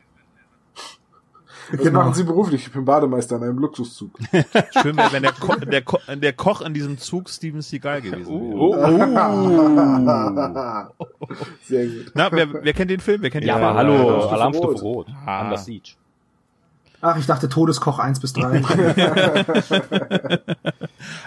[1.71, 1.99] Was Genau.
[1.99, 2.65] machen Sie beruflich?
[2.67, 4.11] Ich bin Bademeister in einem Luxuszug.
[4.81, 8.31] Schön wäre, wenn der, Ko der, Ko der Koch in diesem Zug Steven Seagal gewesen
[8.31, 10.91] Oh, wäre.
[11.63, 12.11] Sehr gut.
[12.13, 13.21] Na, wer, wer kennt den Film?
[13.21, 13.91] Wer kennt Ja, den aber Film?
[13.91, 15.07] hallo, Alarmstufe Alarmstufe Rot.
[15.07, 15.15] Rot.
[15.25, 15.41] Ah.
[15.43, 15.91] Under Siege.
[16.99, 18.63] Ach, ich dachte Todeskoch 1 bis 3.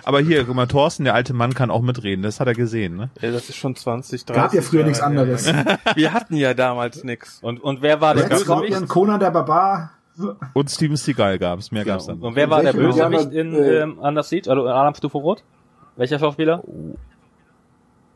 [0.05, 2.23] Aber hier, guck mal, Thorsten, der alte Mann, kann auch mitreden.
[2.23, 3.11] Das hat er gesehen, ne?
[3.21, 5.47] Ja, das ist schon 20, 30 Gab ja früher nichts anderes.
[5.95, 7.39] Wir hatten ja damals nix.
[7.41, 8.89] Und, und wer war der Bösewicht?
[8.89, 9.93] Conan der Barbar.
[10.55, 12.19] Und Steven Seagal gab's, mehr gab's dann.
[12.21, 14.51] Und wer war der Bösewicht in äh, ähm, Under Siege?
[14.51, 15.43] Also in Alarmstufe Rot?
[15.97, 16.63] Welcher Schauspieler?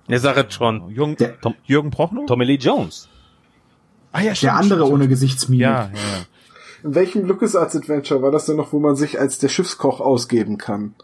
[0.09, 0.91] Ja, sag es schon.
[0.91, 2.27] Jürgen, Der- Tom, Jürgen Prochnow?
[2.27, 3.09] Tommy Lee Jones.
[4.13, 5.63] Ah ja, Der andere ohne Gesichtsmimik.
[5.63, 5.91] Ja, ja.
[6.85, 10.59] In welchem LucasArts Adventure war das denn noch, wo man sich als der Schiffskoch ausgeben
[10.59, 10.95] kann?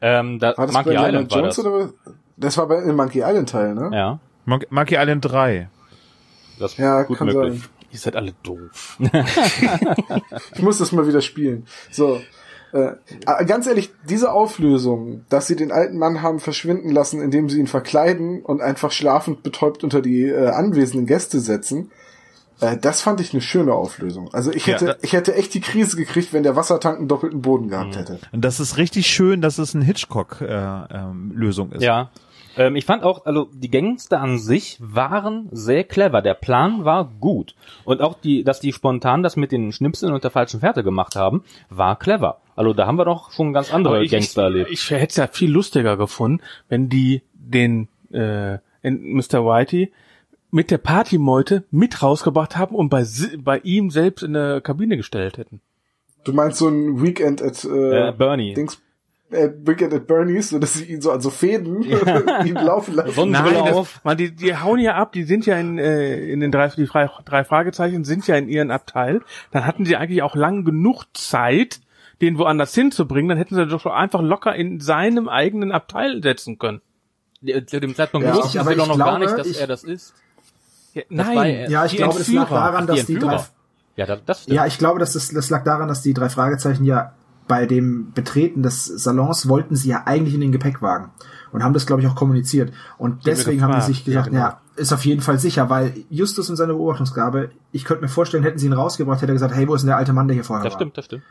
[0.00, 1.66] Ähm, da, War das Monkey bei Island war Jones das.
[1.66, 1.90] oder?
[2.36, 3.90] Das war bei in Monkey Island Teil, ne?
[3.92, 5.68] Ja, Mon Monkey Island 3.
[6.58, 7.60] das ist Ja, gut kann möglich.
[7.62, 7.70] sein.
[7.90, 8.98] Ihr seid alle doof.
[10.54, 11.66] Ich muss das mal wieder spielen.
[11.90, 12.20] So.
[12.72, 12.92] Äh,
[13.26, 17.60] äh, ganz ehrlich, diese Auflösung, dass sie den alten Mann haben verschwinden lassen, indem sie
[17.60, 21.90] ihn verkleiden und einfach schlafend betäubt unter die äh, anwesenden Gäste setzen,
[22.60, 24.28] äh, das fand ich eine schöne Auflösung.
[24.34, 27.08] Also ich Ja, hätte, da- ich hätte echt die Krise gekriegt, wenn der Wassertank einen
[27.08, 28.18] doppelten Boden gehabt hätte.
[28.32, 31.82] Und das ist richtig schön, dass es eine Hitchcock-Lösung ist.
[31.82, 32.10] Ja.
[32.58, 36.20] Ähm, ich fand auch, also die Gangster an sich waren sehr clever.
[36.20, 37.54] Der Plan war gut.
[37.84, 41.16] Und auch die, dass die spontan das mit den Schnipseln und der falschen Fährte gemacht
[41.16, 42.40] haben, war clever.
[42.56, 44.70] Also da haben wir doch schon ganz andere ich, Gangster erlebt.
[44.70, 49.44] ich, ich hätte es ja viel lustiger gefunden, wenn die den äh, Mr.
[49.44, 49.92] Whitey
[50.50, 53.04] mit der Partymeute mit rausgebracht haben und bei,
[53.38, 55.60] bei ihm selbst in der Kabine gestellt hätten.
[56.24, 58.54] Du meinst so ein Weekend at äh, Äh, Bernie.
[58.54, 58.80] Dings,
[59.30, 59.50] äh,
[59.94, 61.82] at Bernie's, so dass sie ihn so an so Fäden
[62.44, 63.12] ihn laufen lassen.
[63.12, 63.92] Sonnenbrille Nein, auf.
[63.94, 66.68] das, man, die, die hauen ja ab, die sind ja in, äh, in den drei,
[66.68, 69.20] die drei, drei Fragezeichen sind ja in ihren Abteil.
[69.50, 71.80] Dann hatten sie eigentlich auch lang genug Zeit,
[72.20, 73.28] den woanders hinzubringen.
[73.28, 76.80] Dann hätten sie doch schon einfach locker in seinem eigenen Abteil setzen können.
[77.40, 79.46] Ja, Zu dem Zeitpunkt Ja, wussten aber sie doch ich noch gar glaube, nicht, dass
[79.46, 80.14] ich- er das ist.
[80.94, 83.40] Ja, Das war- nein, Ja, ich glaube, das lag daran, Ach, dass die die drei.
[83.96, 86.84] Ja, das, das ja, ich glaube, dass das, das lag daran, dass die drei Fragezeichen
[86.84, 87.12] ja
[87.48, 91.10] bei dem Betreten des Salons wollten sie ja eigentlich in den Gepäckwagen
[91.50, 92.72] und haben das, glaube ich, auch kommuniziert.
[92.98, 94.44] Und deswegen haben die gefragt, sich gesagt, ja, genau.
[94.44, 98.42] ja, ist auf jeden Fall sicher, weil Justus und seine Beobachtungsgabe, ich könnte mir vorstellen,
[98.42, 100.34] hätten sie ihn rausgebracht, hätte er gesagt, hey, wo ist denn der alte Mann, der
[100.34, 100.78] hier vorher das war?
[100.78, 101.22] stimmt, das stimmt.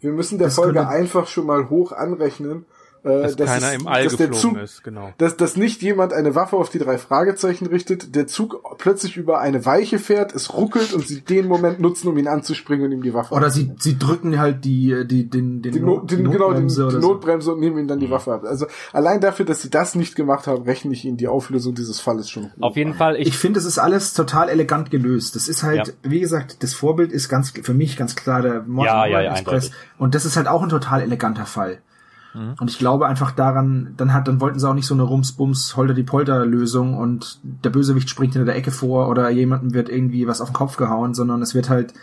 [0.00, 2.66] Wir müssen der Das Folge einfach schon mal hoch anrechnen,
[3.02, 5.12] dass dass, keiner es, im All dass der geflogen Zug, ist, genau.
[5.18, 9.40] dass, dass nicht jemand eine Waffe auf die drei Fragezeichen richtet, der Zug plötzlich über
[9.40, 13.02] eine Weiche fährt, es ruckelt und sie den Moment nutzen, um ihn anzuspringen und ihm
[13.02, 16.22] die Waffe Oder sie, sie drücken halt die, die, den, den, die, den, genau, den,
[16.24, 17.08] Notbremse die oder so.
[17.08, 18.44] Notbremse und nehmen ihm dann die Waffe ab.
[18.44, 21.98] Also allein dafür, dass sie das nicht gemacht haben, rechne ich ihnen die Auflösung dieses
[22.00, 22.50] Falles schon.
[22.60, 22.96] Auf jeden an.
[22.98, 25.34] Fall, ich, Ich finde, es ist alles total elegant gelöst.
[25.34, 26.10] Das ist halt, Ja.
[26.10, 29.64] wie gesagt, das Vorbild ist ganz für mich ganz klar der Morton Ja, ja, Express.
[29.64, 29.72] eindeutig.
[29.98, 31.78] Und das ist halt auch ein total eleganter Fall.
[32.34, 32.54] Mhm.
[32.60, 35.76] Und ich glaube einfach daran, dann hat, dann wollten sie auch nicht so eine Rums-Bums,
[35.76, 40.50] Holter-die-Polter-Lösung und der Bösewicht springt hinter der Ecke vor oder jemandem wird irgendwie was auf
[40.50, 41.94] den Kopf gehauen, sondern es wird halt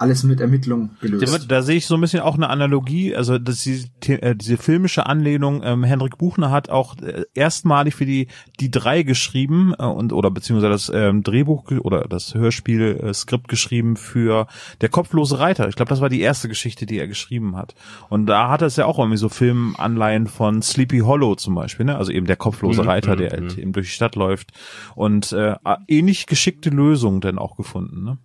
[0.00, 1.46] alles mit Ermittlung gelöst.
[1.48, 5.06] Da sehe ich so ein bisschen auch eine Analogie, also dass die, äh, diese filmische
[5.06, 8.28] Anlehnung, ähm, Henrik Buchner hat auch äh, erstmalig für die
[8.60, 13.48] die drei geschrieben äh, und oder beziehungsweise das ähm, Drehbuch oder das Hörspiel äh, Skript
[13.48, 14.46] geschrieben für
[14.80, 15.68] der kopflose Reiter.
[15.68, 17.74] Ich glaube, das war die erste Geschichte, die er geschrieben hat.
[18.08, 21.84] Und da hat er es ja auch irgendwie so Filmanleihen von Sleepy Hollow zum Beispiel,
[21.84, 21.96] ne?
[21.96, 24.52] also eben der kopflose Mhm, Reiter, mhm, der halt eben durch die Stadt läuft
[24.94, 25.56] und äh,
[25.88, 28.02] ähnlich geschickte Lösungen dann auch gefunden.
[28.04, 28.18] Ne?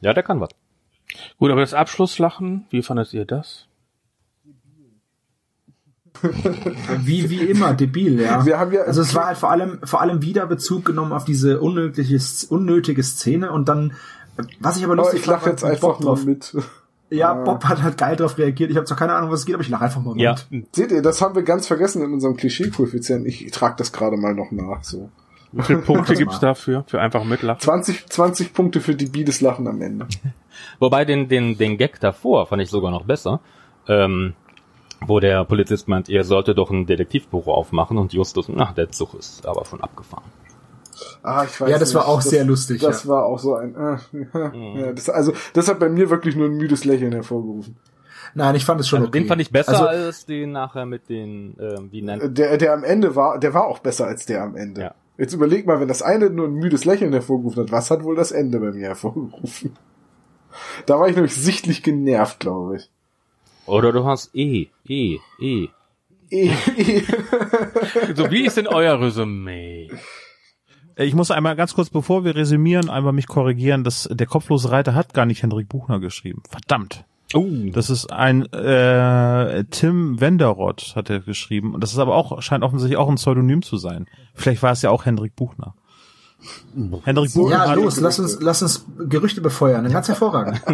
[0.00, 0.50] ja, der kann was.
[1.38, 3.66] Gut, aber das Abschlusslachen, wie fandet ihr das?
[7.02, 8.44] Wie, wie immer, debil, ja.
[8.46, 11.24] Wir haben ja- also es war halt vor allem, vor allem wieder Bezug genommen auf
[11.24, 12.20] diese unnötige,
[12.50, 13.94] unnötige Szene und dann,
[14.60, 16.56] was ich aber Aber lustig ich lache jetzt einfach mal mit.
[17.10, 18.70] Ja, Bob hat halt geil drauf reagiert.
[18.70, 20.36] Ich habe zwar keine Ahnung, was es geht, aber ich lache einfach mal Ja.
[20.50, 20.74] mit.
[20.76, 23.26] Seht ihr, das haben wir ganz vergessen in unserem Klischee-Koeffizient.
[23.26, 24.84] Ich trage das gerade mal noch nach.
[24.84, 25.10] So
[25.52, 26.84] Wie viele Punkte das gibt's dafür?
[26.86, 27.60] Für einfach mitlachen?
[27.60, 30.06] 20, 20 Punkte für die Biedes Lachen am Ende.
[30.78, 33.40] Wobei den, den, den Gag davor fand ich sogar noch besser.
[33.88, 34.34] Ähm,
[35.06, 39.14] wo der Polizist meint, ihr solltet doch ein Detektivbüro aufmachen und Justus, ach, der Zug
[39.14, 40.24] ist aber schon abgefahren.
[41.22, 43.10] Ah, ich weiß Ja, das war auch sehr lustig, Das ja.
[43.10, 43.74] war auch so ein.
[43.74, 43.96] Äh,
[44.80, 47.76] ja, das, also das hat bei mir wirklich nur ein müdes Lächeln hervorgerufen.
[48.34, 49.18] Nein, ich fand es schon Also okay.
[49.20, 52.72] Den fand ich besser Also, als den nachher mit den, ähm, wie nennt Der, der
[52.72, 54.80] am Ende war, der war auch besser als der am Ende.
[54.80, 54.94] Ja.
[55.22, 58.16] Jetzt überleg mal, wenn das eine nur ein müdes Lächeln hervorgerufen hat, was hat wohl
[58.16, 59.78] das Ende bei mir hervorgerufen?
[60.84, 62.90] Da war ich nämlich sichtlich genervt, glaube ich.
[63.66, 65.68] Oder du hast E, E, E.
[66.28, 67.02] Eh, eh.
[68.16, 69.92] So, wie ist denn euer Resümee?
[70.96, 74.72] Äh, Ich muss einmal ganz kurz, bevor wir resümieren, einmal mich korrigieren, dass der kopflose
[74.72, 76.42] Reiter hat gar nicht Hendrik Buchner geschrieben.
[76.50, 77.04] Verdammt.
[77.34, 81.74] Oh, Das ist ein äh, Tim Wenderoth hat er geschrieben.
[81.74, 84.06] Und das ist aber auch, scheint offensichtlich auch ein Pseudonym zu sein.
[84.34, 85.74] Vielleicht war es ja auch Hendrik Buchner.
[87.04, 89.88] Hendrik Buchner ja, hat, los, lass uns, lass uns Gerüchte befeuern.
[89.90, 90.60] Ganz hervorragend.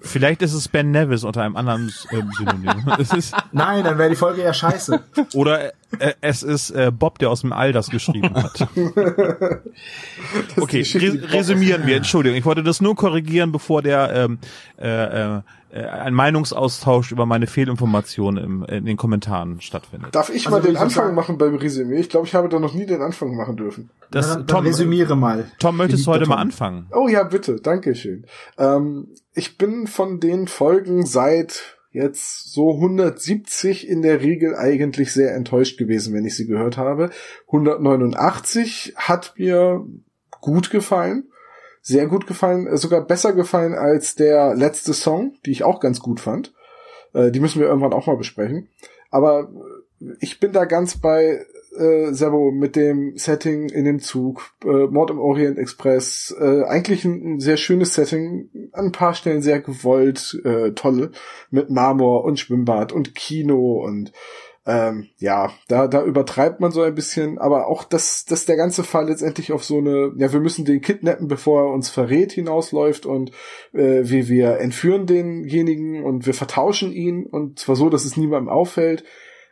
[0.00, 2.84] vielleicht ist es Ben Nevis unter einem anderen äh, Synonym.
[3.52, 5.00] Nein, dann wäre die Folge ja scheiße.
[5.34, 8.60] oder äh, es ist äh, Bob, der aus dem All das geschrieben hat.
[10.60, 11.96] okay, re resümieren wir.
[11.96, 14.38] Entschuldigung, ich wollte das nur korrigieren, bevor der ähm,
[14.78, 15.40] äh, äh,
[15.84, 20.14] ein Meinungsaustausch über meine Fehlinformationen im, in den Kommentaren stattfindet.
[20.14, 21.14] Darf ich Also mal den Anfang sagen?
[21.14, 21.98] machen beim Resümee?
[22.00, 23.90] Ich glaube, ich habe da noch nie den Anfang machen dürfen.
[24.10, 25.50] Das, Na, dann, Tom, dann resümiere mal.
[25.58, 26.42] Tom, möchtest du heute mal Tom.
[26.42, 26.86] anfangen?
[26.92, 28.24] Oh ja, bitte, danke schön.
[28.58, 35.34] Ähm, ich bin von den Folgen seit jetzt so 170 in der Regel eigentlich sehr
[35.34, 37.10] enttäuscht gewesen, wenn ich sie gehört habe.
[37.46, 39.84] 189 hat mir
[40.40, 41.24] gut gefallen,
[41.86, 46.00] sehr gut gefallen, äh, sogar besser gefallen als der letzte Song, die ich auch ganz
[46.00, 46.52] gut fand.
[47.14, 48.68] Äh, die müssen wir irgendwann auch mal besprechen.
[49.12, 49.52] Aber
[50.00, 51.46] äh, ich bin da ganz bei
[51.78, 57.04] äh, Sebo mit dem Setting in dem Zug, äh, Mord im Orient Express, äh, eigentlich
[57.04, 61.12] ein, ein sehr schönes Setting, an ein paar Stellen sehr gewollt, äh, tolle,
[61.52, 64.10] mit Marmor und Schwimmbad und Kino und
[64.66, 68.82] ähm, ja, da, da übertreibt man so ein bisschen, aber auch, dass, dass der ganze
[68.82, 73.06] Fall letztendlich auf so eine, ja, wir müssen den kidnappen, bevor er uns verrät, hinausläuft
[73.06, 73.30] und
[73.72, 78.48] äh, wie wir entführen denjenigen und wir vertauschen ihn und zwar so, dass es niemandem
[78.48, 79.04] auffällt.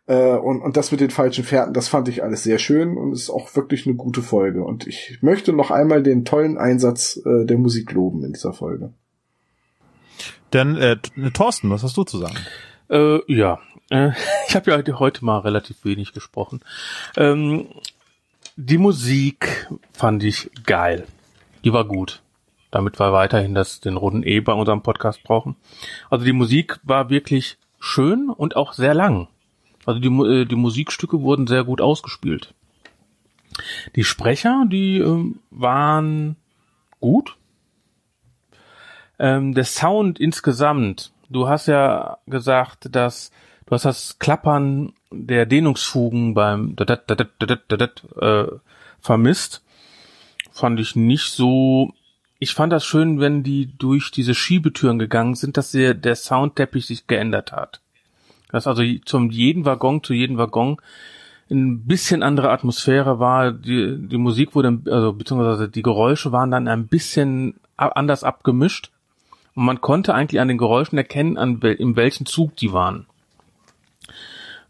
[0.06, 3.12] Äh, und, und das mit den falschen Fährten, das fand ich alles sehr schön und
[3.12, 4.64] ist auch wirklich eine gute Folge.
[4.64, 8.92] Und ich möchte noch einmal den tollen Einsatz äh, der Musik loben in dieser Folge.
[10.50, 10.96] Dann, äh,
[11.32, 12.36] Thorsten, was hast du zu sagen?
[12.90, 14.10] Äh, ja, äh,
[14.48, 16.60] ich habe ja heute, mal relativ wenig gesprochen.
[17.16, 17.68] Ähm,
[18.56, 21.06] die Musik fand ich geil.
[21.64, 22.20] Die war gut.
[22.70, 25.56] Damit wir weiterhin das, den runden E bei unserem Podcast brauchen.
[26.10, 29.28] Also die Musik war wirklich schön und auch sehr lang.
[29.86, 32.54] Also die, äh, die Musikstücke wurden sehr gut ausgespielt.
[33.94, 36.36] Die Sprecher, die ähm, waren
[37.00, 37.36] gut.
[39.18, 43.30] Ähm, der Sound insgesamt, du hast ja gesagt, dass
[43.66, 48.52] du hast das Klappern der Dehnungsfugen beim dadat, dadat, dadat, dadat, äh,
[49.00, 49.62] vermisst.
[50.50, 51.92] Fand ich nicht so.
[52.38, 56.86] Ich fand das schön, wenn die durch diese Schiebetüren gegangen sind, dass der, der Soundteppich
[56.86, 57.80] sich geändert hat.
[58.50, 60.76] Dass also zum jeden Waggon zu jedem Waggon
[61.50, 63.52] ein bisschen andere Atmosphäre war.
[63.52, 68.90] Die, die Musik wurde, also beziehungsweise die Geräusche waren dann ein bisschen anders abgemischt.
[69.54, 73.06] Und man konnte eigentlich an den Geräuschen erkennen, an wel, in welchem Zug die waren.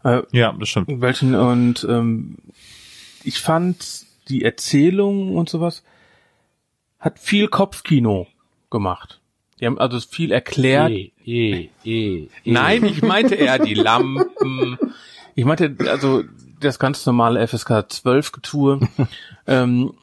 [0.03, 0.89] Äh, Ja, das stimmt.
[0.89, 2.37] in welchen und ähm,
[3.23, 5.83] ich fand die Erzählung und sowas
[6.99, 8.27] hat viel Kopfkino
[8.69, 9.19] gemacht.
[9.59, 10.91] Die haben also viel erklärt.
[10.91, 12.27] E, E, E, E.
[12.43, 14.77] Nein, ich meinte eher die Lampen.
[15.33, 16.23] Ich meinte also
[16.59, 18.79] das ganz normale FSK 12 Getue.
[19.47, 19.93] ähm,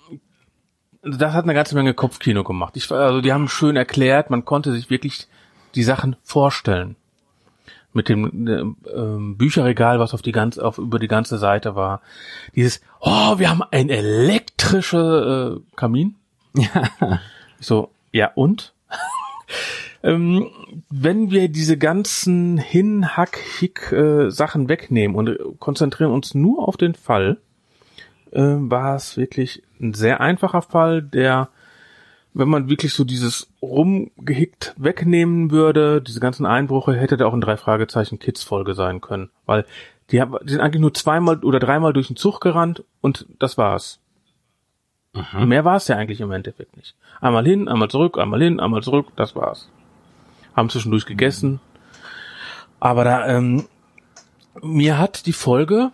[1.03, 2.77] das hat eine ganze Menge Kopfkino gemacht.
[2.77, 5.27] Ich, also die haben schön erklärt, man konnte sich wirklich
[5.74, 6.97] die Sachen vorstellen.
[7.95, 8.62] Mit dem äh,
[9.37, 12.01] Bücherregal, was auf die ganze, auf über die ganze Seite war.
[12.55, 16.15] Dieses, oh, wir haben ein elektrischer äh, Kamin.
[16.57, 16.89] Ja.
[17.61, 18.73] Ich so, ja und?
[20.03, 20.49] ähm,
[20.89, 27.37] wenn wir diese ganzen Hin-Hack-Hick-Sachen wegnehmen und konzentrieren uns nur auf den Fall,
[28.33, 31.49] äh, war es wirklich ein sehr einfacher Fall, der,
[32.35, 37.41] wenn man wirklich so dieses rumgehickt wegnehmen würde, diese ganzen Einbrüche, hätte der auch ein
[37.41, 39.65] drei Fragezeichen Kids Folge sein können, weil
[40.11, 43.57] die, haben, die sind eigentlich nur zweimal oder dreimal durch den Zug gerannt und das
[43.59, 43.99] war's.
[45.45, 46.97] Mehr war es ja eigentlich im Endeffekt nicht.
[47.21, 49.69] Einmal hin, einmal zurück, einmal hin, einmal zurück, das war's.
[50.57, 51.61] haben zwischendurch gegessen.
[52.81, 53.67] Aber da, ähm,
[54.63, 55.93] mir hat die Folge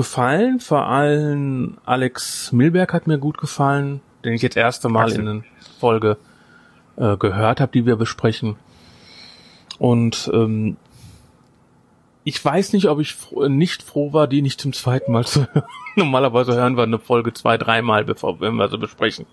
[0.00, 5.20] gefallen, vor allem Alex Milberg hat mir gut gefallen, den ich jetzt erste Mal Axel.
[5.20, 5.42] in einer
[5.78, 6.16] Folge
[6.96, 8.56] äh, gehört habe, die wir besprechen.
[9.78, 10.78] Und ähm,
[12.24, 15.40] ich weiß nicht, ob ich froh, nicht froh war, die nicht zum zweiten Mal zu
[15.52, 15.66] hören.
[15.96, 19.26] Normalerweise hören wir eine Folge zwei, dreimal, bevor wir sie besprechen.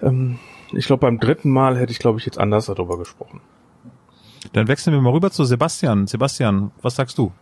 [0.00, 0.38] Ähm,
[0.70, 3.40] ich glaube, beim dritten Mal hätte ich, glaube ich, jetzt anders darüber gesprochen.
[4.52, 6.06] Dann wechseln wir mal rüber zu Sebastian.
[6.06, 7.32] Sebastian, was sagst du?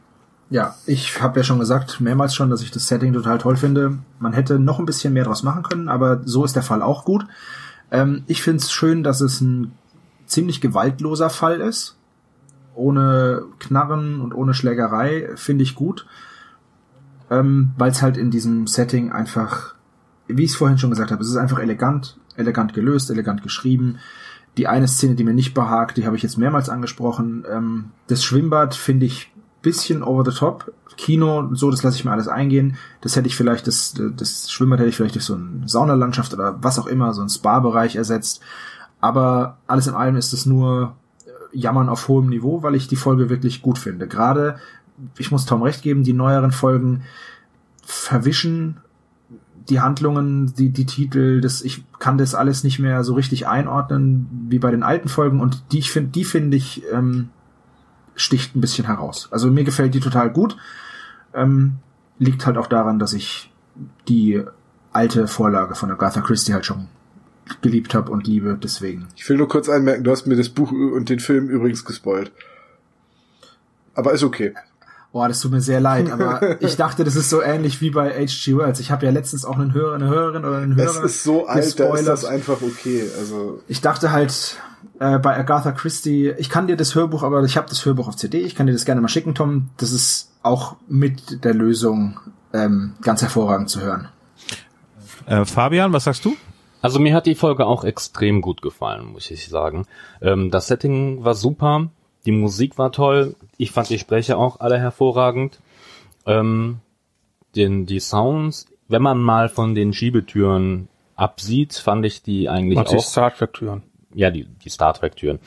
[0.48, 3.98] Ja, ich habe ja schon gesagt, mehrmals schon, dass ich das Setting total toll finde.
[4.20, 7.04] Man hätte noch ein bisschen mehr draus machen können, aber so ist der Fall auch
[7.04, 7.26] gut.
[7.90, 9.72] Ähm, ich finde es schön, dass es ein
[10.26, 11.96] ziemlich gewaltloser Fall ist.
[12.74, 16.06] Ohne Knarren und ohne Schlägerei finde ich gut.
[17.28, 19.74] Ähm, Weil es halt in diesem Setting einfach,
[20.28, 23.98] wie ich es vorhin schon gesagt habe, es ist einfach elegant, elegant gelöst, elegant geschrieben.
[24.56, 27.44] Die eine Szene, die mir nicht behagt, die habe ich jetzt mehrmals angesprochen.
[27.50, 29.32] Ähm, das Schwimmbad finde ich
[29.66, 30.72] bisschen over the top.
[30.96, 32.76] Kino, so, das lasse ich mir alles eingehen.
[33.00, 36.62] Das hätte ich vielleicht, das, das Schwimmbad hätte ich vielleicht durch so eine Saunalandschaft oder
[36.62, 38.40] was auch immer, so ein Spa-Bereich ersetzt.
[39.00, 40.94] Aber alles in allem ist es nur
[41.26, 44.06] äh, Jammern auf hohem Niveau, weil ich die Folge wirklich gut finde.
[44.06, 44.56] Gerade,
[45.18, 47.02] ich muss Tom recht geben, die neueren Folgen
[47.84, 48.78] verwischen
[49.68, 54.28] die Handlungen, die, die Titel, das, ich kann das alles nicht mehr so richtig einordnen
[54.48, 57.30] wie bei den alten Folgen und die ich finde, die finde ich ähm,
[58.16, 59.28] sticht ein bisschen heraus.
[59.30, 60.56] Also mir gefällt die total gut.
[61.34, 61.76] Ähm,
[62.18, 63.52] liegt halt auch daran, dass ich
[64.08, 64.42] die
[64.92, 66.88] alte Vorlage von Agatha Christie halt schon
[67.60, 69.06] geliebt habe und liebe, deswegen.
[69.14, 72.32] Ich will nur kurz anmerken, du hast mir das Buch und den Film übrigens gespoilt.
[73.94, 74.54] Aber ist okay.
[75.12, 78.10] Boah, das tut mir sehr leid, aber ich dachte, das ist so ähnlich wie bei
[78.10, 78.56] H.G.
[78.58, 78.80] Wells.
[78.80, 80.90] Ich habe ja letztens auch einen Hörer, eine Hörerin oder einen Hörer.
[80.90, 83.08] Es ist so alt, da ist das einfach okay.
[83.18, 84.58] Also ich dachte halt,
[84.98, 88.16] äh, bei Agatha Christie, ich kann dir das Hörbuch, aber ich habe das Hörbuch auf
[88.16, 89.70] CD, ich kann dir das gerne mal schicken, Tom.
[89.76, 92.20] Das ist auch mit der Lösung
[92.52, 94.08] ähm, ganz hervorragend zu hören.
[95.26, 96.36] Äh, Fabian, was sagst du?
[96.82, 99.86] Also mir hat die Folge auch extrem gut gefallen, muss ich sagen.
[100.20, 101.88] Ähm, das Setting war super,
[102.26, 105.60] die Musik war toll, ich fand die Sprecher auch alle hervorragend.
[106.26, 106.80] Ähm,
[107.54, 112.88] den, die Sounds, wenn man mal von den Schiebetüren absieht, fand ich die eigentlich Was
[112.88, 112.92] auch.
[112.92, 113.82] Die Star Trek Türen
[114.16, 115.38] ja, die, die Star Trek-Türen,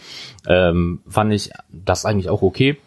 [0.47, 2.77] ähm, fand ich das eigentlich auch okay.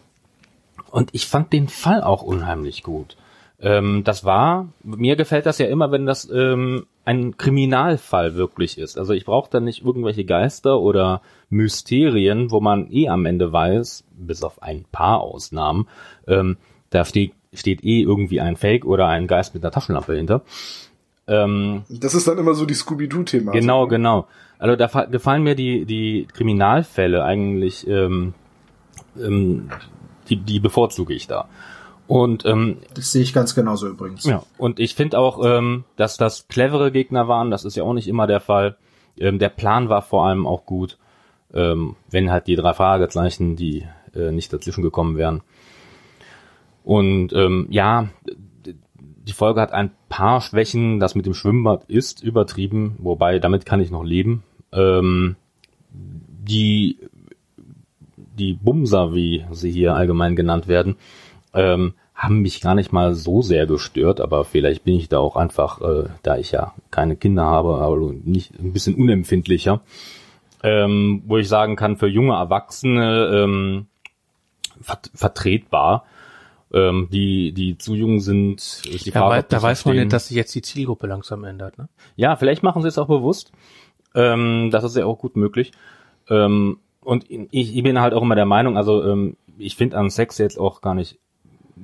[0.91, 3.17] Und ich fand den Fall auch unheimlich gut.
[3.61, 8.99] Ähm, das war, mir gefällt das ja immer, wenn das ähm, ein Kriminalfall wirklich ist.
[8.99, 14.05] Also ich brauche da nicht irgendwelche Geister oder Mysterien, wo man eh am Ende weiß,
[14.13, 15.89] bis auf ein paar Ausnahmen,
[16.27, 16.57] ähm,
[16.91, 20.43] da steht, steht eh irgendwie ein Fake oder ein Geist mit einer Taschenlampe hinter.
[21.27, 23.53] Ähm, das ist dann immer so die Scooby-Doo-Thema.
[23.53, 24.27] Genau, genau.
[24.63, 28.33] Also da gefallen mir die, die Kriminalfälle eigentlich, ähm,
[29.19, 29.71] ähm,
[30.29, 31.49] die, die bevorzuge ich da.
[32.07, 34.23] Und ähm, das sehe ich ganz genauso übrigens.
[34.23, 37.93] Ja, und ich finde auch, ähm, dass das clevere Gegner waren, das ist ja auch
[37.93, 38.77] nicht immer der Fall.
[39.19, 40.97] Ähm, der Plan war vor allem auch gut,
[41.53, 45.43] ähm, wenn halt die drei Fragezeichen, die äh, nicht dazwischen gekommen wären.
[46.85, 48.11] Und ähm, ja,
[49.27, 51.01] die Folge hat ein paar Schwächen.
[51.01, 54.45] Das mit dem Schwimmbad ist übertrieben, wobei damit kann ich noch leben.
[54.73, 55.37] Ähm,
[55.93, 56.99] die,
[58.17, 60.97] die Bumser, wie sie hier allgemein genannt werden,
[61.55, 65.37] ähm, haben mich gar nicht mal so sehr gestört, aber vielleicht bin ich da auch
[65.37, 69.81] einfach, äh, da ich ja keine Kinder habe, aber nicht ein bisschen unempfindlicher,
[70.63, 73.87] ähm, wo ich sagen kann, für junge Erwachsene ähm,
[74.81, 76.05] vert vertretbar.
[76.75, 79.11] Ähm, die, die zu jung sind, die.
[79.11, 81.91] Da, da weiß man nicht, dass sich jetzt die Zielgruppe langsam ändert, ne?
[82.17, 83.53] Ja, vielleicht machen sie es auch bewusst.
[84.15, 85.73] Ähm, das ist ja auch gut möglich.
[86.29, 90.11] Ähm, und ich, ich bin halt auch immer der Meinung, also ähm, ich finde an
[90.11, 91.19] Sex jetzt auch gar nicht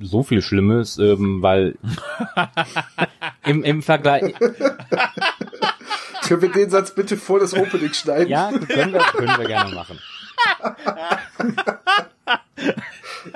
[0.01, 1.77] so viel Schlimmes, ähm, weil
[3.45, 4.35] im, im Vergleich.
[6.23, 8.29] Können wir den Satz bitte vor das Opening schneiden?
[8.29, 9.99] Ja, können wir, können wir gerne machen.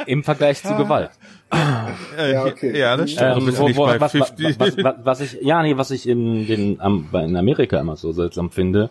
[0.06, 1.10] Im Vergleich zu Gewalt.
[1.52, 2.78] Ja, okay.
[2.78, 3.36] ja, das stimmt.
[3.36, 7.08] Ähm, wo, wo, was, was, was, was, ich, ja, nee, was ich in, den, am,
[7.12, 8.90] in Amerika immer so seltsam finde,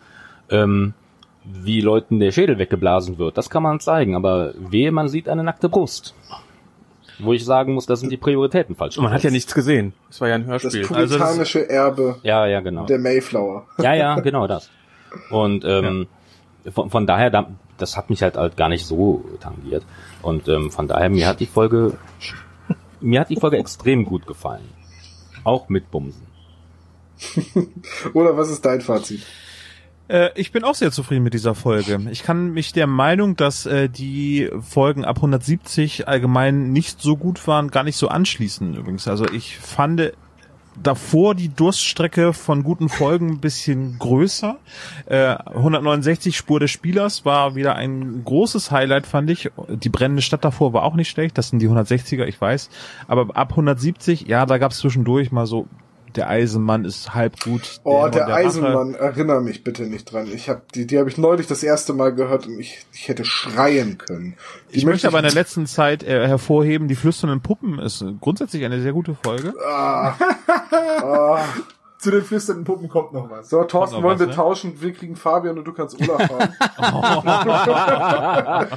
[0.50, 0.94] ähm,
[1.44, 5.44] wie Leuten der Schädel weggeblasen wird, das kann man zeigen, aber wehe, man sieht eine
[5.44, 6.14] nackte Brust.
[7.20, 8.98] Wo ich sagen muss, da sind die Prioritäten falsch.
[8.98, 9.94] Man hat ja nichts gesehen.
[10.10, 10.82] Es war ja ein Hörspiel.
[10.82, 12.86] Das puritanische also das, Erbe ja, ja, genau.
[12.86, 13.68] der Mayflower.
[13.78, 14.72] Ja, ja, genau das.
[15.30, 16.08] Und ähm,
[16.64, 16.72] ja.
[16.72, 17.48] von, von daher, da,
[17.78, 19.84] das hat mich halt, halt gar nicht so tangiert.
[20.24, 21.94] Und ähm, von daher, mir hat die Folge
[23.02, 24.68] mir hat die Folge extrem gut gefallen.
[25.44, 26.28] Auch mit Bumsen.
[28.14, 29.26] Oder was ist dein Fazit?
[30.08, 32.00] Äh, ich bin auch sehr zufrieden mit dieser Folge.
[32.12, 37.48] Ich kann mich der Meinung, dass äh, die Folgen ab 170 allgemein nicht so gut
[37.48, 39.08] waren, gar nicht so anschließen übrigens.
[39.08, 40.14] Also ich fand
[40.82, 44.58] davor die Durststrecke von guten Folgen ein bisschen größer.
[45.06, 49.52] Äh, 169 Spur des Spielers war wieder ein großes Highlight, fand ich.
[49.70, 51.38] Die brennende Stadt davor war auch nicht schlecht.
[51.38, 52.70] Das sind die 160er, ich weiß.
[53.08, 55.68] Aber ab 170, ja, da gab es zwischendurch mal so
[56.16, 57.80] der Eisenmann ist halb gut.
[57.84, 60.28] Oh, der, der Eisenmann, erinnere mich bitte nicht dran.
[60.34, 63.26] Ich habe die, die habe ich neulich das erste Mal gehört und ich, ich hätte
[63.26, 64.36] schreien können.
[64.72, 68.64] Die ich möchte aber in der letzten Zeit äh, hervorheben, die flüsternden Puppen ist grundsätzlich
[68.66, 69.54] eine sehr gute Folge.
[69.66, 70.16] Ah.
[71.02, 71.44] ah.
[72.02, 73.50] Zu den flüsternden Puppen kommt noch was.
[73.50, 74.34] So, Thorsten, wollen was, wir ne?
[74.34, 74.82] tauschen?
[74.82, 76.30] Wir kriegen Fabian und du kannst Olaf
[76.80, 78.68] haben.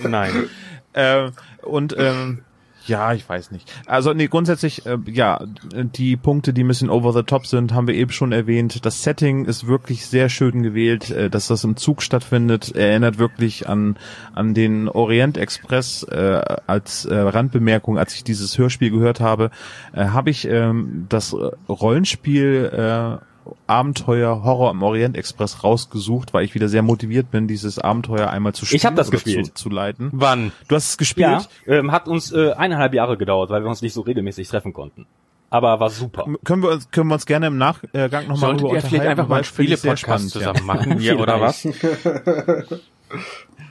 [0.08, 0.48] Nein.
[0.94, 1.30] äh,
[1.60, 2.44] und ähm,
[2.88, 3.72] ja, ich weiß nicht.
[3.86, 5.40] Also nee, grundsätzlich, äh, ja,
[5.74, 8.84] die Punkte, die ein bisschen over the top sind, haben wir eben schon erwähnt.
[8.84, 12.74] Das Setting ist wirklich sehr schön gewählt, äh, dass das im Zug stattfindet.
[12.74, 13.96] Erinnert wirklich an
[14.34, 17.98] an den Orient Express äh, als äh, Randbemerkung.
[17.98, 19.50] Als ich dieses Hörspiel gehört habe,
[19.92, 21.34] äh, habe ich ähm, das
[21.68, 23.24] Rollenspiel äh,
[23.66, 28.54] Abenteuer Horror im Orient Express rausgesucht, weil ich wieder sehr motiviert bin, dieses Abenteuer einmal
[28.54, 28.76] zu spielen.
[28.76, 29.46] Ich habe das gespielt.
[29.46, 30.10] Zu, zu, leiten.
[30.12, 30.52] Wann?
[30.68, 31.48] Du hast es gespielt?
[31.66, 34.72] Ja, ähm, hat uns äh, eineinhalb Jahre gedauert, weil wir uns nicht so regelmäßig treffen
[34.72, 35.06] konnten.
[35.50, 36.26] Aber war super.
[36.44, 38.88] Können wir uns, können wir uns gerne im Nachgang nochmal drüber unterhalten?
[38.88, 41.64] vielleicht einfach mal Spiele-Podcast zusammen machen hier, oder was?
[41.64, 41.82] ist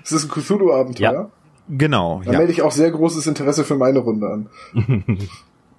[0.03, 1.11] das ein Cthulhu-Abenteuer?
[1.11, 1.29] Ja.
[1.69, 2.21] Genau.
[2.23, 2.37] Da ja.
[2.39, 4.49] melde ich auch sehr großes Interesse für meine Runde an.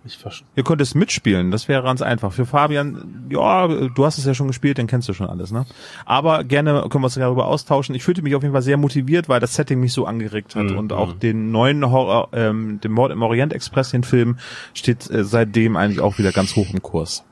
[0.09, 0.48] Ich verstehe.
[0.56, 2.32] Ihr könntest mitspielen, das wäre ganz einfach.
[2.32, 5.66] Für Fabian, ja, du hast es ja schon gespielt, dann kennst du schon alles, ne?
[6.06, 7.94] Aber gerne können wir uns darüber austauschen.
[7.94, 10.70] Ich fühlte mich auf jeden Fall sehr motiviert, weil das Setting mich so angeregt hat
[10.70, 10.78] mhm.
[10.78, 14.39] und auch den neuen Horror, ähm, den Mord im Orient Express, den Film,
[14.72, 17.24] steht äh, seitdem eigentlich auch wieder ganz hoch im Kurs.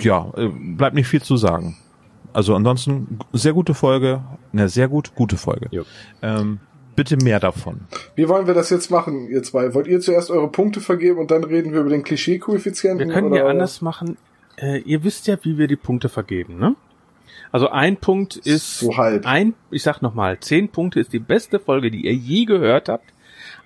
[0.00, 1.76] Ja, äh, bleibt nicht viel zu sagen.
[2.32, 4.22] Also ansonsten sehr gute Folge,
[4.52, 5.68] eine sehr gut gute Folge.
[6.22, 6.60] Ähm,
[6.98, 7.82] bitte mehr davon.
[8.16, 9.72] Wie wollen wir das jetzt machen, ihr zwei?
[9.72, 13.06] Wollt ihr zuerst eure Punkte vergeben und dann reden wir über den Klischee-Koeffizienten?
[13.06, 14.16] Wir können ja anders machen.
[14.56, 16.74] Äh, ihr wisst ja, wie wir die Punkte vergeben, ne?
[17.52, 19.24] Also ein Punkt ist so halb.
[19.26, 23.12] ein, ich sag nochmal, zehn Punkte ist die beste Folge, die ihr je gehört habt.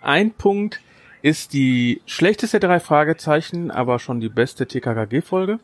[0.03, 0.83] Ein Punkt
[1.23, 5.59] ist die schlechteste drei Fragezeichen, aber schon die beste TKKG-Folge.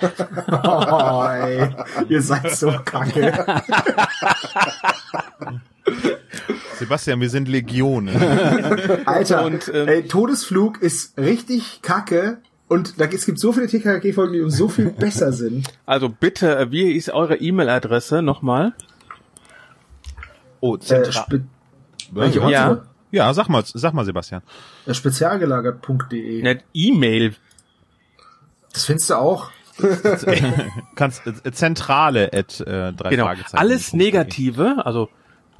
[0.50, 1.68] oh, ey.
[2.08, 3.34] Ihr seid so kacke.
[6.78, 8.16] Sebastian, wir sind Legionen.
[9.06, 12.38] Alter, und, ähm, ey, Todesflug ist richtig kacke.
[12.68, 15.66] Und da, es gibt so viele TKG-Folgen, die uns so viel besser sind.
[15.86, 18.72] Also bitte, äh, wie ist eure E-Mail-Adresse nochmal?
[20.60, 21.26] Oh, zentral.
[21.32, 21.40] Äh,
[22.12, 22.82] Welche ja.
[23.10, 24.42] ja, sag mal, sag mal, Sebastian.
[24.86, 26.58] Äh, spezialgelagert.de.
[26.72, 27.34] E-Mail.
[28.72, 29.50] Das findest du auch.
[30.94, 33.24] Kannst äh, zentrale at äh, drei genau.
[33.24, 33.56] Fragezeichen.
[33.56, 35.08] Alles Negative, also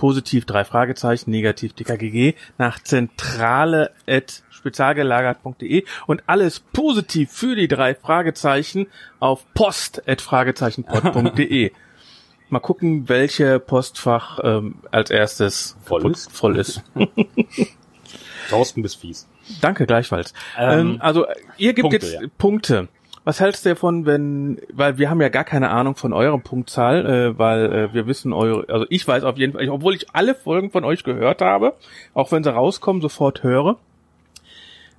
[0.01, 7.95] positiv drei Fragezeichen, negativ DKGG nach zentrale at spezialgelagert.de und alles positiv für die drei
[7.95, 8.87] Fragezeichen
[9.19, 11.73] auf post at fragezeichenpod.de.
[12.49, 16.33] Mal gucken, welche Postfach ähm, als erstes voll ist.
[16.33, 16.83] Voll ist.
[18.49, 19.29] Thorsten bis fies.
[19.61, 20.33] Danke, gleichfalls.
[20.57, 21.27] Ähm, ähm, also
[21.59, 22.29] ihr gebt Punkte, jetzt ja.
[22.39, 22.89] Punkte.
[23.25, 27.07] Was hältst du davon, wenn, weil wir haben ja gar keine Ahnung von eurer Punktzahl,
[27.07, 30.35] äh, weil äh, wir wissen eure, also ich weiß auf jeden Fall, obwohl ich alle
[30.35, 31.75] Folgen von euch gehört habe,
[32.15, 33.77] auch wenn sie rauskommen, sofort höre,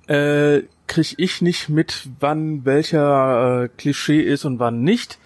[0.06, 5.18] äh, kriege ich nicht mit, wann welcher äh, Klischee ist und wann nicht.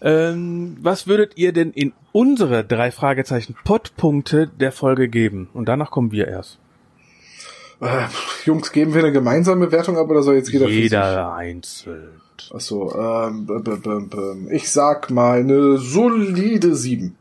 [0.00, 5.48] Ähm, was würdet ihr denn in unsere drei Fragezeichen Podpunkte der Folge geben?
[5.54, 6.58] Und danach kommen wir erst.
[7.80, 8.06] Äh,
[8.44, 12.20] Jungs, geben wir eine gemeinsame Wertung ab oder soll jetzt jeder Jeder einzeln.
[12.52, 17.16] Achso, ähm, ich sag mal eine solide 7.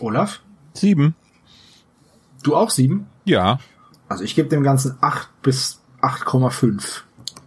[0.00, 0.40] Olaf?
[0.74, 1.14] 7.
[2.42, 3.06] Du auch 7?
[3.24, 3.58] Ja.
[4.08, 7.02] Also ich gebe dem Ganzen 8 bis 8,5.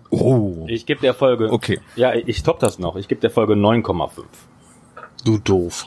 [0.10, 0.66] Oh.
[0.68, 1.52] Ich gebe der Folge.
[1.52, 1.80] Okay.
[1.96, 2.96] Ja, ich top das noch.
[2.96, 4.24] Ich gebe der Folge 9,5.
[5.26, 5.86] Du doof.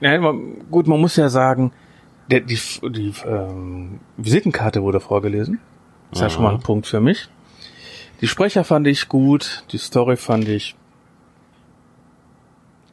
[0.00, 0.32] Ja,
[0.70, 1.72] gut, man muss ja sagen,
[2.30, 5.60] der, die die ähm, Visitenkarte wurde vorgelesen.
[6.10, 7.28] Das ist ja schon mal ein Punkt für mich.
[8.20, 10.76] Die Sprecher fand ich gut, die Story fand ich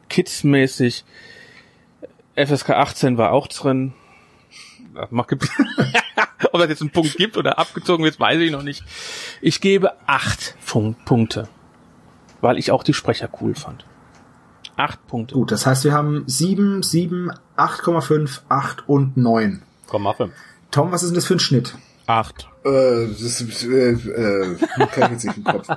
[0.08, 1.04] kidsmäßig.
[2.36, 3.94] FSK 18 war auch drin.
[6.52, 8.84] Ob das jetzt einen Punkt gibt oder abgezogen wird, weiß ich noch nicht.
[9.40, 10.56] Ich gebe acht
[11.04, 11.48] Punkte,
[12.40, 13.84] weil ich auch die Sprecher cool fand.
[14.76, 15.34] Acht Punkte.
[15.34, 19.62] Gut, das heißt, wir haben sieben, sieben, 8,5, 8 und 9.
[19.90, 20.30] 9,5.
[20.70, 21.76] Tom, was ist denn das für ein Schnitt?
[22.06, 22.48] 8.
[22.64, 24.56] Äh, das ist, äh, äh,
[24.92, 25.68] kann ich jetzt nicht im Kopf.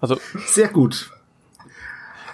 [0.00, 1.10] also, sehr gut.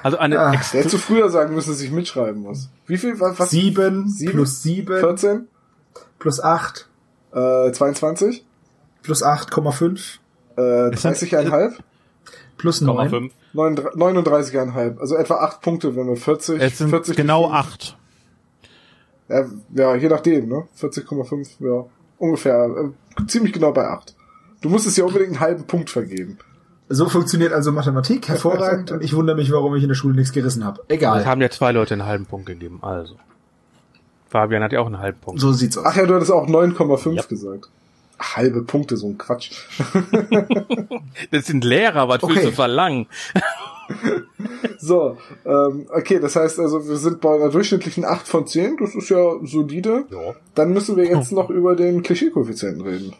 [0.02, 0.52] Also eine Ah.
[0.52, 2.68] Ex Der hätte zu früher sagen müssen, dass ich mitschreiben muss.
[2.86, 3.18] Wie viel?
[3.20, 3.38] Was?
[3.38, 3.50] was?
[3.50, 4.32] Sieben, Sieben?
[4.32, 5.46] plus sieben 14?
[6.18, 6.88] plus acht
[7.32, 8.44] Äh, 22?
[9.02, 10.18] plus 8,5
[10.58, 11.74] Äh, Ist das- 30,5?
[12.58, 13.08] plus neun.
[13.08, 13.32] 5.
[13.54, 14.98] 39,5.
[14.98, 17.96] Also etwa 8 Punkte, wenn wir 40, Es sind 40 genau gefühlt- acht.
[19.28, 20.64] Ja, ja, je nachdem, ne?
[20.74, 21.84] 40,5, ja.
[22.18, 22.92] Ungefähr.
[23.18, 24.14] Äh, ziemlich genau bei 8.
[24.60, 26.38] Du musstest ja unbedingt einen halben Punkt vergeben.
[26.88, 30.32] So funktioniert also Mathematik hervorragend und ich wundere mich, warum ich in der Schule nichts
[30.32, 30.80] gerissen habe.
[30.88, 31.24] Es Egal.
[31.24, 33.16] haben ja zwei Leute einen halben Punkt gegeben, also.
[34.28, 35.40] Fabian hat ja auch einen halben Punkt.
[35.40, 35.84] So sieht's aus.
[35.86, 37.70] Ach ja, du hattest auch 9,5 gesagt.
[38.22, 39.50] Halbe Punkte, so ein Quatsch.
[41.30, 42.46] Das sind Lehrer, was willst Okay.
[42.46, 43.06] du verlangen?
[44.78, 48.94] So, ähm, okay, das heißt also, wir sind bei einer durchschnittlichen 8 von 10, das
[48.94, 50.06] ist ja solide.
[50.54, 53.12] Dann müssen wir jetzt noch über den Klischee-Koeffizienten reden.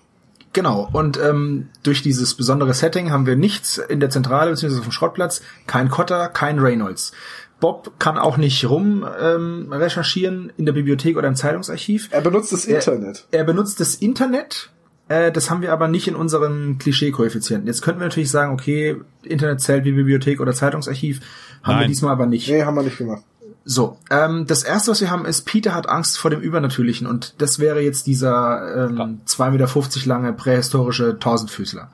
[0.53, 0.89] Genau.
[0.93, 4.79] Und ähm, durch dieses besondere Setting haben wir nichts in der Zentrale bzw.
[4.79, 5.41] auf dem Schrottplatz.
[5.67, 7.13] Kein Cotter, kein Reynolds.
[7.61, 12.09] Bob kann auch nicht rum ähm, recherchieren in der Bibliothek oder im Zeitungsarchiv.
[12.11, 13.27] Er benutzt das Er- Internet.
[13.31, 14.71] Er benutzt das Internet.
[15.13, 17.67] Äh, das haben wir aber nicht in unserem Klischee-Koeffizienten.
[17.67, 21.21] Jetzt könnten wir natürlich sagen, okay, Internet zählt wie Bibliothek oder Zeitungsarchiv.
[21.63, 21.89] Haben wir Nein.
[21.89, 22.49] diesmal aber nicht.
[22.49, 23.23] Nee, haben wir nicht gemacht.
[23.65, 27.35] So, ähm, das erste, was wir haben, ist, Peter hat Angst vor dem Übernatürlichen und
[27.39, 31.89] das wäre jetzt dieser ähm, 2,50 Meter lange prähistorische Tausendfüßler.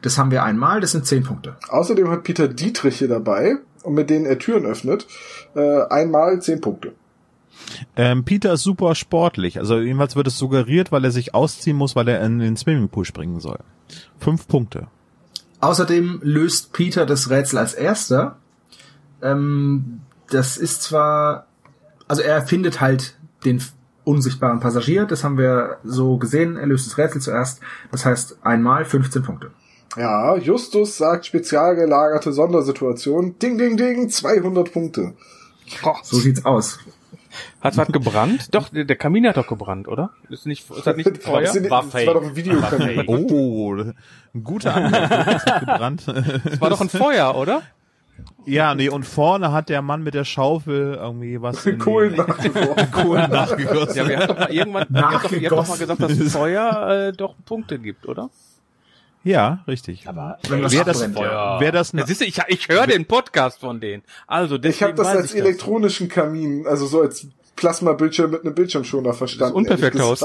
[0.00, 1.56] Das haben wir einmal, das sind zehn Punkte.
[1.68, 5.06] Außerdem hat Peter Dietriche dabei und mit denen er Türen öffnet.
[5.54, 6.92] Äh, einmal 10 Punkte.
[7.96, 9.58] Ähm, Peter ist super sportlich.
[9.58, 13.04] Also jedenfalls wird es suggeriert, weil er sich ausziehen muss, weil er in den Swimmingpool
[13.04, 13.58] springen soll.
[14.18, 14.88] Fünf Punkte.
[15.60, 18.36] Außerdem löst Peter das Rätsel als erster.
[19.22, 20.00] Ähm,
[20.30, 21.46] das ist zwar,
[22.08, 23.62] also er findet halt den
[24.04, 27.60] unsichtbaren Passagier, das haben wir so gesehen, er löst das Rätsel zuerst,
[27.92, 29.50] das heißt einmal 15 Punkte.
[29.96, 33.38] Ja, Justus sagt spezial gelagerte Sondersituation.
[33.40, 35.14] Ding, ding, ding, 200 Punkte.
[36.04, 36.78] So sieht's aus.
[37.60, 38.54] Hat's was gebrannt?
[38.54, 40.10] Doch, der Kamin hat doch gebrannt, oder?
[40.28, 41.42] Ist nicht, ist das nicht ein Feuer?
[41.42, 42.06] Das, War das fake.
[42.06, 43.04] war doch ein Videokanal.
[43.06, 43.74] Oh,
[44.34, 45.08] ein guter Angriff.
[45.08, 46.02] Das ist gebrannt.
[46.06, 47.62] Das war doch ein Feuer, oder?
[48.44, 52.90] ja, nee, und vorne hat der Mann mit der Schaufel irgendwie was in Kohlen nachgeworfen.
[52.92, 53.96] Kohlen nachgegossen.
[53.96, 55.96] Ja, wir haben doch mal irgendwann, ihr habt doch, ihr habt doch mal Nachgegossen.
[55.96, 58.28] gesagt, dass Feuer äh, doch Punkte gibt, oder?
[59.22, 60.08] Ja, richtig.
[60.08, 61.60] Aber Wenn was Wer das, ja.
[61.60, 64.02] wer das, Ja, siehst du, ich, ich höre den Podcast von denen.
[64.26, 65.40] Also, Ich habe das als ich das.
[65.40, 67.26] elektronischen Kamin, also so als
[67.56, 69.54] Plasmabildschirm mit einem Bildschirmschoner verstanden.
[69.54, 70.24] unperfekt aus.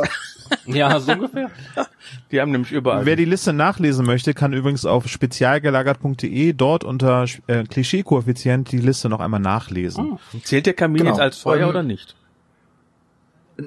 [0.66, 1.50] ja, so ungefähr.
[2.32, 3.06] Die haben nämlich überall.
[3.06, 9.10] Wer die Liste nachlesen möchte, kann übrigens auf spezialgelagert.de dort unter äh, Klischee-Koeffizient die Liste
[9.10, 10.18] noch einmal nachlesen.
[10.44, 11.12] Zählt der Kamin Genau.
[11.12, 12.16] jetzt als Feuer Ähm, oder nicht?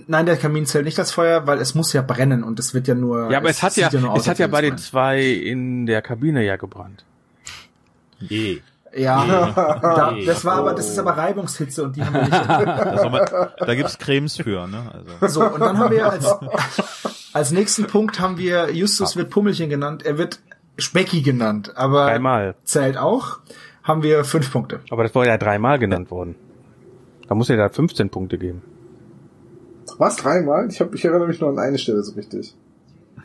[0.07, 2.89] Nein, der Kamin zählt nicht als Feuer, weil es muss ja brennen und es wird
[2.89, 3.31] ja nur.
[3.31, 6.45] Ja, aber es hat ja, aus, es hat ja bei den zwei in der Kabine
[6.45, 7.05] ja gebrannt.
[8.19, 8.61] Je.
[8.97, 9.25] Ja,
[9.83, 12.33] da, das war aber, das ist aber Reibungshitze und die haben wir nicht.
[13.13, 14.91] Man, da gibt's Cremes für, ne?
[15.21, 15.41] Also.
[15.41, 16.35] So, und dann haben wir als,
[17.33, 20.41] als nächsten Punkt haben wir, Justus wird Pummelchen genannt, er wird
[20.79, 22.55] Specki genannt, aber Dreimal.
[22.65, 23.41] zählt auch,
[23.83, 24.81] haben wir fünf Punkte.
[24.91, 26.35] Aber das war ja dreimal genannt worden.
[27.29, 28.63] Da muss er da 15 Punkte geben.
[29.99, 30.69] Was, dreimal?
[30.71, 32.55] Ich, hab, ich erinnere mich nur an eine Stelle so richtig.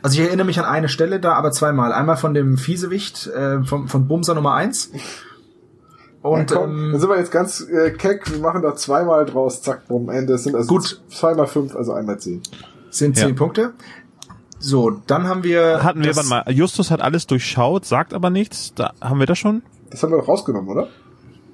[0.02, 1.92] Also ich erinnere mich an eine Stelle da, aber zweimal.
[1.92, 4.90] Einmal von dem Fiesewicht, äh, von, von Bumser Nummer eins.
[6.20, 9.24] Und ja, komm, dann ähm, sind wir jetzt ganz äh, keck, wir machen da zweimal
[9.24, 10.34] draus, zack, bumm, Ende.
[10.34, 11.02] Es sind also Gut.
[11.10, 12.42] zweimal fünf, also einmal zehn.
[12.90, 13.34] sind zehn Ja.
[13.34, 13.72] Punkte.
[14.58, 15.82] So, dann haben wir.
[15.82, 18.72] Hatten wir, warte mal, Justus hat alles durchschaut, sagt aber nichts.
[18.74, 19.62] Da, haben wir das schon?
[19.90, 20.88] Das haben wir doch rausgenommen, oder?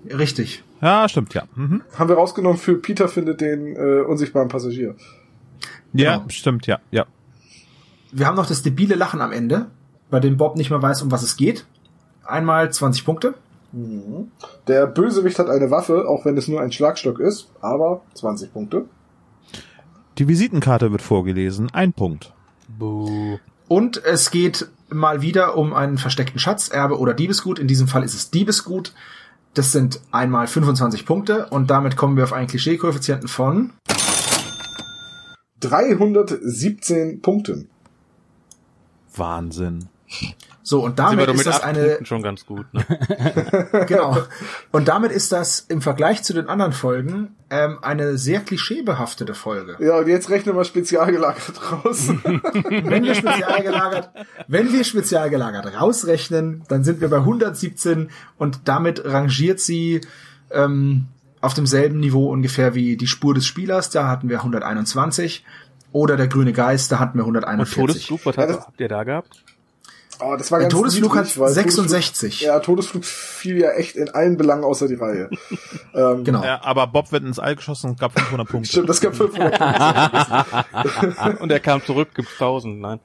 [0.08, 0.62] Richtig.
[0.80, 1.44] Ja, stimmt, ja.
[1.54, 1.82] Mhm.
[1.98, 4.94] Haben wir rausgenommen für Peter findet den äh, unsichtbaren Passagier.
[5.92, 6.28] Ja, Genau.
[6.30, 7.06] stimmt, ja, ja.
[8.12, 9.66] Wir haben noch das debile Lachen am Ende,
[10.10, 11.66] bei dem Bob nicht mehr weiß, um was es geht.
[12.24, 13.34] Einmal 20 Punkte.
[14.66, 18.86] Der Bösewicht hat eine Waffe, auch wenn es nur ein Schlagstock ist, aber 20 Punkte.
[20.18, 21.70] Die Visitenkarte wird vorgelesen.
[21.72, 22.32] Ein Punkt.
[22.68, 23.38] Buh.
[23.68, 27.58] Und es geht mal wieder um einen versteckten Schatz, Erbe oder Diebesgut.
[27.60, 28.92] In diesem Fall ist es Diebesgut.
[29.54, 33.72] Das sind einmal 25 Punkte und damit kommen wir auf einen Klischee-Koeffizienten von
[35.60, 37.68] 317 Punkten.
[39.14, 39.88] Wahnsinn.
[40.62, 42.66] So und damit ist das eine Punkten schon ganz gut.
[42.72, 42.84] Ne?
[43.86, 44.18] genau
[44.72, 49.76] und damit ist das im Vergleich zu den anderen Folgen ähm, eine sehr klischeebehaftete Folge.
[49.80, 52.08] Ja, und jetzt rechnen wir spezial gelagert raus.
[52.28, 54.10] Wenn wir spezial gelagert,
[54.48, 60.00] wenn wir spezial gelagert rausrechnen, dann sind wir bei 117 und damit rangiert sie
[60.50, 61.06] ähm,
[61.40, 65.44] auf demselben Niveau ungefähr wie die Spur des Spielers, da hatten wir 121
[65.92, 68.06] oder der grüne Geist, da hatten wir Und 141.
[68.06, 69.44] Todesflug, was habt ihr da gehabt?
[70.22, 72.30] Oh, das war Der ganz Todesflug niedrig, hat weil 66.
[72.30, 75.30] Todesflug, ja, Todesflug fiel ja echt in allen Belangen außer die Reihe.
[75.94, 76.42] ähm, Genau.
[76.44, 78.70] Ja, aber Bob wird ins All geschossen und gab 500 Punkte.
[78.70, 79.60] Stimmt, das gab 500
[81.40, 83.00] Und er kam zurück, gibt's 1000, nein.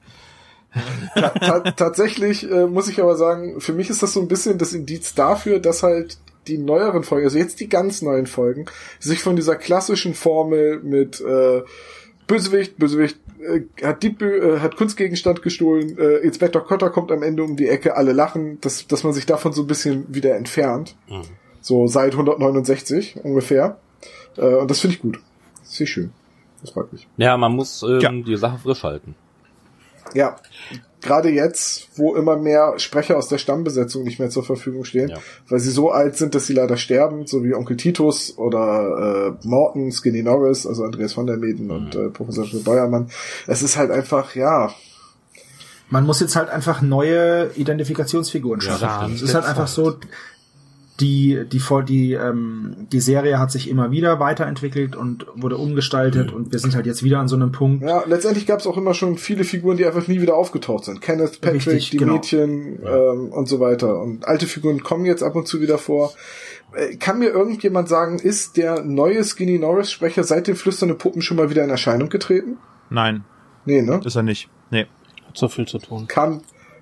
[1.14, 4.58] Ta ta tatsächlich äh, muss ich aber sagen, für mich ist das so ein bisschen
[4.58, 6.18] das Indiz dafür, dass halt
[6.48, 8.66] die neueren Folgen, also jetzt die ganz neuen Folgen,
[9.00, 11.62] sich von dieser klassischen Formel mit äh,
[12.26, 17.42] Bösewicht, Bösewicht äh, hat Dieb, äh, hat Kunstgegenstand gestohlen, äh, Inspektor Cotter kommt am Ende
[17.42, 20.96] um die Ecke, alle lachen, dass, dass man sich davon so ein bisschen wieder entfernt.
[21.60, 23.78] So seit 169 ungefähr.
[24.36, 25.18] Äh, und das finde ich gut.
[25.62, 26.10] Das finde ich schön.
[26.60, 27.06] Das freut mich.
[27.16, 28.10] Ja, man muss ähm, Ja.
[28.12, 29.14] die Sache frisch halten.
[30.14, 30.36] Ja,
[31.02, 35.18] gerade jetzt, wo immer mehr Sprecher aus der Stammbesetzung nicht mehr zur Verfügung stehen, Ja.
[35.48, 39.46] weil sie so alt sind, dass sie leider sterben, so wie Onkel Titus oder äh,
[39.46, 43.08] Morton, Skinny Norris, also Andreas von der Meden und äh, Professor Beuermann.
[43.46, 44.72] Es ist halt einfach, ja,
[45.90, 49.14] Man muss jetzt halt einfach neue Identifikationsfiguren schaffen.
[49.14, 49.94] es ist halt einfach so,
[51.00, 56.52] die, die, die, ähm, die Serie hat sich immer wieder weiterentwickelt und wurde umgestaltet und
[56.52, 57.82] wir sind halt jetzt wieder an so einem Punkt.
[57.82, 61.00] ja, letztendlich gab es auch immer schon viele Figuren, die einfach nie wieder aufgetaucht sind.
[61.02, 62.14] Kenneth, Patrick, Richtig, die genau.
[62.14, 64.00] Mädchen ähm, und so weiter.
[64.00, 66.12] Und alte Figuren kommen jetzt ab und zu wieder vor.
[66.74, 71.20] Äh, Kann mir irgendjemand sagen, ist der neue Skinny Norris Sprecher seit den flüsternden Puppen
[71.22, 72.56] schon mal wieder in Erscheinung getreten?
[72.90, 73.24] Nein,
[73.64, 74.00] Nee, ne?
[74.04, 74.48] ist er nicht.
[74.70, 74.86] Nee.
[75.26, 76.06] Hat so viel zu tun.
[76.06, 76.40] kam,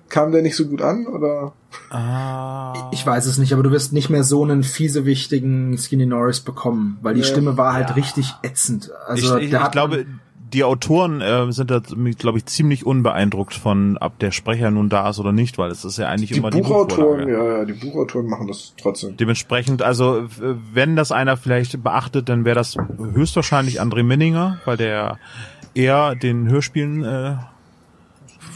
[0.09, 1.53] kam der nicht so gut an oder?
[1.89, 2.89] Ah.
[2.91, 6.97] Ich weiß es nicht, aber du wirst nicht mehr so einen fiesewichtigen Skinny Norris bekommen,
[7.01, 7.27] weil die Ja.
[7.27, 8.91] Stimme war halt richtig ätzend.
[9.07, 10.05] Also ich, ich, der ich glaube,
[10.53, 11.81] die Autoren äh, sind da,
[12.17, 15.83] glaube ich, ziemlich unbeeindruckt von, ob der Sprecher nun da ist oder nicht, weil es
[15.83, 19.17] ist ja eigentlich Die immer die Buchautoren, ja, ja, die Buchautoren machen das trotzdem.
[19.17, 20.27] Dementsprechend, also
[20.71, 25.17] wenn das einer vielleicht beachtet, dann wäre das höchstwahrscheinlich André Minninger, weil der
[25.73, 27.35] eher den Hörspielen äh,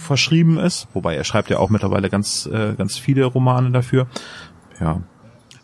[0.10, 4.08] verschrieben ist, wobei er schreibt ja auch mittlerweile ganz äh, ganz viele Romane dafür.
[4.82, 5.02] Ja.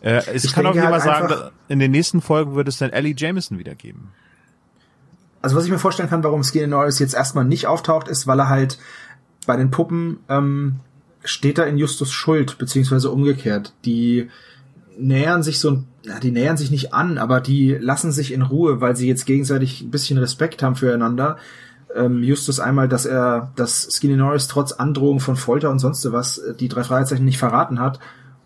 [0.00, 2.90] Äh, es Ich kann auch jemand halt sagen, in den nächsten Folgen wird es dann
[2.90, 4.12] Ellie Jameson wieder geben.
[5.42, 8.40] Also was ich mir vorstellen kann, warum Skinny Norris jetzt erstmal nicht auftaucht, ist, weil
[8.40, 8.78] er halt
[9.46, 10.76] bei den Puppen ähm,
[11.24, 13.72] steht er in Justus Schuld, beziehungsweise umgekehrt.
[13.84, 14.28] Die
[14.98, 18.42] nähern sich so, ein- na, die nähern sich nicht an, aber die lassen sich in
[18.42, 21.36] Ruhe, weil sie jetzt gegenseitig ein bisschen Respekt haben füreinander.
[21.96, 26.38] Ähm, Justus einmal, dass er, dass Skinny Norris trotz Androhung von Folter und sonst was
[26.38, 27.98] äh, die drei Fragezeichen nicht verraten hat.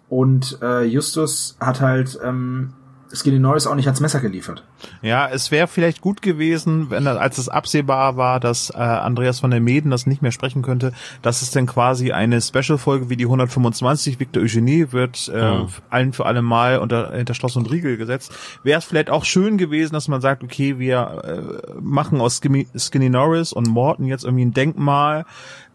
[0.08, 2.72] Und äh, Justus hat halt ähm,
[3.12, 4.64] Skinny Norris auch nicht ans Messer geliefert.
[5.02, 9.50] Ja, es wäre vielleicht gut gewesen, wenn als es absehbar war, dass äh, Andreas von
[9.50, 10.92] der Meden das nicht mehr sprechen könnte,
[11.22, 15.66] dass es dann quasi eine Special-Folge wie die 125 Victor Eugenie wird äh, Ja.
[15.90, 18.32] allen für alle Mal unter hinter Schloss und Riegel gesetzt.
[18.62, 22.68] Wäre es vielleicht auch schön gewesen, dass man sagt, okay, wir äh, machen aus Skinny,
[22.76, 25.24] Skinny Norris und Morton jetzt irgendwie ein Denkmal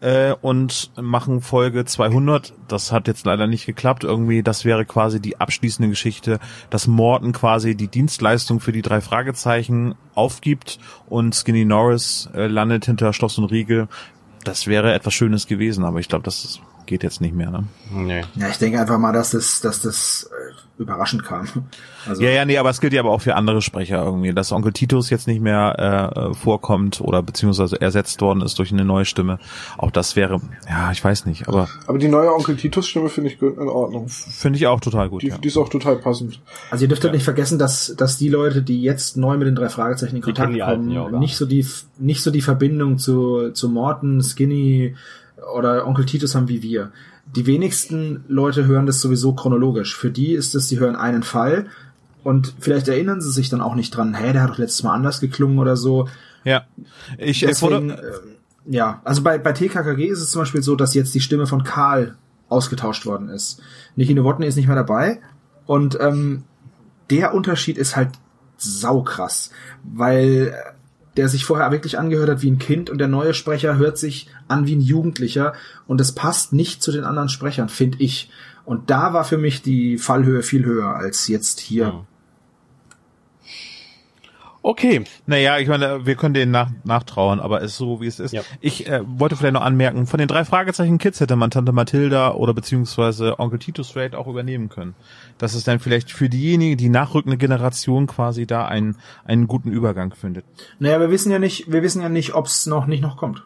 [0.06, 2.52] äh, und machen Folge 200.
[2.68, 4.04] Das hat jetzt leider nicht geklappt.
[4.04, 6.38] Irgendwie, das wäre quasi die abschließende Geschichte,
[6.70, 10.78] dass Morton quasi die Dienstleistung für die drei Fragezeichen aufgibt
[11.08, 13.88] und Skinny Norris äh, landet hinter Schloss und Riegel.
[14.44, 17.50] Das wäre etwas Schönes gewesen, aber ich glaube, das geht jetzt nicht mehr.
[17.50, 17.64] Ne?
[17.90, 18.22] Nee.
[18.36, 21.46] Ja, ich denke einfach mal, dass das, dass das äh, überraschend kam.
[22.08, 24.52] Also, Ja, ja, nee, aber es gilt ja aber auch für andere Sprecher irgendwie, dass
[24.52, 29.04] Onkel Titus jetzt nicht mehr äh, vorkommt oder beziehungsweise ersetzt worden ist durch eine neue
[29.04, 29.40] Stimme.
[29.76, 33.30] Auch das wäre, ja, ich weiß nicht, aber Aber die neue Onkel Titus Stimme finde
[33.30, 34.06] ich in Ordnung.
[34.06, 35.22] finde ich auch total gut.
[35.22, 35.38] Die, ja.
[35.38, 36.40] die ist auch total passend.
[36.70, 39.56] also ihr dürft halt nicht vergessen, dass, dass die Leute, die jetzt neu mit den
[39.56, 41.66] drei Fragezeichen in Kontakt die Alten kommen, ja nicht so die,
[41.98, 44.94] nicht so die Verbindung zu, zu Morton, Skinny
[45.54, 46.92] oder Onkel Titus haben wie wir.
[47.34, 49.96] Die wenigsten Leute hören das sowieso chronologisch.
[49.96, 51.66] Für die ist es, die hören einen Fall
[52.22, 54.94] und vielleicht erinnern sie sich dann auch nicht dran, hey, der hat doch letztes Mal
[54.94, 56.08] anders geklungen oder so.
[56.44, 56.64] ja.
[57.18, 58.36] Ich äh, Deswegen, wurde, ähm,
[58.72, 61.64] ja, also bei, bei TKKG ist es zum Beispiel so, dass jetzt die Stimme von
[61.64, 62.16] Karl
[62.48, 63.60] ausgetauscht worden ist.
[63.96, 65.20] Niki Nowotny ist nicht mehr dabei
[65.66, 66.44] und ähm,
[67.10, 68.10] der Unterschied ist halt
[68.56, 69.50] saukrass,
[69.84, 70.54] weil
[71.16, 74.28] der sich vorher wirklich angehört hat wie ein Kind und der neue Sprecher hört sich
[74.48, 75.54] an wie ein Jugendlicher
[75.86, 78.30] und das passt nicht zu den anderen Sprechern, finde ich.
[78.64, 81.84] Und da war für mich die Fallhöhe viel höher als jetzt hier.
[81.84, 82.06] Ja.
[84.66, 88.18] Okay, naja, ich meine, wir können denen nach, nachtrauern, aber es ist so, wie es
[88.18, 88.32] ist.
[88.32, 88.42] Ja.
[88.60, 92.32] Ich äh, wollte vielleicht noch anmerken, von den drei Fragezeichen Kids hätte man Tante Mathilda
[92.32, 94.96] oder beziehungsweise Onkel Titus Straight auch übernehmen können.
[95.38, 100.12] Das ist dann vielleicht für diejenigen, die nachrückende Generation quasi da einen, einen guten Übergang
[100.16, 100.44] findet.
[100.80, 103.44] Naja, wir wissen ja nicht, wir wissen ja nicht, ob es noch nicht noch kommt.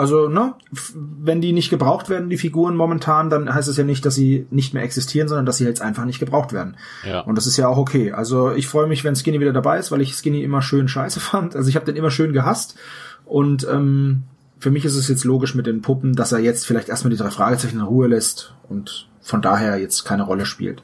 [0.00, 0.54] Also, ne,
[0.94, 4.46] wenn die nicht gebraucht werden, die Figuren momentan, dann heißt es ja nicht, dass sie
[4.48, 6.78] nicht mehr existieren, sondern dass sie jetzt einfach nicht gebraucht werden.
[7.06, 7.20] Ja.
[7.20, 8.10] Und das ist ja auch okay.
[8.10, 11.20] Also ich freue mich, wenn Skinny wieder dabei ist, weil ich Skinny immer schön scheiße
[11.20, 11.54] fand.
[11.54, 12.78] Also ich habe den immer schön gehasst.
[13.26, 14.22] Und ähm,
[14.58, 17.18] für mich ist es jetzt logisch mit den Puppen, dass er jetzt vielleicht erstmal die
[17.18, 20.82] drei Fragezeichen in Ruhe lässt und von daher jetzt keine Rolle spielt.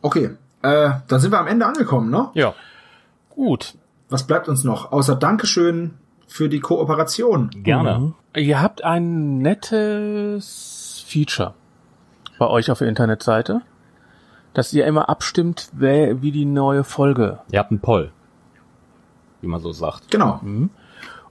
[0.00, 2.28] Okay, äh, dann sind wir am Ende angekommen, ne?
[2.34, 2.54] Ja.
[3.30, 3.74] Gut.
[4.10, 4.92] Was bleibt uns noch?
[4.92, 5.94] Außer Dankeschön
[6.32, 7.50] für die Kooperation.
[7.62, 7.98] Gerne.
[7.98, 8.14] Mhm.
[8.34, 11.54] Ihr habt ein nettes Feature
[12.38, 13.60] bei euch auf der Internetseite,
[14.54, 17.40] dass ihr immer abstimmt, wer, wie die neue Folge.
[17.50, 18.12] Ihr habt einen Poll.
[19.42, 20.10] Wie man so sagt.
[20.10, 20.40] Genau.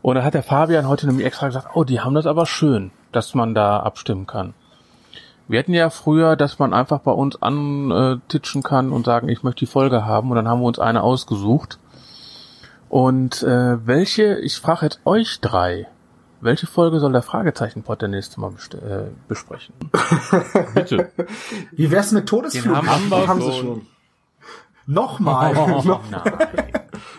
[0.02, 2.92] Und da hat der Fabian heute nämlich extra gesagt, oh, die haben das aber schön,
[3.12, 4.54] dass man da abstimmen kann.
[5.48, 9.66] Wir hatten ja früher, dass man einfach bei uns antitschen kann und sagen, ich möchte
[9.66, 11.80] die Folge haben und dann haben wir uns eine ausgesucht.
[12.92, 15.88] Und äh, welche, ich frage jetzt euch drei,
[16.42, 19.74] welche Folge soll der Fragezeichenpot der nächste Mal best- äh, besprechen?
[20.76, 21.10] Bitte.
[21.72, 22.76] Wie wär's mit Todesflug?
[22.76, 23.88] haben wir Haben sie schon.
[24.88, 25.54] Nochmal.
[26.12, 26.34] Nein.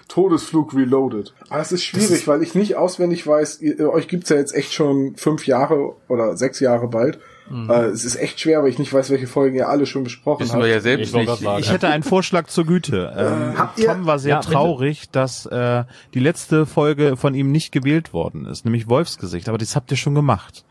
[0.09, 1.32] Todesflug Reloaded.
[1.49, 4.74] Aber es ist schwierig, weil ich nicht auswendig weiß, ihr, euch gibt's ja jetzt echt
[4.74, 7.19] schon fünf Jahre oder sechs Jahre bald.
[7.68, 10.40] Äh, es ist echt schwer, weil ich nicht weiß, welche Folgen ihr alle schon besprochen
[10.40, 10.62] Wissen habt.
[10.64, 11.42] wir ja selbst Ich nicht.
[11.58, 13.12] Ich hätte einen Vorschlag zur Güte.
[13.16, 15.84] Ähm, Habt ihr- Tom war sehr Ja, traurig, dass äh,
[16.14, 19.48] die letzte Folge von ihm nicht gewählt worden ist, nämlich Wolfsgesicht.
[19.48, 20.64] Aber das habt ihr schon gemacht.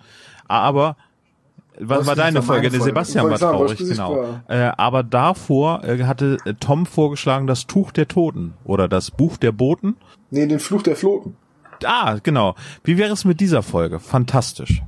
[0.48, 0.96] Aber
[1.80, 2.64] was war deine Folge?
[2.70, 2.86] Der Folge.
[2.86, 4.40] Sebastian war traurig, genau.
[4.48, 9.38] Äh, aber davor äh, hatte äh, Tom vorgeschlagen das Tuch der Toten oder das Buch
[9.38, 9.96] der Boten.
[10.30, 11.36] Nee, den Fluch der Floten.
[11.84, 12.56] Ah, genau.
[12.84, 14.00] Wie wäre es mit dieser Folge?
[14.00, 14.84] Fantastisch.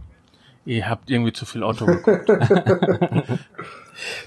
[0.66, 2.30] Ihr habt irgendwie zu viel Auto geguckt.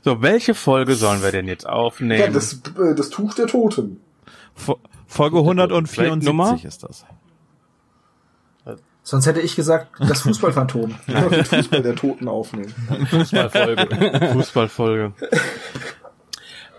[0.05, 2.21] so, welche Folge sollen wir denn jetzt aufnehmen?
[2.21, 4.01] Ja, das, äh, das Tuch der Toten.
[4.55, 6.59] Fo- Folge 174 Nummer?
[6.63, 7.05] ist das.
[9.03, 10.97] Sonst hätte ich gesagt, das Fußballphantom.
[11.07, 12.75] Den Fußball der Toten aufnehmen.
[13.09, 14.31] Fußballfolge.
[14.33, 15.13] Fußballfolge.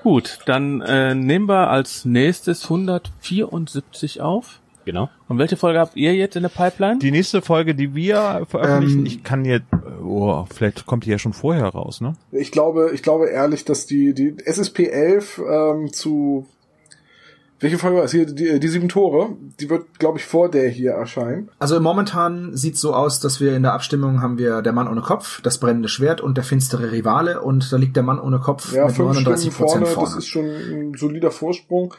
[0.04, 4.60] Gut, dann äh, nehmen wir als nächstes 174 auf.
[4.88, 5.10] Genau.
[5.28, 6.98] Und welche Folge habt ihr jetzt in der Pipeline?
[6.98, 9.68] Die nächste Folge, die wir veröffentlichen, Ähm, ich kann jetzt,
[10.04, 12.14] oh, vielleicht kommt die ja schon vorher raus, ne?
[12.32, 16.48] Ich glaube, ich glaube ehrlich, dass die, die SSP 11 ähm, zu
[17.60, 18.28] welche Folge war es hier?
[18.28, 21.50] Die, die sieben Tore, die wird, glaube ich, vor der hier erscheinen.
[21.58, 25.02] Also momentan sieht's so aus, dass wir in der Abstimmung haben wir der Mann ohne
[25.02, 28.74] Kopf, das brennende Schwert und der finstere Rivale und da liegt der Mann ohne Kopf
[28.74, 30.10] Ja, mit fünf 39 Stimmen vorne, Prozent vorne.
[30.10, 31.96] das ist schon ein solider Vorsprung.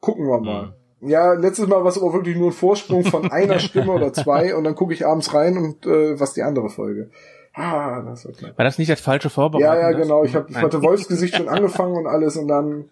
[0.00, 0.66] Gucken wir mal.
[0.66, 0.72] Mhm.
[1.02, 4.54] Ja, letztes Mal war es aber wirklich nur ein Vorsprung von einer Stimme oder zwei
[4.54, 7.10] und dann gucke ich abends rein und äh, was die andere Folge.
[7.54, 8.58] Ah, das wird knapp.
[8.58, 9.64] War das nicht das falsche Vorbereiten?
[9.64, 10.24] Ja, ja, genau.
[10.24, 12.84] Ich, hab, ich hatte Wolfsgesicht schon angefangen und alles und dann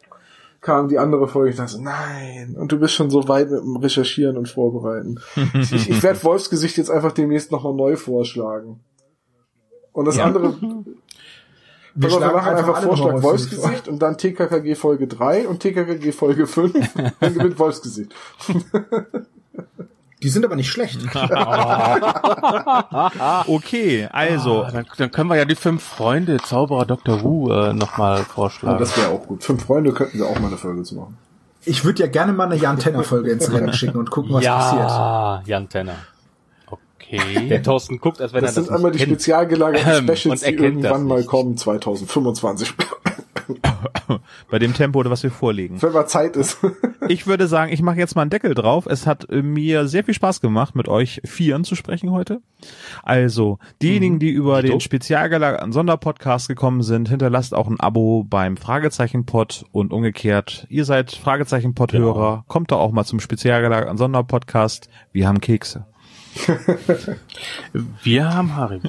[0.61, 1.51] kam die andere Folge.
[1.51, 2.57] Ich dachte nein.
[2.59, 5.21] Und du bist schon so weit mit dem Recherchieren und Vorbereiten.
[5.55, 8.81] ich ich werde Wolfsgesicht jetzt einfach demnächst nochmal neu vorschlagen.
[9.93, 10.55] Und das andere,
[12.01, 13.93] wir wir machen einfach alle Vorschlag Wolfsgesicht vor.
[13.93, 16.73] Und dann TKKG Folge 3 und TKKG Folge 5.
[17.21, 18.15] dann gewinnt Wolfsgesicht.
[20.23, 21.01] Die sind aber nicht schlecht.
[23.47, 27.23] Okay, also, Ah, dann, dann können wir ja die fünf Freunde Zauberer Dr.
[27.23, 28.79] Who äh, nochmal Ja, vorschlagen.
[28.79, 29.45] das wäre auch gut.
[29.45, 31.17] Fünf Freunde könnten wir auch mal eine Folge zu machen.
[31.65, 34.45] Ich würde ja gerne mal eine Jan Tenner Folge ins Rennen schicken und gucken, was
[34.45, 34.89] passiert.
[34.89, 35.95] ja, Jan Tenner.
[37.11, 37.49] Okay.
[37.49, 39.11] Der Thorsten guckt, als wenn Das er das sind einmal die kennt.
[39.11, 42.75] spezial gelagerten Ähm, Specials, und die irgendwann mal kommen, 2025.
[44.51, 45.81] bei dem Tempo, was wir vorlegen.
[45.81, 46.59] Wenn mal Zeit ist.
[47.09, 48.87] Ich würde sagen, ich mache jetzt mal einen Deckel drauf.
[48.87, 52.41] Es hat äh, mir sehr viel Spaß gemacht, mit euch Vieren zu sprechen heute.
[53.03, 58.57] Also, diejenigen, die über den spezial gelagerten Sonderpodcast gekommen sind, hinterlasst auch ein Abo beim
[58.57, 60.67] Fragezeichenpod und umgekehrt.
[60.69, 64.89] Ihr seid Fragezeichenpod-Hörer, kommt doch auch mal zum spezial gelagerten Sonderpodcast.
[65.13, 65.87] Wir haben Kekse.
[68.03, 68.89] Wir haben Haribo.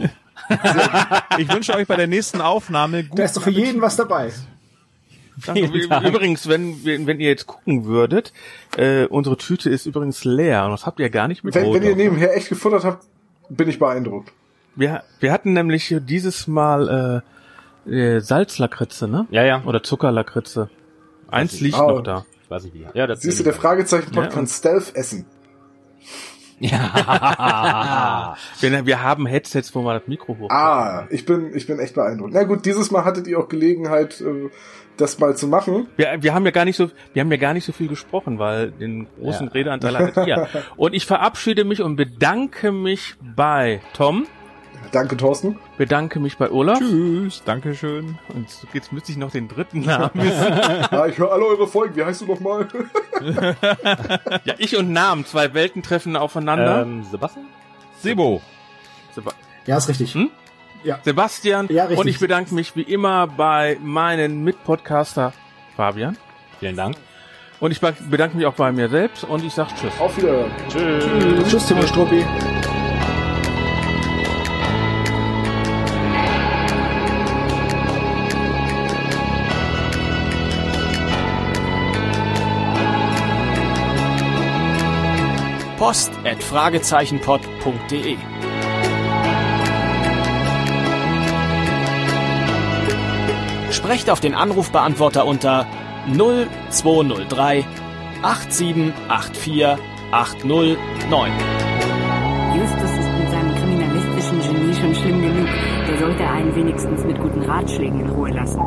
[1.38, 3.20] Ich wünsche euch bei der nächsten Aufnahme Da gut.
[3.20, 4.32] ist doch für jeden was dabei.
[5.46, 5.62] Danke.
[6.08, 8.34] Übrigens, wenn, wenn ihr jetzt gucken würdet,
[8.78, 11.56] äh, unsere Tüte ist übrigens leer und das habt ihr gar nicht mit.
[11.56, 13.06] wenn, wenn ihr nebenher echt gefuttert habt,
[13.50, 14.32] bin ich beeindruckt.
[14.76, 17.24] Wir, wir hatten nämlich hier dieses Mal
[17.88, 19.28] äh, äh, Salzlakritze, ne?
[19.32, 19.64] Ja, ja.
[19.66, 20.70] Oder Zuckerlakritze.
[21.30, 21.88] Eins liegt Ah.
[21.88, 22.26] noch da.
[22.44, 22.86] Ich weiß nicht wie.
[22.94, 25.26] Ja, das Siehst du, der Fragezeichen-Pod Ja, kann Stealth essen.
[26.60, 28.36] Ja.
[28.60, 30.50] Wir, wir haben Headsets, wo man das Mikro hoch.
[30.50, 32.34] Ah, ich bin, ich bin echt beeindruckt.
[32.34, 34.50] Na gut, dieses Mal hattet ihr auch Gelegenheit, äh,
[34.98, 35.88] das mal zu machen.
[35.96, 38.38] Wir, wir haben ja gar nicht so, wir haben ja gar nicht so viel gesprochen,
[38.40, 39.54] weil den großen Ja.
[39.54, 40.48] Redeanteil hattet ihr.
[40.76, 44.26] Und ich verabschiede mich und bedanke mich bei Tom,
[44.92, 45.60] Danke, Thorsten.
[45.78, 46.80] bedanke mich bei Olaf.
[46.80, 48.18] Tschüss, Dankeschön.
[48.34, 50.54] Und jetzt müsste ich noch den dritten Namen wissen.
[50.92, 51.96] Ja, ich höre alle eure Folgen.
[51.96, 52.68] Wie heißt du nochmal?
[54.44, 56.82] ja, ich und Namen, zwei Welten treffen aufeinander.
[56.82, 57.46] ähm, Sebastian?
[58.02, 58.42] Sebo.
[59.14, 59.32] Seba
[59.66, 60.14] Ja, ist richtig.
[60.16, 60.30] Hm?
[61.04, 61.68] Sebastian.
[61.70, 62.00] Ja, richtig.
[62.00, 65.34] und ich bedanke mich wie immer bei meinen Mitpodcaster
[65.76, 66.18] Fabian.
[66.60, 66.96] Vielen Dank.
[67.60, 69.92] Und ich bedanke mich auch bei mir selbst und ich sag Tschüss.
[70.00, 70.52] Auf Wiederhören.
[70.70, 71.50] Tschüss.
[71.50, 72.26] Tschüss, Timo Struppi.
[85.80, 88.18] Post at fragezeichenpod.de
[93.72, 95.66] Sprecht auf den Anrufbeantworter unter
[96.12, 97.64] 0203
[98.22, 99.78] 8784
[100.12, 101.32] 809.
[102.58, 105.48] Justus ist mit seinem kriminalistischen Genie schon schlimm genug.
[105.88, 108.60] Der sollte einen wenigstens mit guten Ratschlägen in Ruhe lassen.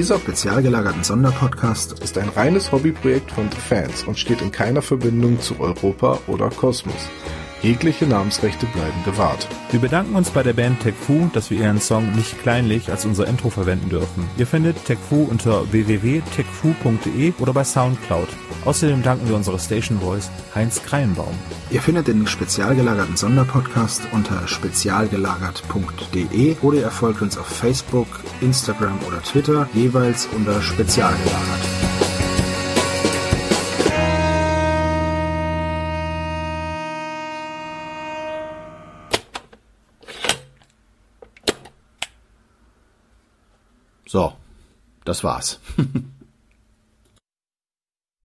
[0.00, 5.38] Dieser spezial gelagerten Sonderpodcast ist ein reines Hobbyprojekt von Fans und steht in keiner Verbindung
[5.42, 7.10] zu Europa oder Kosmos.
[7.62, 9.48] Jegliche Namensrechte bleiben gewahrt.
[9.70, 13.04] Wir bedanken uns bei der Band Tech Fu, dass wir ihren Song nicht kleinlich als
[13.04, 14.26] unser Intro verwenden dürfen.
[14.38, 18.28] Ihr findet Tech Fu unter www.techfu.de oder bei Soundcloud.
[18.64, 21.34] Außerdem danken wir unserer Station Voice Heinz Kreienbaum.
[21.70, 28.08] Ihr findet den spezial gelagerten Sonderpodcast unter spezialgelagert.de oder ihr folgt uns auf Facebook,
[28.40, 31.79] Instagram oder Twitter, jeweils unter spezialgelagert.
[44.10, 44.32] So,
[45.04, 45.60] das war's.